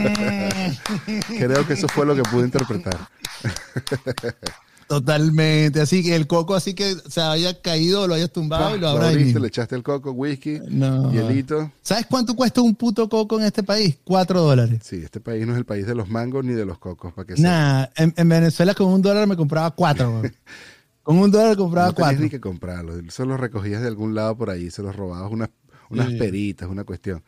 Creo 1.38 1.66
que 1.66 1.72
eso 1.74 1.88
fue 1.88 2.06
lo 2.06 2.14
que 2.14 2.22
pude 2.22 2.44
interpretar. 2.44 2.96
Totalmente. 4.88 5.80
Así 5.80 6.02
que 6.02 6.16
el 6.16 6.26
coco, 6.26 6.56
así 6.56 6.74
que 6.74 6.96
se 7.08 7.20
haya 7.20 7.60
caído, 7.62 8.08
lo 8.08 8.14
hayas 8.14 8.32
tumbado 8.32 8.74
y 8.74 8.80
lo 8.80 8.90
ahí 9.00 9.12
abriste, 9.12 9.38
le 9.38 9.46
echaste 9.46 9.76
el 9.76 9.84
coco, 9.84 10.10
whisky, 10.10 10.58
No. 10.68 11.12
hielito. 11.12 11.70
¿Sabes 11.80 12.06
cuánto 12.06 12.34
cuesta 12.34 12.60
un 12.60 12.74
puto 12.74 13.08
coco 13.08 13.38
en 13.38 13.46
este 13.46 13.62
país? 13.62 13.98
Cuatro 14.02 14.40
dólares. 14.40 14.80
Sí, 14.82 14.96
este 14.96 15.20
país 15.20 15.46
no 15.46 15.52
es 15.52 15.58
el 15.58 15.64
país 15.64 15.86
de 15.86 15.94
los 15.94 16.08
mangos 16.08 16.44
ni 16.44 16.54
de 16.54 16.64
los 16.66 16.78
cocos, 16.78 17.12
para 17.12 17.24
que. 17.24 17.40
Nah, 17.40 17.86
en, 17.94 18.12
en 18.16 18.28
Venezuela 18.28 18.74
con 18.74 18.88
un 18.88 19.00
dólar 19.00 19.28
me 19.28 19.36
compraba 19.36 19.70
cuatro. 19.70 20.22
con 21.04 21.18
un 21.18 21.30
dólar 21.30 21.56
compraba 21.56 21.88
No 21.88 21.94
tenías 21.94 22.08
cuatro. 22.10 22.24
ni 22.24 22.30
que 22.30 22.40
comprarlos, 22.40 22.96
eso 23.06 23.24
los 23.26 23.38
recogías 23.38 23.82
de 23.82 23.86
algún 23.88 24.16
lado 24.16 24.36
por 24.36 24.50
ahí, 24.50 24.72
se 24.72 24.82
los 24.82 24.96
robabas 24.96 25.30
unas, 25.30 25.50
unas 25.90 26.12
peritas, 26.14 26.68
una 26.68 26.84
cuestión. 26.84 27.22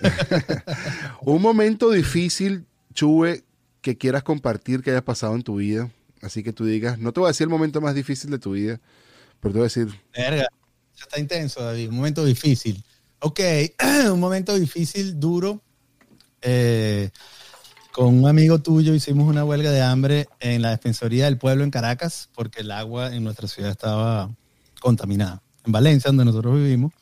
un 1.20 1.40
momento 1.40 1.90
difícil, 1.90 2.66
Chuve, 2.94 3.44
que 3.80 3.96
quieras 3.96 4.22
compartir 4.22 4.82
que 4.82 4.90
hayas 4.90 5.02
pasado 5.02 5.34
en 5.34 5.42
tu 5.42 5.56
vida, 5.56 5.90
así 6.22 6.42
que 6.42 6.52
tú 6.52 6.64
digas, 6.64 6.98
no 6.98 7.12
te 7.12 7.20
voy 7.20 7.28
a 7.28 7.30
decir 7.30 7.44
el 7.44 7.50
momento 7.50 7.80
más 7.80 7.94
difícil 7.94 8.30
de 8.30 8.38
tu 8.38 8.52
vida, 8.52 8.80
pero 9.40 9.52
te 9.52 9.58
voy 9.58 9.64
a 9.64 9.68
decir, 9.68 9.88
Verga, 10.16 10.46
eso 10.94 11.04
está 11.04 11.20
intenso, 11.20 11.62
David. 11.62 11.88
Un 11.88 11.96
momento 11.96 12.24
difícil. 12.24 12.82
Ok, 13.20 13.40
un 14.12 14.20
momento 14.20 14.58
difícil, 14.58 15.18
duro. 15.18 15.62
Eh, 16.40 17.10
con 17.92 18.14
un 18.14 18.26
amigo 18.26 18.58
tuyo 18.58 18.94
hicimos 18.94 19.28
una 19.28 19.44
huelga 19.44 19.70
de 19.70 19.82
hambre 19.82 20.26
en 20.40 20.62
la 20.62 20.70
Defensoría 20.70 21.26
del 21.26 21.36
Pueblo 21.36 21.62
en 21.62 21.70
Caracas 21.70 22.30
porque 22.34 22.62
el 22.62 22.70
agua 22.70 23.14
en 23.14 23.22
nuestra 23.22 23.46
ciudad 23.46 23.70
estaba 23.70 24.30
contaminada. 24.80 25.42
En 25.64 25.72
Valencia, 25.72 26.08
donde 26.08 26.24
nosotros 26.24 26.56
vivimos, 26.56 26.92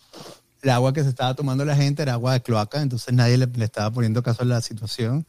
el 0.62 0.70
agua 0.70 0.92
que 0.92 1.02
se 1.02 1.08
estaba 1.08 1.34
tomando 1.34 1.64
la 1.64 1.76
gente 1.76 2.02
era 2.02 2.14
agua 2.14 2.34
de 2.34 2.42
cloaca, 2.42 2.82
entonces 2.82 3.12
nadie 3.14 3.38
le, 3.38 3.46
le 3.46 3.64
estaba 3.64 3.90
poniendo 3.90 4.22
caso 4.22 4.42
a 4.42 4.46
la 4.46 4.60
situación. 4.60 5.26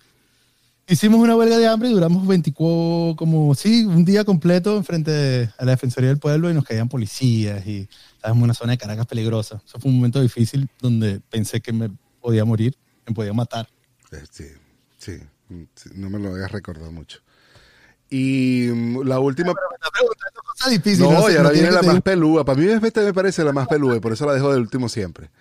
Hicimos 0.88 1.22
una 1.22 1.36
huelga 1.36 1.58
de 1.58 1.68
hambre 1.68 1.90
y 1.90 1.94
duramos 1.94 2.28
24, 2.28 3.16
como, 3.16 3.56
sí, 3.56 3.86
un 3.86 4.04
día 4.04 4.26
completo 4.26 4.76
enfrente 4.76 5.12
de, 5.12 5.50
a 5.58 5.64
la 5.64 5.72
Defensoría 5.72 6.10
del 6.10 6.20
Pueblo 6.20 6.50
y 6.50 6.54
nos 6.54 6.66
caían 6.66 6.90
policías 6.90 7.66
y 7.66 7.88
estábamos 8.16 8.42
en 8.42 8.44
una 8.44 8.54
zona 8.54 8.72
de 8.74 8.78
Caracas 8.78 9.06
peligrosa. 9.06 9.62
Eso 9.66 9.80
fue 9.80 9.90
un 9.90 9.96
momento 9.96 10.20
difícil 10.22 10.70
donde 10.82 11.22
pensé 11.30 11.62
que 11.62 11.72
me 11.72 11.90
podía 12.20 12.44
morir, 12.44 12.76
me 13.08 13.14
podía 13.14 13.32
matar. 13.32 13.70
eh, 14.12 14.24
sí, 14.30 14.48
sí, 14.98 15.14
mm, 15.48 15.64
sí, 15.76 15.90
no 15.96 16.10
me 16.10 16.20
lo 16.20 16.36
hagas 16.36 16.52
recordar 16.52 16.92
mucho. 16.92 17.22
Y 18.12 18.68
mm, 18.70 19.08
la 19.08 19.20
última... 19.20 19.54
Preguntando 19.54 20.42
cosas 20.46 20.70
difíciles. 20.70 21.10
No, 21.10 21.26
sé, 21.26 21.34
y 21.34 21.38
ahora 21.38 21.52
tiene 21.52 21.70
viene 21.70 21.82
la 21.82 21.94
más 21.94 22.02
pelúa. 22.02 22.46
Para 22.46 22.60
mí 22.60 22.68
este 22.68 23.02
me 23.02 23.14
parece 23.14 23.44
la 23.44 23.54
más 23.54 23.68
pelúa 23.68 23.96
y 23.96 24.00
por 24.00 24.12
eso 24.12 24.28
la 24.28 24.34
dejo 24.34 24.52
del 24.52 24.62
último 24.62 24.90
siempre. 24.90 25.32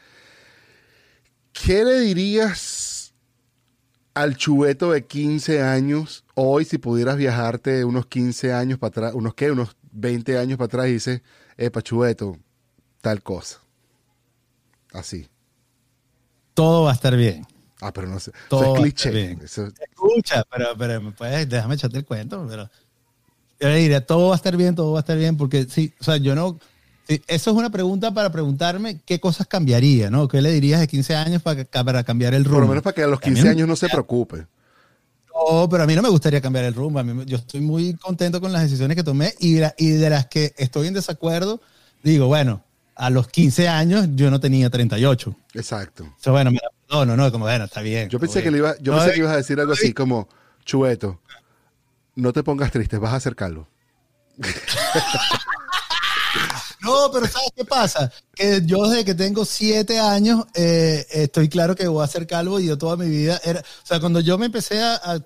¿Qué 1.52 1.84
le 1.84 2.00
dirías 2.00 3.12
al 4.14 4.36
chubeto 4.36 4.92
de 4.92 5.04
15 5.04 5.62
años 5.62 6.24
hoy 6.34 6.64
si 6.64 6.78
pudieras 6.78 7.16
viajarte 7.16 7.84
unos 7.84 8.06
15 8.06 8.52
años 8.52 8.78
para 8.78 8.88
atrás, 8.88 9.14
unos 9.14 9.34
qué, 9.34 9.50
unos 9.50 9.76
20 9.92 10.38
años 10.38 10.56
para 10.56 10.66
atrás 10.66 10.88
y 10.88 10.92
dices, 10.92 11.22
epa, 11.56 11.82
chubeto, 11.82 12.38
tal 13.00 13.22
cosa? 13.22 13.60
Así. 14.92 15.28
Todo 16.54 16.84
va 16.84 16.92
a 16.92 16.94
estar 16.94 17.16
bien. 17.16 17.46
Ah, 17.80 17.92
pero 17.92 18.06
no 18.08 18.20
sé. 18.20 18.32
Todo 18.48 18.62
Eso 18.62 18.72
es 18.74 18.78
a 18.78 18.82
cliché. 18.82 19.38
Eso- 19.44 19.68
Escucha, 19.90 20.42
pero, 20.50 20.68
pero 20.78 21.00
me 21.00 21.12
puedes, 21.12 21.48
déjame 21.48 21.74
echarte 21.76 21.98
el 21.98 22.04
cuento, 22.04 22.46
pero 22.48 22.68
yo 23.60 23.68
le 23.68 23.76
diría, 23.76 24.04
todo 24.04 24.28
va 24.28 24.34
a 24.34 24.36
estar 24.36 24.56
bien, 24.56 24.74
todo 24.74 24.92
va 24.92 24.98
a 24.98 25.00
estar 25.00 25.16
bien, 25.18 25.36
porque 25.36 25.64
sí, 25.68 25.92
o 26.00 26.04
sea, 26.04 26.16
yo 26.16 26.34
no, 26.34 26.58
sí, 27.08 27.22
eso 27.26 27.50
es 27.50 27.56
una 27.56 27.70
pregunta 27.70 28.12
para 28.12 28.30
preguntarme 28.32 29.00
qué 29.04 29.20
cosas 29.20 29.46
cambiaría, 29.46 30.10
¿no? 30.10 30.28
¿Qué 30.28 30.40
le 30.42 30.50
dirías 30.50 30.80
de 30.80 30.88
15 30.88 31.14
años 31.14 31.42
para, 31.42 31.64
para 31.64 32.02
cambiar 32.04 32.34
el 32.34 32.44
rumbo? 32.44 32.56
por 32.56 32.62
lo 32.64 32.68
menos 32.68 32.82
para 32.82 32.94
que 32.94 33.02
a 33.02 33.06
los 33.06 33.20
15 33.20 33.40
También- 33.42 33.56
años 33.58 33.68
no 33.68 33.76
se 33.76 33.88
preocupe. 33.88 34.46
No, 35.34 35.68
pero 35.68 35.84
a 35.84 35.86
mí 35.86 35.94
no 35.94 36.02
me 36.02 36.08
gustaría 36.10 36.40
cambiar 36.40 36.64
el 36.66 36.74
rumbo. 36.74 36.98
A 36.98 37.02
mí 37.02 37.24
yo 37.26 37.38
estoy 37.38 37.60
muy 37.60 37.94
contento 37.94 38.40
con 38.40 38.52
las 38.52 38.62
decisiones 38.62 38.94
que 38.96 39.02
tomé 39.04 39.32
y, 39.38 39.56
la- 39.58 39.74
y 39.78 39.90
de 39.90 40.10
las 40.10 40.26
que 40.26 40.54
estoy 40.58 40.88
en 40.88 40.94
desacuerdo, 40.94 41.60
digo, 42.02 42.26
bueno, 42.26 42.62
a 42.94 43.08
los 43.10 43.28
15 43.28 43.66
años 43.68 44.08
yo 44.14 44.30
no 44.30 44.38
tenía 44.40 44.68
38. 44.68 45.34
Exacto. 45.54 46.04
O 46.04 46.14
sea, 46.22 46.32
bueno, 46.32 46.50
me 46.50 46.58
la 46.62 46.68
perdono, 46.90 47.16
¿no? 47.16 47.30
Como, 47.32 47.44
bueno, 47.44 47.64
está 47.64 47.80
bien. 47.82 48.08
Yo 48.08 48.18
pensé 48.18 48.42
que 48.42 48.50
le 48.50 48.58
iba, 48.58 48.76
yo 48.80 48.92
No, 48.92 48.98
pensé 48.98 49.10
eh, 49.10 49.14
que 49.14 49.20
ibas 49.20 49.32
a 49.32 49.36
decir 49.36 49.60
algo 49.60 49.72
así 49.72 49.92
como, 49.94 50.28
chubeto, 50.64 51.20
no 52.16 52.32
te 52.32 52.42
pongas 52.42 52.70
triste, 52.72 52.98
vas 52.98 53.14
a 53.14 53.20
ser 53.20 53.36
calvo. 53.36 53.68
No, 56.82 57.10
pero 57.12 57.26
¿sabes 57.26 57.50
qué 57.54 57.64
pasa? 57.64 58.10
Que 58.34 58.62
yo 58.64 58.88
desde 58.88 59.04
que 59.04 59.14
tengo 59.14 59.44
siete 59.44 59.98
años 59.98 60.46
eh, 60.54 61.04
estoy 61.10 61.50
claro 61.50 61.76
que 61.76 61.86
voy 61.86 62.02
a 62.02 62.06
ser 62.06 62.26
calvo 62.26 62.58
y 62.58 62.66
yo 62.66 62.78
toda 62.78 62.96
mi 62.96 63.06
vida 63.06 63.38
era... 63.44 63.60
O 63.60 63.86
sea, 63.86 64.00
cuando 64.00 64.20
yo 64.20 64.38
me 64.38 64.46
empecé 64.46 64.82
a, 64.82 64.94
a- 64.94 65.20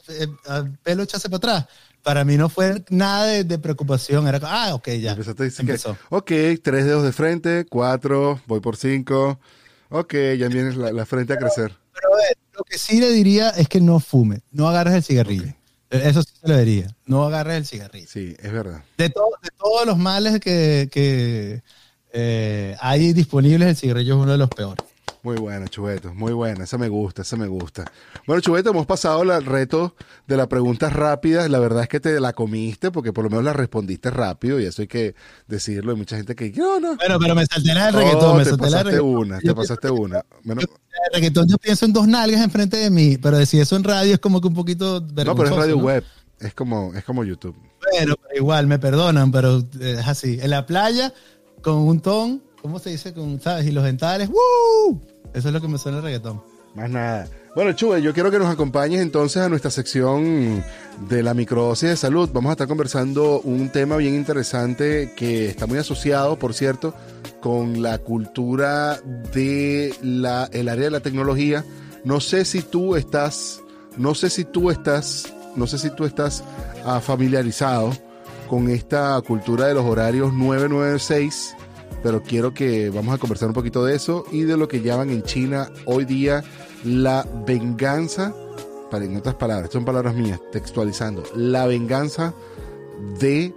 a 0.49 0.65
pelo 0.83 1.05
echarse 1.05 1.29
para 1.29 1.37
atrás, 1.37 1.67
para 2.03 2.25
mí 2.25 2.37
no 2.37 2.49
fue 2.49 2.85
nada 2.91 3.27
de, 3.27 3.45
de 3.45 3.59
preocupación. 3.61 4.27
Era 4.27 4.41
ah, 4.43 4.75
ok, 4.75 4.89
ya. 5.01 5.13
Empezaste 5.13 5.43
a 5.43 5.45
decir 5.45 5.65
que, 5.65 5.73
Empezó. 5.73 5.97
ok, 6.11 6.33
tres 6.61 6.87
dedos 6.87 7.05
de 7.05 7.13
frente, 7.13 7.67
cuatro, 7.71 8.41
voy 8.47 8.59
por 8.59 8.77
cinco. 8.77 9.39
Ok, 9.97 10.13
ya 10.37 10.49
viene 10.49 10.75
la, 10.75 10.91
la 10.93 11.07
frente 11.07 11.35
a 11.35 11.37
crecer. 11.39 11.73
Pero 11.93 12.13
a 12.13 12.17
ver, 12.17 12.37
lo 12.53 12.65
que 12.65 12.79
sí 12.79 12.99
le 13.01 13.11
diría 13.11 13.51
es 13.51 13.69
que 13.69 13.81
no 13.81 14.01
fume, 14.01 14.41
no 14.51 14.69
agarres 14.69 14.95
el 14.95 15.05
cigarrillo. 15.05 15.45
Eso 15.89 16.23
sí 16.25 16.33
se 16.41 16.49
lo 16.49 16.57
diría, 16.59 16.89
no 17.07 17.25
agarres 17.25 17.57
el 17.59 17.67
cigarrillo. 17.67 18.09
Sí, 18.11 18.35
es 18.43 18.53
verdad. 18.53 18.83
De, 18.99 19.11
to- 19.11 19.31
de 19.41 19.51
todos 19.57 19.87
los 19.87 19.97
males 19.97 20.41
que, 20.41 20.89
que, 20.91 21.63
eh, 22.13 22.77
hay 22.81 23.13
disponibles, 23.13 23.69
el 23.69 23.77
cigarrillo 23.77 24.15
es 24.17 24.21
uno 24.23 24.33
de 24.33 24.39
los 24.39 24.49
peores. 24.49 24.85
Muy 25.25 25.37
buena, 25.37 25.67
Chubeto, 25.69 26.13
muy 26.13 26.35
buena. 26.35 26.65
Esa 26.65 26.77
me 26.77 26.91
gusta, 26.91 27.23
esa 27.23 27.37
me 27.37 27.47
gusta. 27.47 27.91
Bueno, 28.27 28.43
Chubeto, 28.43 28.69
hemos 28.69 28.85
pasado 28.85 29.23
el 29.23 29.43
reto 29.47 29.97
de 30.27 30.37
las 30.37 30.49
preguntas 30.49 30.93
rápidas. 30.93 31.49
La 31.49 31.59
verdad 31.59 31.85
es 31.85 31.89
que 31.89 31.99
te 31.99 32.21
la 32.21 32.35
comiste 32.35 32.91
porque 32.91 33.11
por 33.11 33.25
lo 33.25 33.31
menos 33.31 33.43
la 33.43 33.55
respondiste 33.55 34.11
rápido 34.11 34.61
y 34.61 34.67
eso 34.67 34.83
hay 34.83 34.89
que 34.89 35.15
decirlo. 35.49 35.93
Hay 35.93 35.97
mucha 35.97 36.19
gente 36.19 36.35
que, 36.35 36.53
yo 36.53 36.79
no. 36.79 36.97
Bueno, 36.97 37.19
pero 37.19 37.35
me 37.35 37.47
salté 37.47 37.73
la 37.73 37.87
del 37.87 37.95
Oh, 37.95 37.99
reggaetón, 38.01 38.37
me 38.37 38.45
te 38.45 38.51
salté 38.51 38.71
la 38.71 38.85
del 38.85 38.85
pasaste 38.85 38.91
reggaetón. 38.91 39.17
una, 39.17 39.39
te 39.39 39.47
Yo 39.47 39.55
pasaste 39.55 39.91
una. 39.91 40.25
El 40.45 40.67
reggaetón 41.15 41.49
yo 41.49 41.57
pienso 41.57 41.87
en 41.87 41.95
dos 41.95 42.07
nalgas 42.07 42.43
enfrente 42.43 42.77
de 42.77 42.91
mí, 42.91 43.17
pero 43.17 43.39
decir 43.39 43.63
eso 43.63 43.77
en 43.77 43.85
radio 43.85 44.13
es 44.13 44.21
como 44.21 44.43
que 44.43 44.49
un 44.49 44.55
poquito 44.55 45.01
no, 45.01 45.07
pero 45.15 45.43
es 45.43 45.51
radio 45.57 45.77
¿no? 45.77 45.85
web. 45.85 46.05
Es 46.39 46.53
como, 46.53 46.93
es 46.93 47.03
como 47.03 47.25
YouTube. 47.25 47.57
Bueno, 47.91 48.15
pero 48.21 48.37
igual, 48.37 48.67
me 48.67 48.79
perdonan, 48.79 49.33
pero 49.33 49.61
eh, 49.81 49.97
es 50.01 50.07
así. 50.07 50.39
En 50.43 50.51
la 50.51 50.67
playa, 50.67 51.15
con 51.63 51.77
un 51.77 52.01
ton, 52.01 52.43
¿cómo 52.61 52.79
se 52.79 52.91
dice? 52.91 53.15
Con, 53.15 53.41
¿sabes? 53.41 53.67
Y 53.67 53.71
los 53.73 53.85
dentales, 53.85 54.29
¡woo! 54.29 55.01
Eso 55.33 55.49
es 55.49 55.55
lo 55.55 55.61
que 55.61 55.69
me 55.69 55.79
suena 55.79 55.99
el 55.99 56.05
reggaetón. 56.05 56.43
Más 56.75 56.91
nada. 56.91 57.29
Bueno, 57.55 57.73
Chube, 57.73 58.03
yo 58.03 58.13
quiero 58.13 58.33
que 58.33 58.39
nos 58.41 58.49
acompañes 58.49 59.01
entonces 59.01 59.41
a 59.41 59.49
nuestra 59.49 59.71
sección 59.71 60.65
de 61.09 61.23
la 61.23 61.33
microdosis 61.33 61.89
de 61.91 61.97
salud. 61.97 62.29
Vamos 62.33 62.51
a 62.51 62.53
estar 62.55 62.67
conversando 62.67 63.41
un 63.43 63.69
tema 63.69 63.97
bien 63.97 64.17
interesante 64.17 65.13
que 65.17 65.47
está 65.47 65.69
muy 65.69 65.79
asociado, 65.79 66.37
por 66.37 66.53
cierto, 66.53 66.95
con 67.41 67.81
la 67.81 67.99
cultura 67.99 68.99
de 69.33 69.95
la, 70.03 70.49
el 70.53 70.69
área 70.69 70.87
de 70.87 70.91
la 70.91 71.01
tecnología. 71.01 71.65
No 72.03 72.19
sé 72.19 72.45
si 72.45 72.61
tú 72.61 72.97
estás, 72.97 73.63
no 73.97 74.17
sé 74.17 74.31
si 74.31 74.45
tú 74.45 74.69
estás, 74.69 75.33
no 75.55 75.69
sé 75.69 75.79
si 75.79 75.91
tú 75.91 76.07
estás 76.07 76.43
ah, 76.85 77.01
familiarizado 77.01 77.93
con 78.49 78.69
esta 78.69 79.21
cultura 79.21 79.69
de 79.69 79.75
los 79.75 79.85
horarios 79.85 80.33
996 80.33 81.55
pero 82.05 82.23
quiero 82.23 82.53
que 82.53 82.91
vamos 82.91 83.15
a 83.15 83.19
conversar 83.19 83.49
un 83.49 83.55
poquito 83.55 83.83
de 83.83 83.97
eso 83.97 84.27
y 84.31 84.43
de 84.43 84.59
lo 84.59 84.69
que 84.69 84.83
llaman 84.83 85.09
en 85.09 85.23
China 85.23 85.71
hoy 85.87 86.05
día 86.05 86.45
la 86.85 87.27
venganza, 87.47 88.35
para 88.91 89.07
en 89.07 89.17
otras 89.17 89.37
palabras, 89.37 89.71
son 89.73 89.87
palabras 89.87 90.15
mías, 90.15 90.39
textualizando, 90.53 91.23
la 91.35 91.67
venganza 91.67 92.35
de 93.19 93.55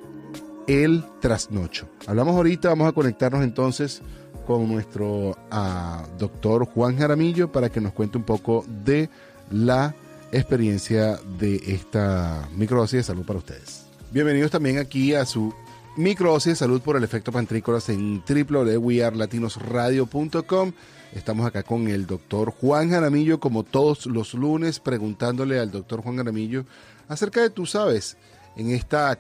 el 0.65 1.03
trasnocho. 1.19 1.89
Hablamos 2.05 2.37
ahorita, 2.37 2.69
vamos 2.69 2.87
a 2.87 2.93
conectarnos 2.93 3.43
entonces 3.43 4.01
con 4.45 4.65
nuestro 4.71 5.35
ah, 5.51 6.05
doctor 6.17 6.67
Juan 6.67 6.97
Jaramillo 6.97 7.51
para 7.51 7.69
que 7.69 7.81
nos 7.81 7.91
cuente 7.91 8.17
un 8.17 8.23
poco 8.23 8.63
de 8.85 9.09
la 9.51 9.93
experiencia 10.31 11.19
de 11.37 11.57
esta 11.67 12.47
microdosis 12.55 12.99
de 12.99 13.03
salud 13.03 13.25
para 13.25 13.39
ustedes. 13.39 13.87
Bienvenidos 14.09 14.51
también 14.51 14.77
aquí 14.77 15.13
a 15.15 15.25
su 15.25 15.53
microdosis 15.97 16.53
de 16.53 16.55
salud 16.55 16.81
por 16.81 16.95
el 16.95 17.03
efecto 17.03 17.31
pantrícolas 17.31 17.89
en 17.89 18.23
www.wearlatinosradio.com 18.27 20.73
Estamos 21.13 21.47
acá 21.47 21.63
con 21.63 21.87
el 21.87 22.05
doctor 22.05 22.51
Juan 22.51 22.89
Jaramillo, 22.89 23.39
como 23.39 23.63
todos 23.63 24.05
los 24.05 24.33
lunes, 24.33 24.79
preguntándole 24.79 25.59
al 25.59 25.71
doctor 25.71 26.01
Juan 26.01 26.17
Jaramillo 26.17 26.65
acerca 27.07 27.41
de, 27.41 27.49
tú 27.49 27.65
sabes, 27.65 28.17
en 28.55 28.71
esta 28.71 29.17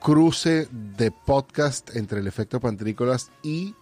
cruce 0.00 0.68
de 0.96 1.10
podcast 1.10 1.94
entre 1.94 2.20
el 2.20 2.26
efecto 2.26 2.58
pantrícolas 2.58 3.30
y 3.42 3.74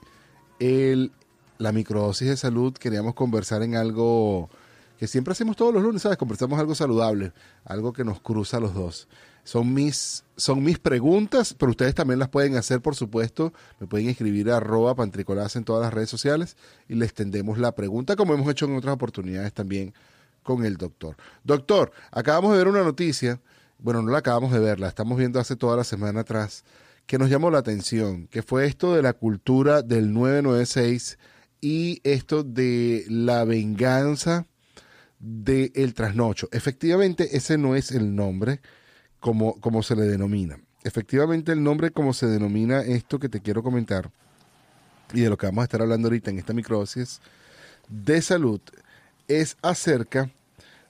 el, 0.59 1.13
la 1.59 1.73
microdosis 1.73 2.29
de 2.29 2.37
salud, 2.37 2.75
queríamos 2.75 3.15
conversar 3.15 3.63
en 3.63 3.77
algo 3.77 4.51
que 4.99 5.07
siempre 5.07 5.33
hacemos 5.33 5.57
todos 5.57 5.75
los 5.75 5.83
lunes, 5.83 6.03
¿sabes? 6.03 6.19
Conversamos 6.19 6.59
algo 6.59 6.75
saludable, 6.75 7.33
algo 7.65 7.93
que 7.93 8.05
nos 8.05 8.21
cruza 8.21 8.61
los 8.61 8.75
dos. 8.75 9.09
Son 9.45 9.75
mis, 9.75 10.25
son 10.37 10.63
mis 10.63 10.79
preguntas, 10.79 11.55
pero 11.59 11.71
ustedes 11.71 11.95
también 11.95 12.19
las 12.19 12.31
pueden 12.31 12.57
hacer, 12.57 12.81
por 12.81 12.95
supuesto. 12.95 13.53
Me 13.79 13.87
pueden 13.87 14.09
escribir 14.09 14.51
a 14.51 14.57
arroba 14.57 14.95
en 14.99 15.65
todas 15.65 15.83
las 15.83 15.93
redes 15.93 16.09
sociales 16.09 16.57
y 16.89 16.95
les 16.95 17.13
tendemos 17.13 17.59
la 17.59 17.73
pregunta, 17.73 18.17
como 18.17 18.33
hemos 18.33 18.51
hecho 18.51 18.65
en 18.65 18.77
otras 18.77 18.95
oportunidades 18.95 19.53
también 19.53 19.93
con 20.43 20.65
el 20.65 20.77
doctor. 20.77 21.17
Doctor, 21.43 21.93
acabamos 22.11 22.53
de 22.53 22.59
ver 22.59 22.69
una 22.69 22.83
noticia, 22.83 23.41
bueno, 23.79 24.01
no 24.01 24.13
la 24.13 24.19
acabamos 24.19 24.53
de 24.53 24.61
ver, 24.61 24.81
la 24.81 24.89
estamos 24.89 25.19
viendo 25.19 25.41
hace 25.41 25.57
toda 25.57 25.77
la 25.77 25.85
semana 25.85 26.21
atrás, 26.21 26.65
que 27.07 27.19
nos 27.19 27.29
llamó 27.29 27.51
la 27.51 27.59
atención, 27.59 28.29
que 28.29 28.43
fue 28.43 28.67
esto 28.67 28.95
de 28.95 29.03
la 29.03 29.13
cultura 29.13 29.83
del 29.83 30.13
996 30.15 31.19
y 31.61 32.01
esto 32.03 32.45
de 32.45 33.05
la 33.09 33.45
venganza 33.45 34.47
del 35.25 35.95
trasnocho. 35.95 36.49
Efectivamente, 36.53 37.37
ese 37.37 37.57
no 37.57 37.75
es 37.75 37.93
el 37.93 38.15
nombre 38.15 38.61
como, 39.21 39.59
como 39.61 39.83
se 39.83 39.97
le 39.97 40.03
denomina. 40.03 40.59
Efectivamente, 40.83 41.53
el 41.53 41.63
nombre 41.63 41.91
como 41.91 42.13
se 42.13 42.27
denomina 42.27 42.83
esto 42.83 43.19
que 43.19 43.31
te 43.31 43.41
quiero 43.41 43.63
comentar 43.63 44.11
y 45.15 45.21
de 45.21 45.31
lo 45.31 45.39
que 45.39 45.47
vamos 45.47 45.63
a 45.63 45.65
estar 45.65 45.81
hablando 45.81 46.09
ahorita 46.09 46.31
en 46.31 46.39
esta 46.39 46.53
microsis 46.53 47.21
de 47.89 48.21
salud 48.21 48.61
es 49.29 49.57
acerca 49.63 50.31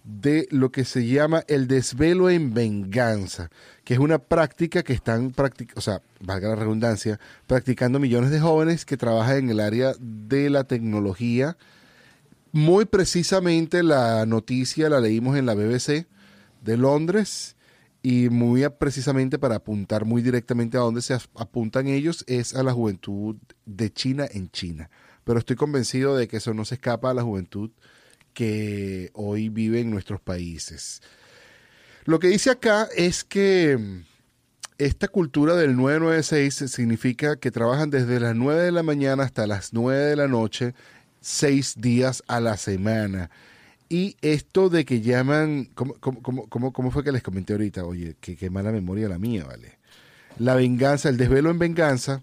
de 0.03 0.47
lo 0.51 0.70
que 0.70 0.85
se 0.85 1.07
llama 1.07 1.45
el 1.49 1.66
desvelo 1.66 2.28
en 2.28 2.53
venganza, 2.53 3.51
que 3.85 3.95
es 3.95 4.01
una 4.01 4.18
práctica 4.18 4.82
que 4.82 4.93
están, 4.93 5.32
o 5.76 5.80
sea, 5.80 6.03
valga 6.20 6.51
la 6.51 6.57
redundancia, 6.57 7.18
practicando 7.47 7.99
millones 7.99 8.30
de 8.30 8.41
jóvenes 8.41 8.85
que 8.85 8.97
trabajan 8.97 9.37
en 9.37 9.51
el 9.51 9.61
área 9.61 9.95
de 9.99 10.51
la 10.51 10.64
tecnología. 10.64 11.57
Muy 12.55 12.84
precisamente 12.84 13.82
la 13.82 14.26
noticia 14.26 14.88
la 14.88 15.00
leímos 15.00 15.36
en 15.36 15.44
la 15.44 15.55
BBC 15.55 16.07
de 16.62 16.76
Londres 16.76 17.57
y 18.00 18.28
muy 18.28 18.64
precisamente 18.78 19.40
para 19.40 19.57
apuntar 19.57 20.05
muy 20.05 20.22
directamente 20.22 20.76
a 20.76 20.82
dónde 20.82 21.02
se 21.02 21.14
apuntan 21.14 21.88
ellos 21.88 22.24
es 22.28 22.55
a 22.55 22.62
la 22.62 22.72
juventud 22.72 23.34
de 23.66 23.92
China 23.92 24.28
en 24.30 24.52
China. 24.52 24.88
Pero 25.24 25.40
estoy 25.40 25.57
convencido 25.57 26.16
de 26.16 26.28
que 26.28 26.36
eso 26.36 26.55
no 26.55 26.64
se 26.64 26.76
escapa 26.76 27.11
a 27.11 27.14
la 27.14 27.24
juventud 27.24 27.72
que 28.34 29.11
hoy 29.14 29.48
vive 29.48 29.80
en 29.80 29.90
nuestros 29.90 30.20
países. 30.20 31.02
Lo 32.05 32.20
que 32.20 32.28
dice 32.28 32.50
acá 32.50 32.88
es 32.94 33.24
que 33.24 33.76
mm, 33.76 34.05
esta 34.78 35.09
cultura 35.09 35.57
del 35.57 35.74
996 35.74 36.70
significa 36.70 37.34
que 37.34 37.50
trabajan 37.50 37.90
desde 37.90 38.20
las 38.20 38.36
9 38.36 38.62
de 38.62 38.72
la 38.72 38.84
mañana 38.84 39.24
hasta 39.24 39.48
las 39.48 39.72
9 39.72 40.00
de 40.05 40.16
la 40.16 40.28
noche, 40.28 40.74
seis 41.24 41.74
días 41.78 42.22
a 42.26 42.40
la 42.40 42.56
semana. 42.56 43.30
Y 43.88 44.16
esto 44.20 44.68
de 44.68 44.84
que 44.84 45.00
llaman, 45.00 45.70
¿cómo, 45.74 45.94
cómo, 46.00 46.72
cómo, 46.72 46.90
fue 46.90 47.04
que 47.04 47.12
les 47.12 47.22
comenté 47.22 47.52
ahorita? 47.54 47.84
Oye, 47.84 48.16
qué 48.20 48.50
mala 48.50 48.72
memoria 48.72 49.08
la 49.08 49.18
mía, 49.18 49.44
¿vale? 49.44 49.78
La 50.38 50.54
venganza, 50.54 51.08
el 51.08 51.16
desvelo 51.16 51.50
en 51.50 51.58
venganza, 51.58 52.22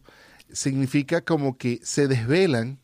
significa 0.51 1.21
como 1.21 1.57
que 1.57 1.79
se 1.83 2.07
desvelan 2.07 2.79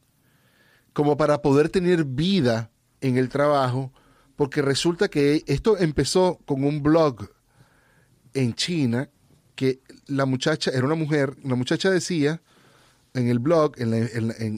como 0.94 1.18
para 1.18 1.42
poder 1.42 1.70
tener 1.70 2.06
vida 2.06 2.72
en 3.02 3.18
el 3.18 3.30
trabajo, 3.30 3.92
porque 4.36 4.62
resulta 4.62 5.10
que 5.10 5.44
esto 5.46 5.78
empezó 5.78 6.40
con 6.46 6.64
un 6.64 6.82
blog 6.82 7.30
en 8.34 8.54
China, 8.56 9.10
que 9.56 9.82
la 10.08 10.26
muchacha, 10.26 10.72
era 10.72 10.86
una 10.86 10.96
mujer, 10.96 11.36
la 11.44 11.56
muchacha 11.56 11.92
decía 11.92 12.42
en 13.14 13.28
el 13.28 13.40
blog, 13.40 13.74
en, 13.78 13.94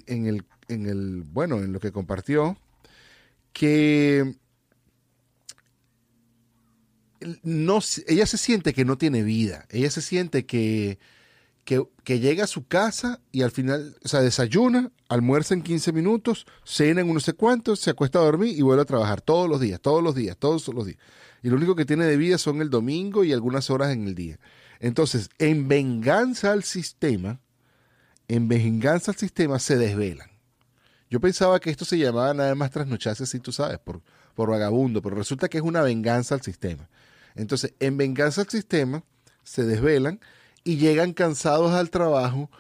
el, 0.08 0.46
en 0.70 0.86
el, 0.86 1.24
bueno, 1.24 1.58
en 1.58 1.74
lo 1.74 1.80
que 1.80 1.92
compartió, 1.92 2.58
que 3.52 4.36
no, 7.44 7.80
ella 8.08 8.26
se 8.26 8.38
siente 8.38 8.74
que 8.74 8.86
no 8.86 8.98
tiene 8.98 9.24
vida, 9.24 9.66
ella 9.70 9.92
se 9.92 10.02
siente 10.02 10.46
que, 10.46 11.00
que, 11.66 12.20
llega 12.20 12.46
a 12.46 12.48
su 12.48 12.66
casa 12.66 13.20
y 13.32 13.42
al 13.42 13.52
final, 13.52 13.98
o 14.04 14.08
sea, 14.08 14.22
desayuna, 14.22 14.92
almuerza 15.10 15.54
en 15.54 15.62
15 15.62 15.92
minutos, 15.92 16.46
cena 16.64 17.02
en 17.02 17.14
no 17.14 17.20
sé 17.20 17.34
cuántos, 17.34 17.80
se 17.80 17.90
acuesta 17.92 18.20
a 18.20 18.24
dormir 18.24 18.58
y 18.58 18.62
vuelve 18.62 18.84
a 18.84 18.86
trabajar 18.86 19.22
todos 19.22 19.50
los 19.50 19.60
días, 19.60 19.82
todos 19.82 20.02
los 20.02 20.16
días, 20.16 20.38
todos 20.38 20.68
los 20.70 20.86
días. 20.86 20.98
Y 21.44 21.50
lo 21.50 21.58
único 21.58 21.76
que 21.76 21.86
tiene 21.86 22.06
de 22.06 22.18
vida 22.18 22.38
son 22.38 22.62
el 22.62 22.70
domingo 22.70 23.24
y 23.24 23.34
algunas 23.34 23.70
horas 23.70 23.92
en 23.92 24.08
el 24.08 24.16
día. 24.16 24.40
Entonces, 24.80 25.30
en 25.38 25.68
venganza 25.68 26.52
al 26.52 26.64
sistema, 26.64 27.40
en 28.28 28.48
venganza 28.48 29.12
al 29.12 29.18
sistema 29.18 29.60
se 29.60 29.78
desvelan. 29.78 30.30
Yo 31.10 31.20
pensaba 31.20 31.60
que 31.60 31.72
esto 31.72 31.86
se 31.86 31.98
llamaba 31.98 32.34
nada 32.34 32.54
más 32.56 32.72
trasnocharse, 32.72 33.26
si 33.26 33.40
tú 33.40 33.52
sabes, 33.52 33.80
por, 33.80 34.02
por 34.36 34.50
vagabundo, 34.50 35.02
pero 35.02 35.16
resulta 35.16 35.50
que 35.50 35.58
es 35.58 35.64
una 35.64 35.82
venganza 35.82 36.36
al 36.36 36.42
sistema. 36.42 36.88
Entonces, 37.36 37.74
en 37.80 37.98
venganza 37.98 38.42
al 38.42 38.50
sistema, 38.50 39.04
se 39.44 39.66
desvelan 39.66 40.20
y 40.64 40.78
llegan 40.78 41.14
cansados 41.14 41.74
al 41.74 41.90
trabajo 41.90 42.52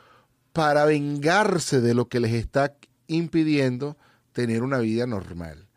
para 0.53 0.85
vengarse 0.85 1.79
de 1.79 1.93
lo 1.93 2.09
que 2.09 2.19
les 2.19 2.33
está 2.33 2.75
impidiendo 3.07 3.97
tener 4.31 4.63
una 4.63 4.79
vida 4.79 5.05
normal. 5.05 5.67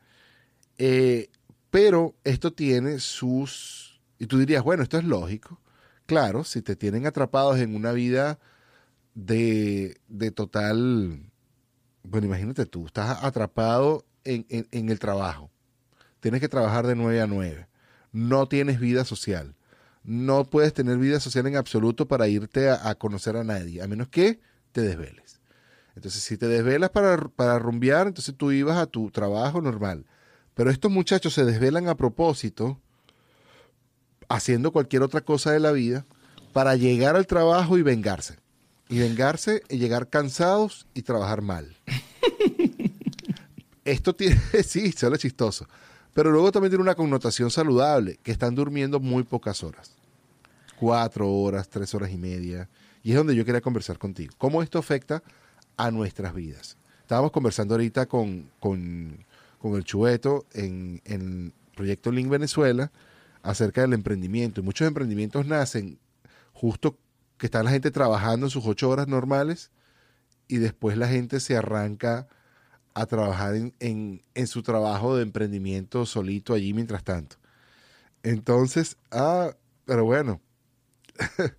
Eh, 0.78 1.30
pero 1.70 2.14
esto 2.24 2.52
tiene 2.52 2.98
sus... 2.98 4.00
Y 4.18 4.26
tú 4.26 4.38
dirías, 4.38 4.62
bueno, 4.62 4.82
esto 4.82 4.98
es 4.98 5.04
lógico. 5.04 5.60
Claro, 6.06 6.44
si 6.44 6.62
te 6.62 6.76
tienen 6.76 7.06
atrapados 7.06 7.58
en 7.58 7.74
una 7.74 7.92
vida 7.92 8.38
de, 9.14 10.00
de 10.08 10.30
total... 10.30 11.32
Bueno, 12.03 12.26
imagínate 12.26 12.66
tú, 12.66 12.86
estás 12.86 13.22
atrapado 13.22 14.05
en, 14.24 14.46
en 14.48 14.88
el 14.88 14.98
trabajo. 14.98 15.50
Tienes 16.20 16.40
que 16.40 16.48
trabajar 16.48 16.86
de 16.86 16.94
9 16.94 17.20
a 17.20 17.26
9. 17.26 17.66
No 18.12 18.46
tienes 18.46 18.78
vida 18.78 19.05
social 19.05 19.55
no 20.05 20.44
puedes 20.44 20.72
tener 20.74 20.98
vida 20.98 21.20
social 21.20 21.46
en 21.46 21.57
absoluto 21.57 22.07
para 22.09 22.28
irte 22.28 22.70
a, 22.70 22.94
conocer 22.96 23.36
a 23.36 23.44
nadie, 23.44 23.82
a 23.82 23.86
menos 23.86 24.09
que 24.09 24.40
te 24.72 24.80
desveles. 24.80 25.40
Entonces, 25.94 26.22
si 26.22 26.36
te 26.36 26.48
desvelas 26.48 26.90
para, 26.90 27.16
para 27.28 27.59
rumbear, 27.59 28.07
entonces 28.07 28.34
tú 28.36 28.50
ibas 28.50 28.78
a 28.78 28.86
tu 28.86 29.11
trabajo 29.11 29.61
normal. 29.61 30.07
Pero 30.55 30.70
estos 30.70 30.90
muchachos 30.90 31.34
se 31.34 31.44
desvelan 31.44 31.88
a 31.88 31.96
propósito, 31.96 32.80
haciendo 34.28 34.72
cualquier 34.72 35.03
otra 35.03 35.20
cosa 35.20 35.53
de 35.53 35.61
la 35.61 35.72
vida, 35.72 36.05
para 36.53 36.76
llegar 36.76 37.16
al 37.16 37.26
trabajo 37.26 37.78
y 37.78 37.82
vengarse. 37.82 38.38
Y 38.93 38.99
vengarse 38.99 39.62
y 39.70 39.78
llegar 39.78 40.11
cansados 40.11 40.86
y 40.93 41.01
trabajar 41.01 41.40
mal. 41.40 41.74
Esto 43.86 44.14
tiene, 44.14 44.38
sí, 44.66 44.93
suena 44.93 45.16
chistoso. 45.16 45.66
Pero 46.12 46.30
luego 46.30 46.53
también 46.53 46.72
tiene 46.72 46.82
una 46.82 46.95
connotación 46.95 47.51
saludable, 47.51 48.18
que 48.22 48.32
están 48.32 48.55
durmiendo 48.55 49.01
muy 49.01 49.22
pocas 49.22 49.64
horas. 49.64 49.93
Cuatro 50.78 51.32
horas, 51.32 51.70
tres 51.70 51.95
horas 51.95 52.11
y 52.11 52.18
media. 52.18 52.68
Y 53.03 53.12
es 53.12 53.16
donde 53.16 53.34
yo 53.34 53.47
quería 53.47 53.62
conversar 53.62 53.97
contigo. 53.97 54.34
¿Cómo 54.36 54.62
esto 54.62 54.78
afecta 54.78 55.22
a 55.78 55.90
nuestras 55.90 56.34
vidas? 56.34 56.76
Estábamos 57.01 57.32
conversando 57.32 57.72
ahorita 57.72 58.05
con, 58.05 58.51
el 58.62 59.84
Chueto 59.84 60.45
en, 60.53 61.01
el 61.07 61.55
Proyecto 61.74 62.12
Link 62.12 62.28
Venezuela 62.28 62.93
acerca 63.43 63.80
del 63.80 63.95
emprendimiento. 63.95 64.61
Y 64.61 64.64
muchos 64.64 64.86
emprendimientos 64.86 65.47
nacen 65.47 65.99
justo 66.53 66.99
que 67.43 67.47
está 67.47 67.61
la 67.64 67.70
gente 67.70 67.90
trabajando 67.90 68.47
en 68.47 68.51
sus 68.51 68.64
ocho 68.66 68.88
horas 68.88 69.09
normales 69.09 69.72
y 70.47 70.59
después 70.59 70.97
la 70.97 71.09
gente 71.09 71.40
se 71.40 71.57
arranca 71.57 72.28
a 72.95 73.07
trabajar 73.07 73.57
en, 73.80 74.22
su 74.47 74.62
trabajo 74.62 75.16
de 75.16 75.24
emprendimiento 75.24 76.07
solito 76.07 76.55
allí 76.55 76.72
mientras 76.72 77.03
tanto. 77.03 77.34
Entonces, 78.22 78.97
ah, 79.11 79.57
pero 79.86 80.05
bueno, 80.05 80.40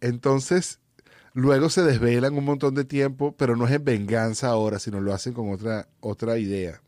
entonces 0.00 0.80
luego 1.34 1.70
se 1.70 1.84
desvelan 1.84 2.36
un 2.36 2.44
montón 2.44 2.74
de 2.74 2.84
tiempo, 2.84 3.36
pero 3.36 3.54
no 3.54 3.68
es 3.68 3.72
en 3.74 3.84
venganza 3.84 4.48
ahora, 4.48 4.80
sino 4.80 5.00
lo 5.00 5.14
hacen 5.14 5.34
con 5.34 5.52
otra, 5.52 5.86
otra 6.00 6.36
idea. 6.36 6.82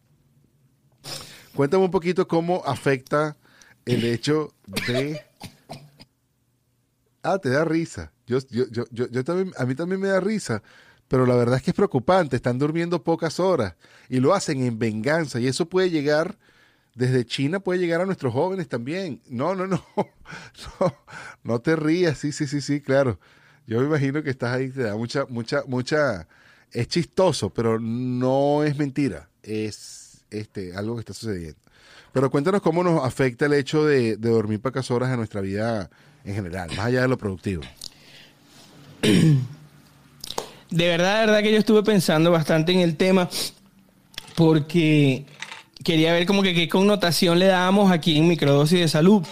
Cuéntame 1.55 1.85
un 1.85 1.93
poquito 1.93 2.27
cómo 2.27 2.65
afecta 2.67 3.37
el 3.85 4.05
hecho 4.05 4.53
de... 4.89 5.21
Ah, 7.23 7.39
te 7.39 7.51
da 7.51 7.65
risa. 7.65 8.11
Yo, 8.27 8.39
yo, 8.51 8.65
yo, 8.71 8.85
yo, 8.91 9.25
también, 9.25 9.53
a 9.59 9.67
mí 9.67 9.75
también 9.75 10.01
me 10.01 10.09
da 10.09 10.21
risa 10.21 10.63
pero 11.09 11.27
la 11.27 11.37
verdad 11.37 11.57
es 11.57 11.63
que 11.63 11.71
es 11.71 11.77
preocupante, 11.77 12.37
están 12.37 12.59
durmiendo 12.59 13.03
pocas 13.03 13.39
horas 13.39 13.75
y 14.09 14.21
lo 14.21 14.35
hacen 14.35 14.63
en 14.63 14.79
venganza 14.79 15.39
y 15.39 15.47
eso 15.47 15.69
puede 15.69 15.91
llegar, 15.91 16.39
desde 16.95 17.25
China 17.25 17.61
puede 17.61 17.81
llegar 17.81 18.01
a 18.01 18.07
nuestros 18.07 18.33
jóvenes 18.33 18.69
también. 18.69 19.21
No, 19.29 19.55
no, 19.55 19.67
no, 19.67 19.81
no, 21.43 21.61
te 21.61 21.77
rías, 21.77 22.19
sí, 22.19 22.33
sí, 22.33 22.47
sí, 22.47 22.61
sí, 22.61 22.81
claro. 22.81 23.19
Yo 23.67 23.81
me 23.81 23.87
imagino 23.87 24.23
que 24.23 24.31
estás 24.31 24.55
ahí, 24.55 24.71
te 24.71 24.83
da 24.83 24.97
mucha, 24.97 25.25
mucha, 25.29 25.63
mucha 25.67 26.27
es 26.71 26.89
chistoso, 26.89 27.51
pero 27.51 27.79
no 27.79 28.65
es 28.65 28.77
mentira. 28.77 29.29
Es 29.43 30.25
este, 30.31 30.75
algo 30.75 30.95
que 30.95 31.01
está 31.01 31.15
sucediendo. 31.15 31.61
Pero 32.13 32.31
cuéntanos 32.31 32.63
cómo 32.63 32.83
nos 32.83 33.05
afecta 33.05 33.47
el 33.47 33.55
hecho 33.55 33.85
de, 33.85 34.17
de 34.17 34.31
dormir 34.31 34.61
pocas 34.61 34.91
horas 34.91 35.11
en 35.11 35.17
nuestra 35.17 35.41
vida 35.41 35.91
en 36.25 36.35
general, 36.35 36.71
más 36.71 36.87
allá 36.87 37.03
de 37.03 37.09
lo 37.09 37.19
productivo. 37.19 37.63
De 40.71 40.89
verdad, 40.89 41.21
de 41.21 41.27
verdad 41.27 41.43
que 41.43 41.53
yo 41.53 41.59
estuve 41.59 41.85
pensando 41.85 42.33
bastante 42.33 42.73
en 42.73 42.81
el 42.81 42.97
tema 42.97 43.29
porque 44.35 45.25
quería 45.85 46.13
ver 46.13 46.27
como 46.27 46.43
que 46.43 46.53
qué 46.53 46.69
connotación 46.69 47.39
le 47.39 47.47
dábamos 47.47 47.93
aquí 47.93 48.19
en 48.19 48.27
microdosis 48.27 48.81
de 48.81 48.89
salud. 48.89 49.23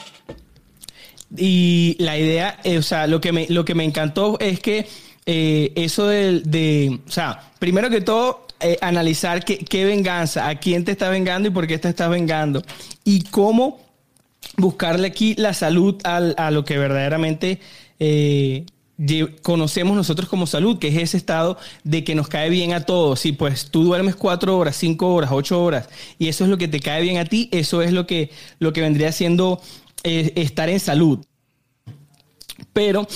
Y 1.37 1.97
la 1.99 2.17
idea, 2.17 2.61
eh, 2.63 2.79
o 2.79 2.83
sea, 2.83 3.09
lo 3.09 3.21
que 3.21 3.33
me, 3.33 3.47
lo 3.49 3.65
que 3.65 3.75
me 3.75 3.83
encantó 3.83 4.39
es 4.39 4.61
que 4.61 4.87
eh, 5.27 5.73
eso 5.75 6.07
de, 6.07 7.01
o 7.09 7.11
sea, 7.11 7.51
primero 7.59 7.91
que 7.91 8.03
todo, 8.03 8.47
eh, 8.61 8.79
analizar 8.81 9.45
qué, 9.45 9.59
qué, 9.59 9.85
venganza, 9.85 10.47
a 10.47 10.61
quién 10.61 10.85
te 10.85 10.93
está 10.93 11.09
vengando 11.09 11.49
y 11.49 11.51
por 11.51 11.67
qué 11.67 11.79
te 11.79 11.89
estás 11.89 12.11
vengando. 12.11 12.63
Y 13.03 13.23
cómo 13.25 13.81
buscarle 14.57 15.09
aquí 15.09 15.35
la 15.37 15.55
salud 15.55 15.97
a 16.05 16.51
lo 16.53 16.65
que 16.65 16.79
verdaderamente 16.79 17.59
conocemos 19.43 19.97
nosotros 19.97 20.29
como 20.29 20.47
salud, 20.47 20.79
que 20.79 20.89
es 20.89 20.97
ese 20.97 21.17
estado 21.17 21.59
de 21.85 22.05
que 22.05 22.15
nos 22.15 22.29
cae 22.29 22.51
bien 22.51 22.73
a 22.73 22.85
todos. 22.85 23.21
Si 23.21 23.33
pues 23.33 23.71
tú 23.71 23.85
duermes 23.85 24.17
cuatro 24.17 24.57
horas, 24.59 24.77
cinco 24.77 25.15
horas, 25.15 25.31
ocho 25.33 25.63
horas, 25.63 25.89
y 26.19 26.29
eso 26.29 26.45
es 26.45 26.51
lo 26.51 26.59
que 26.59 26.69
te 26.69 26.81
cae 26.81 27.03
bien 27.03 27.19
a 27.19 27.25
ti, 27.25 27.49
eso 27.53 27.83
es 27.83 27.93
lo 27.93 28.07
que, 28.07 28.31
lo 28.59 28.73
que 28.73 28.81
vendría 28.81 29.13
siendo 29.13 29.61
eh, 30.05 30.33
estar 30.37 30.69
en 30.69 30.81
salud. 30.81 31.19
Pero 32.73 33.07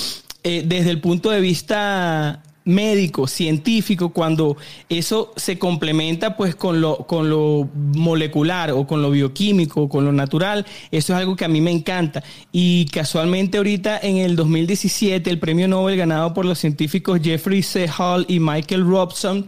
eh, 0.42 0.62
desde 0.66 0.90
el 0.90 1.00
punto 1.00 1.30
de 1.30 1.40
vista 1.40 2.42
médico, 2.66 3.26
científico, 3.28 4.10
cuando 4.10 4.56
eso 4.88 5.32
se 5.36 5.58
complementa 5.58 6.36
pues 6.36 6.54
con 6.54 6.80
lo, 6.80 6.98
con 7.06 7.30
lo 7.30 7.68
molecular 7.74 8.72
o 8.72 8.86
con 8.86 9.00
lo 9.00 9.10
bioquímico 9.10 9.82
o 9.82 9.88
con 9.88 10.04
lo 10.04 10.12
natural, 10.12 10.66
eso 10.90 11.12
es 11.14 11.18
algo 11.18 11.36
que 11.36 11.44
a 11.44 11.48
mí 11.48 11.60
me 11.60 11.70
encanta. 11.70 12.22
Y 12.52 12.86
casualmente 12.86 13.56
ahorita 13.58 13.98
en 14.02 14.18
el 14.18 14.36
2017 14.36 15.30
el 15.30 15.38
premio 15.38 15.68
Nobel 15.68 15.96
ganado 15.96 16.34
por 16.34 16.44
los 16.44 16.58
científicos 16.58 17.20
Jeffrey 17.22 17.62
C. 17.62 17.88
Hall 17.88 18.26
y 18.28 18.40
Michael 18.40 18.84
Robson, 18.84 19.46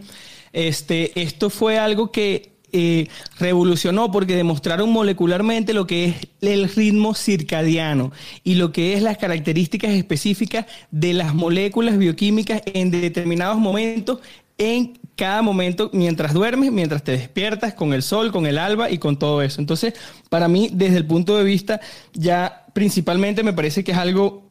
este, 0.53 1.21
esto 1.21 1.49
fue 1.49 1.77
algo 1.77 2.11
que 2.11 2.48
eh, 2.71 3.07
revolucionó 3.39 4.11
porque 4.11 4.35
demostraron 4.35 4.91
molecularmente 4.91 5.73
lo 5.73 5.87
que 5.87 6.05
es 6.05 6.15
el 6.41 6.69
ritmo 6.69 7.13
circadiano 7.13 8.11
y 8.43 8.55
lo 8.55 8.71
que 8.71 8.93
es 8.93 9.01
las 9.01 9.17
características 9.17 9.91
específicas 9.91 10.65
de 10.91 11.13
las 11.13 11.33
moléculas 11.33 11.97
bioquímicas 11.97 12.61
en 12.65 12.91
determinados 12.91 13.57
momentos 13.57 14.19
en 14.57 14.99
cada 15.15 15.41
momento 15.41 15.89
mientras 15.93 16.33
duermes, 16.33 16.71
mientras 16.71 17.03
te 17.03 17.13
despiertas, 17.13 17.73
con 17.73 17.93
el 17.93 18.03
sol, 18.03 18.31
con 18.31 18.45
el 18.45 18.57
alba 18.57 18.91
y 18.91 18.97
con 18.99 19.17
todo 19.17 19.41
eso. 19.41 19.59
Entonces, 19.59 19.93
para 20.29 20.47
mí, 20.47 20.69
desde 20.71 20.97
el 20.97 21.05
punto 21.05 21.37
de 21.37 21.43
vista, 21.43 21.81
ya 22.13 22.65
principalmente 22.73 23.43
me 23.43 23.53
parece 23.53 23.83
que 23.83 23.93
es 23.93 23.97
algo 23.97 24.48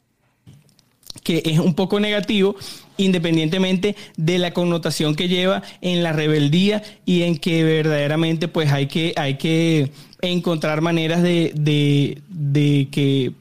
que 1.22 1.42
es 1.44 1.58
un 1.58 1.74
poco 1.74 2.00
negativo, 2.00 2.56
independientemente 2.96 3.96
de 4.16 4.38
la 4.38 4.52
connotación 4.52 5.14
que 5.14 5.28
lleva 5.28 5.62
en 5.80 6.02
la 6.02 6.12
rebeldía 6.12 6.82
y 7.04 7.22
en 7.22 7.38
que 7.38 7.64
verdaderamente 7.64 8.48
pues 8.48 8.72
hay 8.72 8.86
que, 8.86 9.12
hay 9.16 9.36
que 9.36 9.90
encontrar 10.20 10.80
maneras 10.80 11.22
de, 11.22 11.52
de, 11.54 12.88
que, 12.90 13.32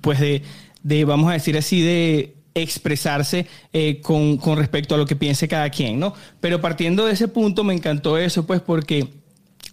pues 0.00 0.20
de, 0.20 0.42
de, 0.82 1.04
vamos 1.04 1.30
a 1.30 1.34
decir 1.34 1.56
así, 1.56 1.80
de 1.80 2.34
expresarse 2.54 3.46
eh, 3.72 4.00
con, 4.02 4.36
con 4.36 4.58
respecto 4.58 4.94
a 4.94 4.98
lo 4.98 5.06
que 5.06 5.16
piense 5.16 5.46
cada 5.46 5.70
quien, 5.70 6.00
¿no? 6.00 6.14
Pero 6.40 6.60
partiendo 6.60 7.06
de 7.06 7.12
ese 7.12 7.28
punto 7.28 7.62
me 7.62 7.74
encantó 7.74 8.18
eso, 8.18 8.44
pues 8.46 8.60
porque 8.60 9.19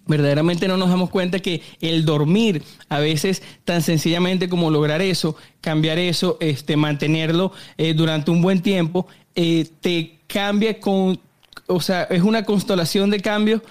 verdaderamente 0.07 0.67
no 0.67 0.77
nos 0.77 0.89
damos 0.89 1.09
cuenta 1.09 1.39
que 1.39 1.61
el 1.81 2.05
dormir 2.05 2.63
a 2.89 2.99
veces 2.99 3.43
tan 3.65 3.81
sencillamente 3.81 4.49
como 4.49 4.71
lograr 4.71 5.01
eso, 5.01 5.35
cambiar 5.61 5.99
eso, 5.99 6.37
este, 6.39 6.75
mantenerlo 6.77 7.51
eh, 7.77 7.93
durante 7.93 8.31
un 8.31 8.41
buen 8.41 8.61
tiempo, 8.61 9.07
eh, 9.35 9.67
te 9.81 10.19
cambia 10.27 10.79
con, 10.79 11.19
o 11.67 11.81
sea, 11.81 12.03
es 12.03 12.23
una 12.23 12.43
constelación 12.43 13.09
de 13.09 13.19
cambios 13.19 13.61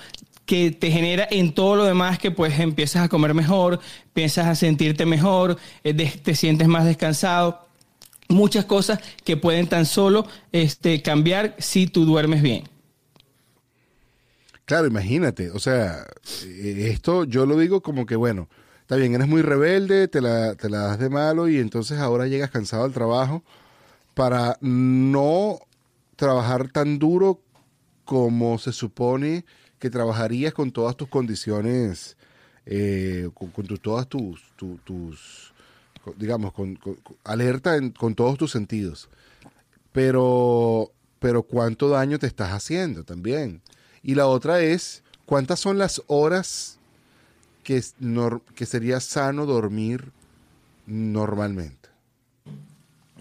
que 0.44 0.70
te 0.70 0.90
genera 0.90 1.26
en 1.30 1.52
todo 1.52 1.76
lo 1.76 1.84
demás 1.84 2.18
que 2.18 2.30
pues 2.30 2.58
empiezas 2.60 3.02
a 3.04 3.08
comer 3.08 3.34
mejor, 3.34 3.80
piensas 4.14 4.46
a 4.46 4.54
sentirte 4.54 5.04
mejor, 5.04 5.58
eh, 5.82 5.92
te 5.94 6.34
sientes 6.34 6.68
más 6.68 6.84
descansado. 6.84 7.66
Muchas 8.28 8.64
cosas 8.64 9.00
que 9.24 9.36
pueden 9.36 9.68
tan 9.68 9.86
solo 9.86 10.26
este, 10.50 11.02
cambiar 11.02 11.54
si 11.58 11.86
tú 11.86 12.04
duermes 12.04 12.42
bien. 12.42 12.64
Claro, 14.66 14.88
imagínate, 14.88 15.50
o 15.52 15.60
sea, 15.60 16.04
eh, 16.44 16.88
esto 16.90 17.22
yo 17.24 17.46
lo 17.46 17.56
digo 17.56 17.82
como 17.82 18.04
que, 18.04 18.16
bueno, 18.16 18.48
está 18.80 18.96
bien, 18.96 19.14
eres 19.14 19.28
muy 19.28 19.40
rebelde, 19.40 20.08
te 20.08 20.20
la, 20.20 20.56
te 20.56 20.68
la 20.68 20.78
das 20.78 20.98
de 20.98 21.08
malo 21.08 21.48
y 21.48 21.58
entonces 21.58 22.00
ahora 22.00 22.26
llegas 22.26 22.50
cansado 22.50 22.82
al 22.82 22.92
trabajo 22.92 23.44
para 24.14 24.58
no 24.60 25.60
trabajar 26.16 26.68
tan 26.72 26.98
duro 26.98 27.40
como 28.04 28.58
se 28.58 28.72
supone 28.72 29.44
que 29.78 29.88
trabajarías 29.88 30.52
con 30.52 30.72
todas 30.72 30.96
tus 30.96 31.08
condiciones, 31.08 32.16
eh, 32.64 33.30
con, 33.34 33.66
todas 33.80 34.08
tus, 34.08 34.42
tus 34.56 35.52
digamos, 36.16 36.52
con, 36.52 36.76
alerta 37.22 37.78
con 37.92 38.16
todos 38.16 38.36
tus 38.36 38.50
sentidos. 38.50 39.08
Pero, 39.92 40.90
pero 41.20 41.44
cuánto 41.44 41.88
daño 41.88 42.18
te 42.18 42.26
estás 42.26 42.50
haciendo 42.50 43.04
también. 43.04 43.62
Y 44.06 44.14
la 44.14 44.28
otra 44.28 44.60
es, 44.60 45.02
¿cuántas 45.24 45.58
son 45.58 45.78
las 45.78 46.00
horas 46.06 46.78
que, 47.64 47.82
que 48.54 48.64
sería 48.64 49.00
sano 49.00 49.46
dormir 49.46 50.12
normalmente? 50.86 51.88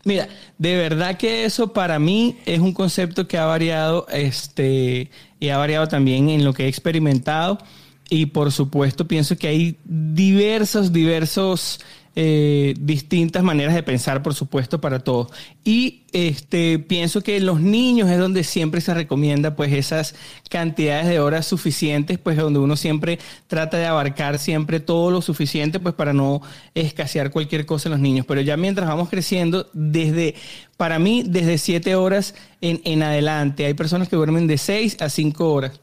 Mira, 0.04 0.30
de 0.60 0.78
verdad 0.78 1.18
que 1.18 1.44
eso 1.44 1.74
para 1.74 1.98
mí 1.98 2.38
es 2.46 2.60
un 2.60 2.72
concepto 2.72 3.28
que 3.28 3.40
ha 3.40 3.46
variado, 3.46 4.06
este, 4.10 5.10
y 5.40 5.50
ha 5.50 5.58
variado 5.58 5.88
también 5.88 6.30
en 6.30 6.46
lo 6.46 6.54
que 6.54 6.66
he 6.66 6.68
experimentado. 6.68 7.58
Y 8.08 8.28
por 8.28 8.52
supuesto 8.52 9.08
pienso 9.08 9.36
que 9.36 9.48
hay 9.48 9.80
diversos, 9.86 10.94
diversos 10.94 11.80
eh, 12.18 12.74
distintas 12.80 13.44
maneras 13.44 13.76
de 13.76 13.84
pensar, 13.84 14.24
por 14.24 14.34
supuesto, 14.34 14.80
para 14.80 15.00
todos. 15.00 15.28
Y 15.66 16.04
este, 16.14 16.80
pienso 16.80 17.22
que 17.22 17.42
los 17.42 17.60
niños 17.60 18.10
es 18.10 18.18
donde 18.18 18.46
siempre 18.46 18.80
se 18.80 18.94
recomienda 18.94 19.58
pues 19.58 19.74
esas 19.74 20.16
cantidades 20.50 21.08
de 21.08 21.20
horas 21.20 21.46
suficientes, 21.46 22.18
pues 22.18 22.38
donde 22.38 22.60
uno 22.60 22.78
siempre 22.78 23.20
trata 23.48 23.78
de 23.78 23.86
abarcar 23.86 24.40
siempre 24.40 24.80
todo 24.80 25.12
lo 25.12 25.22
suficiente, 25.22 25.82
pues 25.82 25.94
para 25.94 26.14
no 26.14 26.42
escasear 26.74 27.32
cualquier 27.32 27.66
cosa 27.66 27.90
en 27.90 27.92
los 27.92 28.02
niños. 28.02 28.26
Pero 28.26 28.40
ya 28.40 28.56
mientras 28.56 28.88
vamos 28.88 29.10
creciendo, 29.10 29.68
desde, 29.74 30.36
para 30.78 31.00
mí, 31.00 31.24
desde 31.26 31.58
siete 31.58 31.96
horas 31.96 32.34
en, 32.62 32.80
en 32.86 33.04
adelante, 33.04 33.66
hay 33.66 33.74
personas 33.74 34.08
que 34.08 34.16
duermen 34.16 34.48
de 34.48 34.58
seis 34.58 34.96
a 35.02 35.10
cinco 35.10 35.52
horas 35.52 35.82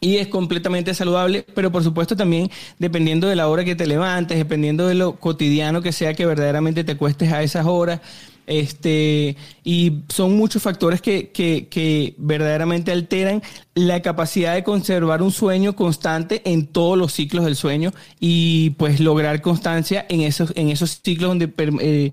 y 0.00 0.16
es 0.16 0.28
completamente 0.28 0.94
saludable, 0.94 1.44
pero 1.54 1.72
por 1.72 1.82
supuesto 1.82 2.16
también 2.16 2.50
dependiendo 2.78 3.26
de 3.26 3.36
la 3.36 3.48
hora 3.48 3.64
que 3.64 3.74
te 3.74 3.86
levantes, 3.86 4.38
dependiendo 4.38 4.86
de 4.86 4.94
lo 4.94 5.16
cotidiano 5.16 5.82
que 5.82 5.92
sea 5.92 6.14
que 6.14 6.26
verdaderamente 6.26 6.84
te 6.84 6.96
cuestes 6.96 7.32
a 7.32 7.42
esas 7.42 7.66
horas. 7.66 8.00
Este, 8.46 9.36
y 9.62 10.04
son 10.08 10.34
muchos 10.38 10.62
factores 10.62 11.02
que, 11.02 11.30
que, 11.32 11.68
que, 11.68 12.14
verdaderamente 12.16 12.90
alteran 12.90 13.42
la 13.74 14.00
capacidad 14.00 14.54
de 14.54 14.64
conservar 14.64 15.20
un 15.20 15.32
sueño 15.32 15.76
constante 15.76 16.40
en 16.50 16.66
todos 16.66 16.96
los 16.96 17.12
ciclos 17.12 17.44
del 17.44 17.56
sueño 17.56 17.92
y 18.18 18.70
pues 18.70 19.00
lograr 19.00 19.42
constancia 19.42 20.06
en 20.08 20.22
esos, 20.22 20.54
en 20.56 20.70
esos 20.70 21.02
ciclos 21.02 21.28
donde 21.28 21.52
eh, 21.82 22.12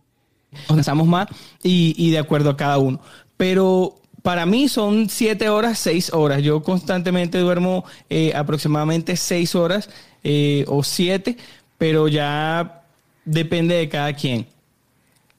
más 1.05 1.27
y, 1.63 1.95
y 1.97 2.11
de 2.11 2.17
acuerdo 2.17 2.49
a 2.49 2.57
cada 2.57 2.79
uno. 2.79 2.99
Pero 3.37 3.95
para 4.25 4.47
mí 4.47 4.67
son 4.67 5.07
siete 5.07 5.49
horas, 5.49 5.77
seis 5.77 6.11
horas. 6.11 6.41
Yo 6.41 6.63
constantemente 6.63 7.37
duermo 7.37 7.85
eh, 8.09 8.33
aproximadamente 8.33 9.15
seis 9.17 9.53
horas 9.53 9.87
eh, 10.23 10.65
o 10.67 10.83
siete, 10.83 11.37
pero 11.77 12.07
ya 12.07 12.85
depende 13.23 13.75
de 13.75 13.87
cada 13.87 14.11
quien. 14.13 14.47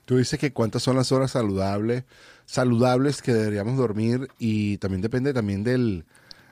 Tú 0.05 0.19
dices 0.19 0.39
que 0.39 0.53
cuántas 0.53 0.85
son 0.85 0.95
las 0.95 1.11
horas 1.11 1.33
saludables, 1.33 2.05
saludables 2.45 3.23
que 3.23 3.35
deberíamos 3.35 3.77
dormir 3.77 4.29
y 4.39 4.77
también 4.77 5.03
depende 5.03 5.35
también 5.35 5.65
del, 5.65 6.05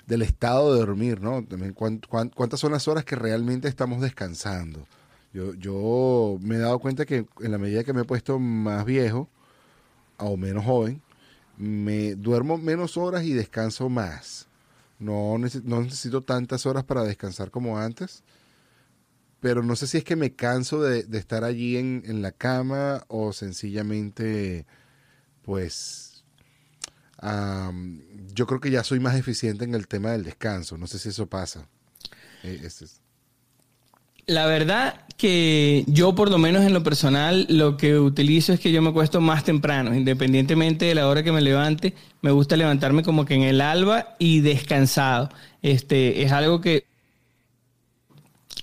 estado 0.09 0.75
de 0.75 0.81
dormir, 0.81 1.21
¿no? 1.21 1.45
También 1.45 1.73
cuántas 1.73 2.59
son 2.59 2.73
las 2.73 2.89
horas 2.89 3.05
que 3.05 3.15
realmente 3.15 3.69
estamos 3.69 4.01
descansando. 4.01 4.89
Yo, 5.33 5.55
yo 5.55 6.37
me 6.41 6.57
he 6.57 6.59
dado 6.59 6.81
cuenta 6.81 7.07
que 7.07 7.27
en 7.43 7.53
la 7.53 7.59
medida 7.59 7.85
que 7.85 7.93
me 7.93 8.01
he 8.01 8.05
puesto 8.05 8.41
más 8.41 8.85
viejo 8.85 9.29
o 10.17 10.37
menos 10.37 10.65
joven, 10.65 11.01
me 11.57 12.15
duermo 12.15 12.59
menos 12.59 12.97
horas 12.97 13.25
y 13.25 13.33
descanso 13.33 13.89
más. 13.89 14.49
No, 14.99 15.37
necesito 15.39 16.23
tantas 16.23 16.67
horas 16.67 16.85
para 16.85 17.03
descansar 17.03 17.51
como 17.51 17.79
antes, 17.79 18.23
pero 19.41 19.63
no 19.63 19.77
sé 19.77 19.87
si 19.87 19.99
es 19.99 20.05
que 20.05 20.17
me 20.17 20.35
canso 20.35 20.81
de, 20.81 21.07
estar 21.19 21.45
allí 21.45 21.77
en, 21.77 22.23
la 22.23 22.33
cama 22.33 23.05
o 23.09 23.33
sencillamente, 23.33 24.67
pues, 25.43 26.25
yo 28.33 28.47
creo 28.47 28.61
que 28.61 28.71
ya 28.71 28.85
soy 28.85 29.01
más 29.01 29.17
eficiente 29.17 29.65
en 29.65 29.75
el 29.75 29.89
tema 29.89 30.13
del 30.13 30.25
descanso. 30.25 30.79
No 30.79 30.87
sé 30.87 30.99
si 30.99 31.11
eso 31.11 31.27
pasa. 31.27 31.69
Eh, 32.43 32.69
La 34.27 34.47
verdad 34.47 34.95
que 35.17 35.85
yo 35.87 36.15
por 36.15 36.31
lo 36.31 36.39
menos 36.39 36.65
en 36.65 36.73
lo 36.73 36.83
personal 36.83 37.47
lo 37.49 37.77
que 37.77 37.99
utilizo 37.99 38.53
es 38.53 38.61
que 38.61 38.73
yo 38.73 38.83
me 38.83 38.91
acuesto 38.91 39.21
más 39.21 39.45
temprano, 39.45 39.95
independientemente 39.95 40.87
de 40.87 40.95
la 40.95 41.09
hora 41.09 41.23
que 41.23 41.33
me 41.33 41.41
levante, 41.41 41.95
me 42.23 42.31
gusta 42.31 42.57
levantarme 42.57 43.03
como 43.03 43.25
que 43.25 43.35
en 43.35 43.43
el 43.43 43.61
alba 43.61 44.17
y 44.19 44.41
descansado. 44.41 45.31
Este 45.63 46.23
es 46.23 46.33
algo 46.33 46.61
que 46.61 46.85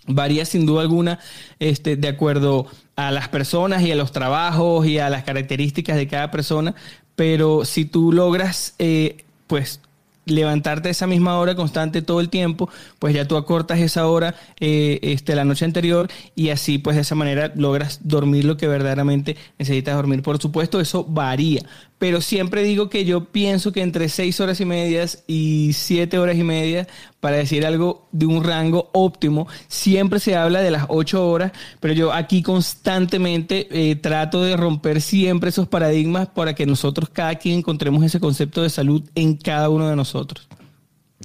varía 0.08 0.46
sin 0.46 0.66
duda 0.66 0.82
alguna 0.82 1.20
este, 1.60 1.96
de 1.96 2.08
acuerdo 2.08 2.68
a 2.96 3.12
las 3.12 3.30
personas 3.30 3.84
y 3.84 3.92
a 3.92 3.96
los 3.96 4.12
trabajos 4.12 4.86
y 4.86 4.98
a 5.00 5.10
las 5.10 5.24
características 5.24 5.96
de 5.96 6.08
cada 6.08 6.32
persona, 6.32 6.76
pero 7.16 7.66
si 7.66 7.86
tú 7.86 8.12
logras, 8.12 8.76
eh, 8.80 9.26
pues 9.48 9.80
levantarte 10.26 10.90
a 10.90 10.92
esa 10.92 11.08
misma 11.08 11.38
hora 11.38 11.56
constante 11.56 12.02
todo 12.02 12.20
el 12.22 12.30
tiempo, 12.30 12.70
pues 13.00 13.14
ya 13.14 13.28
tú 13.28 13.38
acortas 13.38 13.80
esa 13.80 14.08
hora 14.08 14.36
eh, 14.60 15.00
este, 15.02 15.36
la 15.36 15.46
noche 15.46 15.66
anterior 15.66 16.10
y 16.36 16.50
así 16.50 16.78
pues 16.78 16.96
de 16.96 17.02
esa 17.02 17.16
manera 17.16 17.52
logras 17.56 18.00
dormir 18.04 18.46
lo 18.46 18.58
que 18.58 18.68
verdaderamente 18.68 19.36
necesitas 19.58 19.96
dormir. 19.96 20.22
Por 20.22 20.40
supuesto, 20.40 20.80
eso 20.80 21.06
varía, 21.06 21.64
pero 22.02 22.20
siempre 22.20 22.64
digo 22.64 22.90
que 22.90 23.06
yo 23.06 23.26
pienso 23.26 23.72
que 23.72 23.84
entre 23.84 24.10
seis 24.10 24.40
horas 24.40 24.60
y 24.60 24.66
medias 24.66 25.24
y 25.28 25.74
siete 25.74 26.18
horas 26.18 26.36
y 26.36 26.44
media, 26.44 26.88
para 27.20 27.36
decir 27.36 27.64
algo 27.64 28.08
de 28.12 28.26
un 28.26 28.44
rango 28.44 28.90
óptimo, 28.92 29.48
siempre 29.68 30.20
se 30.20 30.36
habla 30.36 30.62
de 30.62 30.72
las 30.72 30.88
ocho 30.90 31.30
horas, 31.30 31.52
pero 31.80 31.94
yo 31.94 32.12
aquí 32.12 32.42
constantemente 32.42 33.68
eh, 33.70 33.96
trato 33.98 34.42
de 34.42 34.58
romper 34.58 35.00
siempre 35.00 35.50
esos 35.50 35.68
paradigmas 35.68 36.28
para 36.28 36.56
que 36.56 36.66
nosotros 36.66 37.08
cada 37.08 37.36
quien 37.36 37.60
encontremos 37.60 38.04
ese 38.04 38.20
concepto 38.20 38.64
de 38.64 38.72
salud 38.72 39.08
en 39.14 39.38
cada 39.38 39.70
uno 39.70 39.88
de 39.88 39.96
nosotros. 39.96 40.50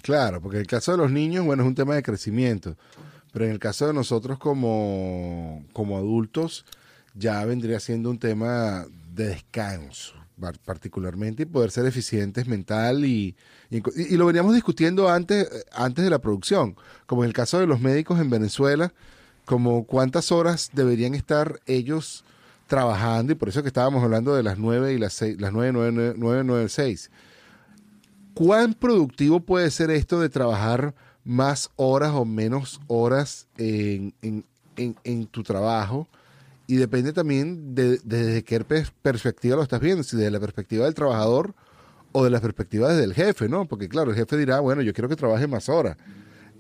Claro, 0.02 0.42
porque 0.42 0.58
en 0.58 0.60
el 0.60 0.66
caso 0.66 0.92
de 0.92 0.98
los 0.98 1.10
niños, 1.10 1.46
bueno, 1.46 1.62
es 1.62 1.68
un 1.68 1.74
tema 1.74 1.94
de 1.94 2.02
crecimiento, 2.02 2.76
pero 3.32 3.46
en 3.46 3.52
el 3.52 3.58
caso 3.58 3.86
de 3.86 3.94
nosotros 3.94 4.38
como, 4.38 5.64
como 5.72 5.96
adultos, 5.96 6.66
ya 7.14 7.42
vendría 7.46 7.80
siendo 7.80 8.10
un 8.10 8.18
tema 8.18 8.84
de 9.14 9.28
descanso 9.28 10.25
particularmente 10.64 11.44
y 11.44 11.46
poder 11.46 11.70
ser 11.70 11.86
eficientes 11.86 12.46
mental 12.46 13.04
y, 13.04 13.34
y, 13.70 14.16
lo 14.16 14.26
veníamos 14.26 14.54
discutiendo 14.54 15.08
antes, 15.08 15.48
antes 15.72 16.04
de 16.04 16.10
la 16.10 16.18
producción, 16.18 16.76
como 17.06 17.24
en 17.24 17.28
el 17.28 17.34
caso 17.34 17.58
de 17.58 17.66
los 17.66 17.80
médicos 17.80 18.20
en 18.20 18.28
Venezuela, 18.28 18.92
como 19.46 19.84
cuántas 19.84 20.32
horas 20.32 20.70
deberían 20.74 21.14
estar 21.14 21.60
ellos 21.66 22.24
trabajando 22.66 23.32
y 23.32 23.36
por 23.36 23.48
eso 23.48 23.62
que 23.62 23.68
estábamos 23.68 24.02
hablando 24.02 24.34
de 24.34 24.42
las 24.42 24.58
9 24.58 24.92
y 24.92 24.98
las 24.98 25.14
6, 25.14 25.40
las 25.40 25.52
9, 25.52 25.72
9, 25.72 26.14
9, 26.16 26.42
9, 26.44 26.68
6. 26.68 27.10
¿Cuán 28.34 28.74
productivo 28.74 29.40
puede 29.40 29.70
ser 29.70 29.90
esto 29.90 30.20
de 30.20 30.28
trabajar 30.28 30.94
más 31.24 31.70
horas 31.76 32.12
o 32.12 32.24
menos 32.24 32.80
horas 32.88 33.46
en, 33.56 34.12
en, 34.20 34.44
en, 34.76 34.96
en 35.04 35.26
tu 35.26 35.42
trabajo? 35.42 36.08
Y 36.66 36.76
depende 36.76 37.12
también 37.12 37.74
de, 37.74 38.00
desde 38.02 38.42
qué 38.42 38.60
perspectiva 39.02 39.56
lo 39.56 39.62
estás 39.62 39.80
viendo, 39.80 40.02
si 40.02 40.16
desde 40.16 40.30
la 40.30 40.40
perspectiva 40.40 40.84
del 40.84 40.94
trabajador 40.94 41.54
o 42.12 42.24
de 42.24 42.30
la 42.30 42.40
perspectiva 42.40 42.88
desde 42.88 43.04
el 43.04 43.14
jefe, 43.14 43.48
¿no? 43.48 43.66
Porque 43.66 43.88
claro, 43.88 44.10
el 44.10 44.16
jefe 44.16 44.36
dirá, 44.36 44.60
bueno, 44.60 44.82
yo 44.82 44.92
quiero 44.92 45.08
que 45.08 45.16
trabaje 45.16 45.46
más 45.46 45.68
horas, 45.68 45.96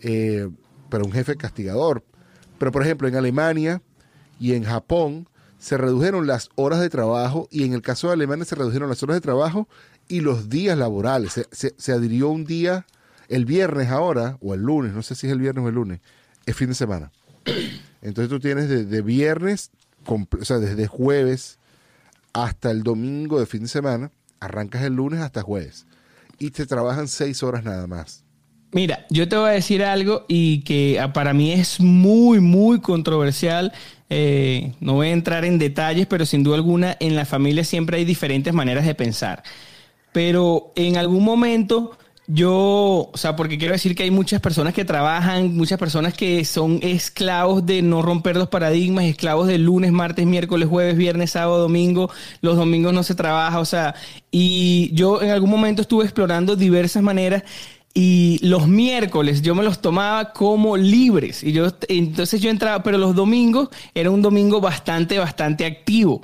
eh, 0.02 0.48
pero 0.90 1.04
un 1.04 1.12
jefe 1.12 1.36
castigador. 1.36 2.04
Pero 2.58 2.72
por 2.72 2.82
ejemplo, 2.82 3.08
en 3.08 3.16
Alemania 3.16 3.82
y 4.38 4.52
en 4.52 4.64
Japón 4.64 5.28
se 5.58 5.76
redujeron 5.76 6.26
las 6.26 6.50
horas 6.54 6.80
de 6.80 6.90
trabajo 6.90 7.48
y 7.50 7.64
en 7.64 7.72
el 7.72 7.82
caso 7.82 8.08
de 8.08 8.12
Alemania 8.12 8.44
se 8.44 8.54
redujeron 8.54 8.88
las 8.88 9.02
horas 9.02 9.16
de 9.16 9.20
trabajo 9.22 9.68
y 10.08 10.20
los 10.20 10.48
días 10.48 10.78
laborales. 10.78 11.46
Se, 11.50 11.74
se 11.76 11.92
adhirió 11.92 12.28
un 12.28 12.44
día, 12.44 12.86
el 13.28 13.44
viernes 13.44 13.88
ahora, 13.88 14.38
o 14.40 14.54
el 14.54 14.60
lunes, 14.60 14.92
no 14.92 15.02
sé 15.02 15.14
si 15.14 15.26
es 15.26 15.32
el 15.32 15.40
viernes 15.40 15.64
o 15.64 15.68
el 15.68 15.74
lunes, 15.74 16.00
es 16.44 16.54
fin 16.54 16.68
de 16.68 16.74
semana. 16.74 17.10
Entonces 18.02 18.28
tú 18.28 18.38
tienes 18.38 18.68
de, 18.68 18.84
de 18.84 19.02
viernes 19.02 19.70
o 20.08 20.44
sea, 20.44 20.58
desde 20.58 20.86
jueves 20.86 21.58
hasta 22.32 22.70
el 22.70 22.82
domingo 22.82 23.40
de 23.40 23.46
fin 23.46 23.62
de 23.62 23.68
semana, 23.68 24.10
arrancas 24.40 24.82
el 24.82 24.94
lunes 24.94 25.20
hasta 25.20 25.42
jueves 25.42 25.86
y 26.38 26.50
te 26.50 26.66
trabajan 26.66 27.08
seis 27.08 27.42
horas 27.42 27.64
nada 27.64 27.86
más. 27.86 28.22
Mira, 28.72 29.06
yo 29.10 29.28
te 29.28 29.36
voy 29.36 29.50
a 29.50 29.52
decir 29.52 29.82
algo 29.82 30.26
y 30.28 30.60
que 30.60 31.00
ah, 31.00 31.12
para 31.12 31.32
mí 31.32 31.52
es 31.52 31.80
muy, 31.80 32.40
muy 32.40 32.80
controversial. 32.80 33.72
Eh, 34.10 34.72
no 34.80 34.94
voy 34.94 35.08
a 35.08 35.12
entrar 35.12 35.44
en 35.44 35.58
detalles, 35.58 36.06
pero 36.06 36.26
sin 36.26 36.42
duda 36.42 36.56
alguna 36.56 36.96
en 37.00 37.16
la 37.16 37.24
familia 37.24 37.64
siempre 37.64 37.98
hay 37.98 38.04
diferentes 38.04 38.52
maneras 38.52 38.84
de 38.84 38.94
pensar. 38.94 39.42
Pero 40.12 40.72
en 40.76 40.96
algún 40.96 41.24
momento 41.24 41.96
yo, 42.26 43.10
o 43.12 43.16
sea, 43.16 43.36
porque 43.36 43.58
quiero 43.58 43.72
decir 43.74 43.94
que 43.94 44.02
hay 44.02 44.10
muchas 44.10 44.40
personas 44.40 44.74
que 44.74 44.84
trabajan, 44.84 45.56
muchas 45.56 45.78
personas 45.78 46.14
que 46.14 46.44
son 46.44 46.80
esclavos 46.82 47.64
de 47.64 47.82
no 47.82 48.02
romper 48.02 48.36
los 48.36 48.48
paradigmas, 48.48 49.04
esclavos 49.04 49.46
de 49.46 49.58
lunes, 49.58 49.92
martes, 49.92 50.26
miércoles, 50.26 50.68
jueves, 50.68 50.96
viernes, 50.96 51.30
sábado, 51.32 51.58
domingo. 51.58 52.10
Los 52.40 52.56
domingos 52.56 52.92
no 52.92 53.02
se 53.02 53.14
trabaja, 53.14 53.60
o 53.60 53.64
sea, 53.64 53.94
y 54.30 54.90
yo 54.92 55.22
en 55.22 55.30
algún 55.30 55.50
momento 55.50 55.82
estuve 55.82 56.04
explorando 56.04 56.56
diversas 56.56 57.02
maneras 57.02 57.44
y 57.94 58.38
los 58.42 58.68
miércoles 58.68 59.40
yo 59.40 59.54
me 59.54 59.64
los 59.64 59.80
tomaba 59.80 60.34
como 60.34 60.76
libres 60.76 61.42
y 61.42 61.52
yo 61.52 61.72
entonces 61.88 62.42
yo 62.42 62.50
entraba, 62.50 62.82
pero 62.82 62.98
los 62.98 63.14
domingos 63.14 63.70
era 63.94 64.10
un 64.10 64.20
domingo 64.20 64.60
bastante, 64.60 65.18
bastante 65.18 65.64
activo. 65.64 66.20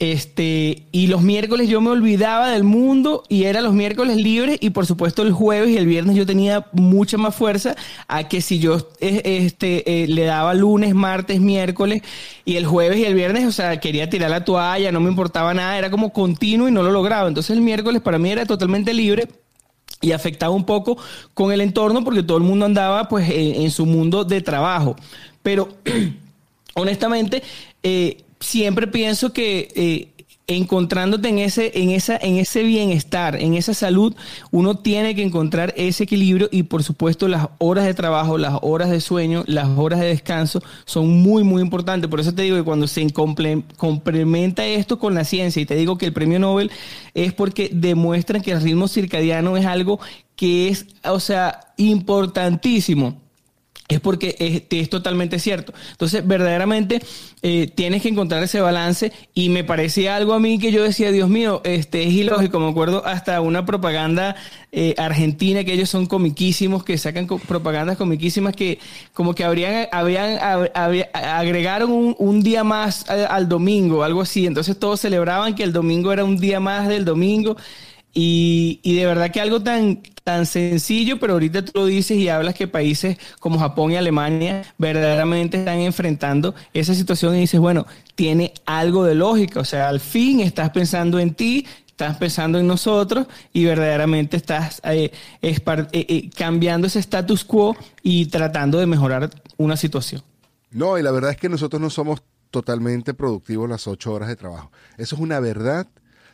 Este, 0.00 0.84
y 0.92 1.08
los 1.08 1.20
miércoles 1.20 1.68
yo 1.68 1.82
me 1.82 1.90
olvidaba 1.90 2.48
del 2.48 2.64
mundo 2.64 3.22
y 3.28 3.44
era 3.44 3.60
los 3.60 3.74
miércoles 3.74 4.16
libres 4.16 4.56
y 4.58 4.70
por 4.70 4.86
supuesto 4.86 5.20
el 5.20 5.30
jueves 5.30 5.68
y 5.68 5.76
el 5.76 5.84
viernes 5.84 6.16
yo 6.16 6.24
tenía 6.24 6.66
mucha 6.72 7.18
más 7.18 7.34
fuerza 7.34 7.76
a 8.08 8.26
que 8.26 8.40
si 8.40 8.58
yo 8.58 8.78
este, 9.00 10.02
eh, 10.02 10.08
le 10.08 10.24
daba 10.24 10.54
lunes, 10.54 10.94
martes, 10.94 11.38
miércoles 11.38 12.00
y 12.46 12.56
el 12.56 12.64
jueves 12.64 12.96
y 12.96 13.04
el 13.04 13.12
viernes, 13.12 13.44
o 13.44 13.52
sea, 13.52 13.78
quería 13.78 14.08
tirar 14.08 14.30
la 14.30 14.42
toalla, 14.42 14.90
no 14.90 15.00
me 15.00 15.10
importaba 15.10 15.52
nada, 15.52 15.76
era 15.76 15.90
como 15.90 16.14
continuo 16.14 16.66
y 16.66 16.72
no 16.72 16.82
lo 16.82 16.92
lograba. 16.92 17.28
Entonces 17.28 17.54
el 17.54 17.60
miércoles 17.60 18.00
para 18.00 18.18
mí 18.18 18.30
era 18.30 18.46
totalmente 18.46 18.94
libre 18.94 19.28
y 20.00 20.12
afectaba 20.12 20.54
un 20.54 20.64
poco 20.64 20.96
con 21.34 21.52
el 21.52 21.60
entorno 21.60 22.02
porque 22.04 22.22
todo 22.22 22.38
el 22.38 22.44
mundo 22.44 22.64
andaba 22.64 23.06
pues 23.06 23.28
en, 23.30 23.70
su 23.70 23.84
mundo 23.84 24.24
de 24.24 24.40
trabajo. 24.40 24.96
Pero 25.42 25.68
honestamente, 26.74 27.42
eh, 27.82 28.22
siempre 28.40 28.86
pienso 28.86 29.32
que 29.32 29.68
eh, 29.74 30.24
encontrándote 30.46 31.28
en 31.28 31.38
ese, 31.38 31.70
en, 31.80 31.90
esa, 31.90 32.16
en 32.16 32.36
ese 32.36 32.62
bienestar, 32.62 33.36
en 33.36 33.54
esa 33.54 33.72
salud, 33.72 34.14
uno 34.50 34.76
tiene 34.76 35.14
que 35.14 35.22
encontrar 35.22 35.72
ese 35.76 36.04
equilibrio 36.04 36.48
y 36.50 36.64
por 36.64 36.82
supuesto 36.82 37.28
las 37.28 37.48
horas 37.58 37.84
de 37.84 37.94
trabajo, 37.94 38.36
las 38.36 38.58
horas 38.62 38.90
de 38.90 39.00
sueño, 39.00 39.44
las 39.46 39.68
horas 39.68 40.00
de 40.00 40.06
descanso 40.06 40.62
son 40.84 41.08
muy, 41.22 41.44
muy 41.44 41.62
importantes. 41.62 42.10
Por 42.10 42.20
eso 42.20 42.34
te 42.34 42.42
digo 42.42 42.56
que 42.56 42.64
cuando 42.64 42.88
se 42.88 43.06
complementa 43.12 44.66
esto 44.66 44.98
con 44.98 45.14
la 45.14 45.24
ciencia 45.24 45.62
y 45.62 45.66
te 45.66 45.76
digo 45.76 45.98
que 45.98 46.06
el 46.06 46.12
premio 46.12 46.38
Nobel 46.38 46.70
es 47.14 47.32
porque 47.32 47.70
demuestran 47.72 48.42
que 48.42 48.52
el 48.52 48.60
ritmo 48.60 48.88
circadiano 48.88 49.56
es 49.56 49.66
algo 49.66 50.00
que 50.34 50.68
es, 50.68 50.86
o 51.04 51.20
sea, 51.20 51.60
importantísimo 51.76 53.20
es 53.90 54.00
porque 54.00 54.66
es, 54.70 54.90
totalmente 54.90 55.38
cierto. 55.38 55.72
Entonces, 55.90 56.26
verdaderamente 56.26 57.00
eh, 57.42 57.70
tienes 57.74 58.02
que 58.02 58.08
encontrar 58.08 58.42
ese 58.42 58.60
balance 58.60 59.12
y 59.34 59.48
me 59.48 59.64
parecía 59.64 60.16
algo 60.16 60.32
a 60.32 60.40
mí 60.40 60.58
que 60.58 60.72
yo 60.72 60.82
decía, 60.82 61.10
Dios 61.10 61.28
mío, 61.28 61.60
este 61.64 62.04
es 62.04 62.12
ilógico. 62.12 62.60
Me 62.60 62.70
acuerdo 62.70 63.04
hasta 63.04 63.40
una 63.40 63.66
propaganda 63.66 64.36
eh, 64.72 64.94
argentina 64.96 65.64
que 65.64 65.72
ellos 65.72 65.90
son 65.90 66.06
comiquísimos, 66.06 66.84
que 66.84 66.96
sacan 66.98 67.26
propagandas 67.26 67.96
comiquísimas 67.96 68.54
que 68.54 68.78
como 69.12 69.34
que 69.34 69.44
habrían, 69.44 69.88
habían, 69.90 70.38
agregaron 71.12 72.14
un, 72.16 72.42
día 72.42 72.64
más 72.64 73.08
al, 73.10 73.26
al 73.26 73.48
domingo, 73.48 74.04
algo 74.04 74.22
así. 74.22 74.46
Entonces 74.46 74.78
todos 74.78 75.00
celebraban 75.00 75.54
que 75.54 75.64
el 75.64 75.72
domingo 75.72 76.12
era 76.12 76.24
un 76.24 76.38
día 76.38 76.60
más 76.60 76.88
del 76.88 77.04
domingo. 77.04 77.56
Y, 78.12 78.80
de 78.82 79.06
verdad 79.06 79.30
que 79.30 79.40
algo 79.40 79.62
tan, 79.62 80.02
tan 80.24 80.46
sencillo, 80.46 81.20
pero 81.20 81.34
ahorita 81.34 81.64
tú 81.64 81.72
lo 81.74 81.86
dices 81.86 82.16
y 82.18 82.28
hablas 82.28 82.54
que 82.54 82.66
países 82.66 83.18
como 83.38 83.58
Japón 83.58 83.92
y 83.92 83.96
Alemania 83.96 84.62
verdaderamente 84.78 85.58
están 85.58 85.78
enfrentando 85.78 86.54
esa 86.74 86.94
situación 86.94 87.36
y 87.36 87.40
dices, 87.40 87.60
bueno, 87.60 87.86
tiene 88.16 88.52
algo 88.66 89.04
de 89.04 89.14
lógica, 89.14 89.60
o 89.60 89.64
sea, 89.64 89.88
al 89.88 90.00
fin 90.00 90.40
estás 90.40 90.70
pensando 90.70 91.20
en 91.20 91.34
ti, 91.34 91.66
estás 91.86 92.16
pensando 92.16 92.58
en 92.58 92.66
nosotros 92.66 93.26
y 93.52 93.64
verdaderamente 93.64 94.36
estás 94.36 94.80
eh, 94.84 95.12
eh, 95.42 95.58
eh, 95.92 96.30
cambiando 96.36 96.86
ese 96.86 96.98
status 96.98 97.44
quo 97.44 97.76
y 98.02 98.26
tratando 98.26 98.78
de 98.78 98.86
mejorar 98.86 99.30
una 99.56 99.76
situación. 99.76 100.22
No, 100.70 100.98
y 100.98 101.02
la 101.02 101.10
verdad 101.10 101.32
es 101.32 101.36
que 101.36 101.48
nosotros 101.48 101.80
no 101.80 101.90
somos 101.90 102.22
totalmente 102.50 103.14
productivos 103.14 103.68
las 103.68 103.86
ocho 103.86 104.12
horas 104.12 104.28
de 104.28 104.36
trabajo. 104.36 104.72
Eso 104.96 105.14
es 105.14 105.20
una 105.20 105.40
verdad 105.40 105.86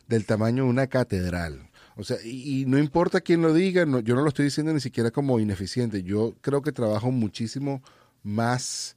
del 0.07 0.25
tamaño 0.25 0.65
de 0.65 0.71
una 0.71 0.87
catedral. 0.87 1.66
O 1.97 2.05
sea, 2.05 2.19
y, 2.23 2.65
no 2.67 2.79
importa 2.79 3.23
quién 3.23 3.41
lo 3.41 3.55
diga, 3.55 3.85
yo 4.03 4.15
no 4.15 4.23
lo 4.23 4.29
estoy 4.29 4.45
diciendo 4.45 4.73
ni 4.73 4.81
siquiera 4.81 5.11
como 5.11 5.41
ineficiente. 5.41 6.03
Yo 6.03 6.35
creo 6.43 6.61
que 6.61 6.71
trabajo 6.73 7.11
muchísimo 7.11 7.83
más 8.23 8.97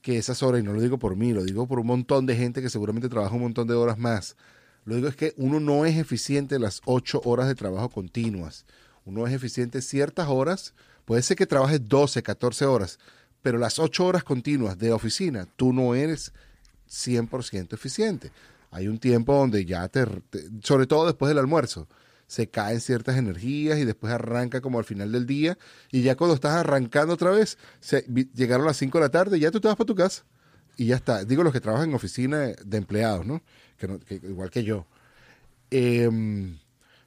que 0.00 0.16
esas 0.16 0.44
horas, 0.44 0.60
y 0.60 0.64
no 0.64 0.72
lo 0.72 0.80
digo 0.80 0.98
por 0.98 1.16
mí, 1.16 1.32
lo 1.32 1.42
digo 1.42 1.66
por 1.66 1.80
un 1.80 1.88
montón 1.88 2.26
de 2.26 2.36
gente 2.36 2.62
que 2.62 2.70
seguramente 2.70 3.08
trabaja 3.08 3.34
un 3.34 3.42
montón 3.42 3.66
de 3.66 3.74
horas 3.74 3.98
más. 3.98 4.36
Lo 4.84 4.94
digo 4.94 5.08
es 5.08 5.16
que 5.16 5.34
uno 5.36 5.58
no 5.58 5.84
es 5.84 5.96
eficiente 5.98 6.60
las 6.60 6.80
ocho 6.84 7.20
horas 7.24 7.48
de 7.48 7.56
trabajo 7.56 7.88
continuas. 7.88 8.64
Uno 9.04 9.26
es 9.26 9.34
eficiente 9.34 9.82
ciertas 9.82 10.28
horas. 10.28 10.74
Puede 11.04 11.22
ser 11.22 11.36
que 11.36 11.46
trabajes 11.46 11.88
12, 11.88 12.22
14 12.22 12.66
horas, 12.66 13.00
pero 13.42 13.58
las 13.58 13.80
ocho 13.80 14.06
horas 14.06 14.22
continuas 14.22 14.78
de 14.78 14.92
oficina, 14.92 15.48
tú 15.56 15.72
no 15.72 15.96
eres 15.96 16.32
100% 16.88 17.72
eficiente. 17.72 18.30
Hay 18.70 18.86
un 18.86 18.98
tiempo 18.98 19.34
donde 19.34 19.64
ya 19.64 19.88
te, 19.88 20.04
sobre 20.62 20.86
todo 20.86 21.06
después 21.06 21.28
del 21.28 21.38
almuerzo, 21.38 21.88
se 22.26 22.48
caen 22.48 22.80
ciertas 22.80 23.16
energías 23.16 23.78
y 23.78 23.84
después 23.84 24.12
arranca 24.12 24.60
como 24.60 24.78
al 24.78 24.84
final 24.84 25.12
del 25.12 25.26
día 25.26 25.56
y 25.92 26.02
ya 26.02 26.16
cuando 26.16 26.34
estás 26.34 26.54
arrancando 26.54 27.14
otra 27.14 27.30
vez, 27.30 27.58
llegaron 28.34 28.66
las 28.66 28.76
5 28.76 28.98
de 28.98 29.04
la 29.04 29.10
tarde 29.10 29.38
ya 29.38 29.50
tú 29.50 29.60
te 29.60 29.68
vas 29.68 29.76
para 29.76 29.86
tu 29.86 29.94
casa 29.94 30.24
y 30.76 30.86
ya 30.86 30.96
está. 30.96 31.24
Digo 31.24 31.42
los 31.42 31.52
que 31.52 31.60
trabajan 31.60 31.88
en 31.88 31.94
oficina 31.94 32.38
de 32.64 32.76
empleados, 32.76 33.24
no- 33.26 33.42
que 33.78 34.14
igual 34.14 34.50
que 34.50 34.64
yo. 34.64 34.86
Em, 35.70 36.58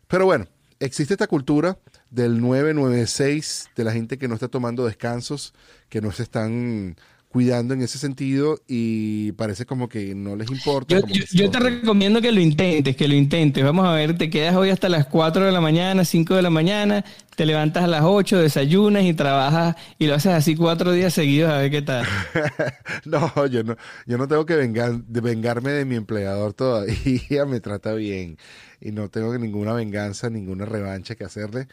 pero 0.08 0.26
bueno, 0.26 0.48
existe 0.80 1.14
esta 1.14 1.28
cultura 1.28 1.78
del 2.10 2.42
996 2.42 3.70
de 3.76 3.84
la 3.84 3.92
gente 3.92 4.18
que 4.18 4.28
no 4.28 4.34
está 4.34 4.48
tomando 4.48 4.86
descansos, 4.86 5.54
que 5.90 6.02
no 6.02 6.12
se 6.12 6.24
están 6.24 6.96
cuidando 7.30 7.76
en 7.76 7.84
ese 7.84 8.00
sentido 8.00 8.60
y 8.68 9.34
parece 9.34 9.68
como 9.68 9.88
que 9.88 10.16
no 10.16 10.36
les 10.36 10.50
importa. 10.50 11.00
Yo, 11.32 11.52
te 11.52 11.60
recomiendo 11.60 12.22
que 12.22 12.32
lo 12.32 12.42
intentes, 12.42 12.96
que 12.96 13.08
lo 13.08 13.14
intentes. 13.14 13.64
Vamos 13.64 13.88
a 13.88 13.94
ver, 13.94 14.18
te 14.18 14.32
quedas 14.32 14.56
hoy 14.56 14.72
hasta 14.72 14.90
las 14.90 15.06
4 15.06 15.46
de 15.46 15.52
la 15.52 15.62
mañana, 15.62 16.04
5 16.04 16.36
de 16.36 16.42
la 16.42 16.50
mañana, 16.50 17.06
te 17.36 17.46
levantas 17.46 17.84
a 17.84 17.88
las 17.88 18.02
8, 18.04 18.40
desayunas 18.40 19.04
y 19.04 19.14
trabajas 19.14 19.76
y 20.00 20.08
lo 20.08 20.16
haces 20.16 20.34
así 20.34 20.56
cuatro 20.56 20.92
días 20.92 21.14
seguidos 21.14 21.52
a 21.52 21.60
ver 21.60 21.72
qué 21.72 21.82
tal. 21.84 22.06
No, 23.06 23.46
yo 23.46 23.64
no, 23.64 23.78
yo 24.08 24.18
no 24.18 24.28
tengo 24.28 24.46
que 24.46 24.56
vengar, 24.56 25.04
de 25.04 25.22
vengarme 25.22 25.72
de 25.72 25.86
mi 25.86 25.96
empleador 25.96 26.54
todavía, 26.54 27.46
me 27.48 27.60
trata 27.60 27.94
bien 27.94 28.38
y 28.82 28.92
no 28.92 29.10
tengo 29.10 29.38
ninguna 29.38 29.74
venganza, 29.74 30.30
ninguna 30.30 30.66
revancha 30.66 31.16
que 31.16 31.26
hacerle. 31.26 31.68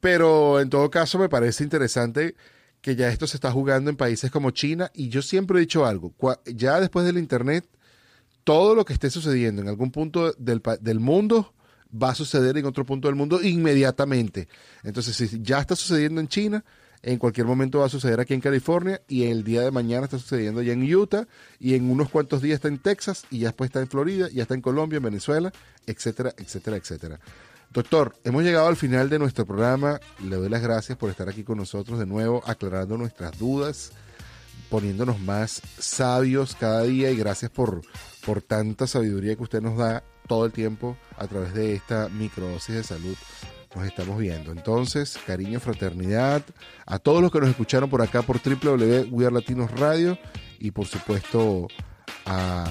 Pero 0.00 0.60
en 0.60 0.68
todo 0.68 0.90
caso 0.90 1.18
me 1.18 1.28
parece 1.28 1.62
interesante 1.62 2.34
que 2.80 2.96
ya 2.96 3.08
esto 3.08 3.26
se 3.26 3.36
está 3.36 3.50
jugando 3.52 3.90
en 3.90 3.96
países 3.96 4.30
como 4.30 4.50
China 4.50 4.90
y 4.94 5.08
yo 5.08 5.22
siempre 5.22 5.58
he 5.58 5.60
dicho 5.60 5.84
algo, 5.84 6.14
ya 6.46 6.80
después 6.80 7.04
del 7.04 7.18
Internet, 7.18 7.66
todo 8.44 8.74
lo 8.74 8.84
que 8.84 8.92
esté 8.92 9.10
sucediendo 9.10 9.62
en 9.62 9.68
algún 9.68 9.90
punto 9.90 10.32
del, 10.32 10.62
del 10.80 11.00
mundo 11.00 11.54
va 11.90 12.10
a 12.10 12.14
suceder 12.14 12.56
en 12.56 12.66
otro 12.66 12.86
punto 12.86 13.08
del 13.08 13.16
mundo 13.16 13.42
inmediatamente. 13.42 14.48
Entonces, 14.82 15.16
si 15.16 15.42
ya 15.42 15.60
está 15.60 15.76
sucediendo 15.76 16.20
en 16.20 16.28
China, 16.28 16.64
en 17.02 17.18
cualquier 17.18 17.46
momento 17.46 17.78
va 17.78 17.86
a 17.86 17.90
suceder 17.90 18.20
aquí 18.20 18.34
en 18.34 18.40
California 18.40 19.00
y 19.08 19.24
el 19.24 19.42
día 19.42 19.62
de 19.62 19.70
mañana 19.70 20.04
está 20.04 20.18
sucediendo 20.18 20.62
ya 20.62 20.72
en 20.72 20.94
Utah 20.94 21.26
y 21.58 21.74
en 21.74 21.90
unos 21.90 22.10
cuantos 22.10 22.42
días 22.42 22.56
está 22.56 22.68
en 22.68 22.78
Texas 22.78 23.24
y 23.30 23.40
ya 23.40 23.48
después 23.48 23.68
está 23.68 23.80
en 23.80 23.88
Florida, 23.88 24.28
ya 24.32 24.42
está 24.42 24.54
en 24.54 24.60
Colombia, 24.60 24.98
en 24.98 25.04
Venezuela, 25.04 25.52
etcétera, 25.86 26.34
etcétera, 26.36 26.76
etcétera. 26.76 27.20
Doctor, 27.72 28.16
hemos 28.24 28.42
llegado 28.42 28.66
al 28.66 28.74
final 28.74 29.08
de 29.08 29.20
nuestro 29.20 29.46
programa. 29.46 30.00
Le 30.24 30.34
doy 30.34 30.48
las 30.48 30.60
gracias 30.60 30.98
por 30.98 31.08
estar 31.08 31.28
aquí 31.28 31.44
con 31.44 31.56
nosotros 31.56 32.00
de 32.00 32.06
nuevo, 32.06 32.42
aclarando 32.44 32.98
nuestras 32.98 33.38
dudas, 33.38 33.92
poniéndonos 34.68 35.20
más 35.20 35.62
sabios 35.78 36.56
cada 36.58 36.82
día 36.82 37.12
y 37.12 37.16
gracias 37.16 37.52
por, 37.52 37.82
por 38.26 38.42
tanta 38.42 38.88
sabiduría 38.88 39.36
que 39.36 39.44
usted 39.44 39.62
nos 39.62 39.78
da 39.78 40.02
todo 40.26 40.46
el 40.46 40.52
tiempo 40.52 40.96
a 41.16 41.28
través 41.28 41.54
de 41.54 41.74
esta 41.74 42.08
microdosis 42.08 42.74
de 42.74 42.82
salud. 42.82 43.16
Nos 43.76 43.86
estamos 43.86 44.18
viendo. 44.18 44.50
Entonces, 44.50 45.16
cariño, 45.24 45.60
fraternidad, 45.60 46.42
a 46.86 46.98
todos 46.98 47.22
los 47.22 47.30
que 47.30 47.38
nos 47.38 47.50
escucharon 47.50 47.88
por 47.88 48.02
acá 48.02 48.22
por 48.22 48.40
www.wearlatinos 48.42 49.32
Latinos 49.32 49.70
Radio 49.78 50.18
y 50.58 50.72
por 50.72 50.88
supuesto 50.88 51.68
a 52.26 52.64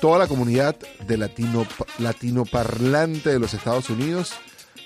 toda 0.00 0.18
la 0.18 0.26
comunidad 0.26 0.76
de 1.06 1.16
latino, 1.16 1.66
latino 1.98 2.44
parlante 2.44 3.30
de 3.30 3.38
los 3.38 3.54
Estados 3.54 3.90
Unidos. 3.90 4.32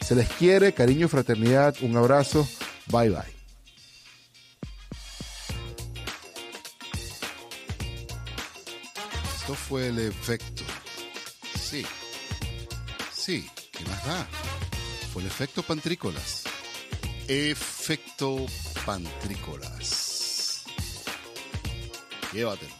Se 0.00 0.14
les 0.14 0.28
quiere, 0.28 0.72
cariño, 0.72 1.08
fraternidad, 1.08 1.76
un 1.82 1.96
abrazo, 1.96 2.48
bye 2.86 3.10
bye. 3.10 3.40
Esto 9.40 9.54
fue 9.54 9.88
el 9.88 9.98
efecto. 9.98 10.62
Sí. 11.60 11.84
Sí, 13.12 13.48
¿qué 13.72 13.84
más 13.84 14.06
da? 14.06 14.26
Fue 15.12 15.22
el 15.22 15.28
efecto 15.28 15.62
pantrícolas. 15.62 16.44
Efecto 17.28 18.46
pantrícolas. 18.86 20.64
Llévatelo. 22.32 22.79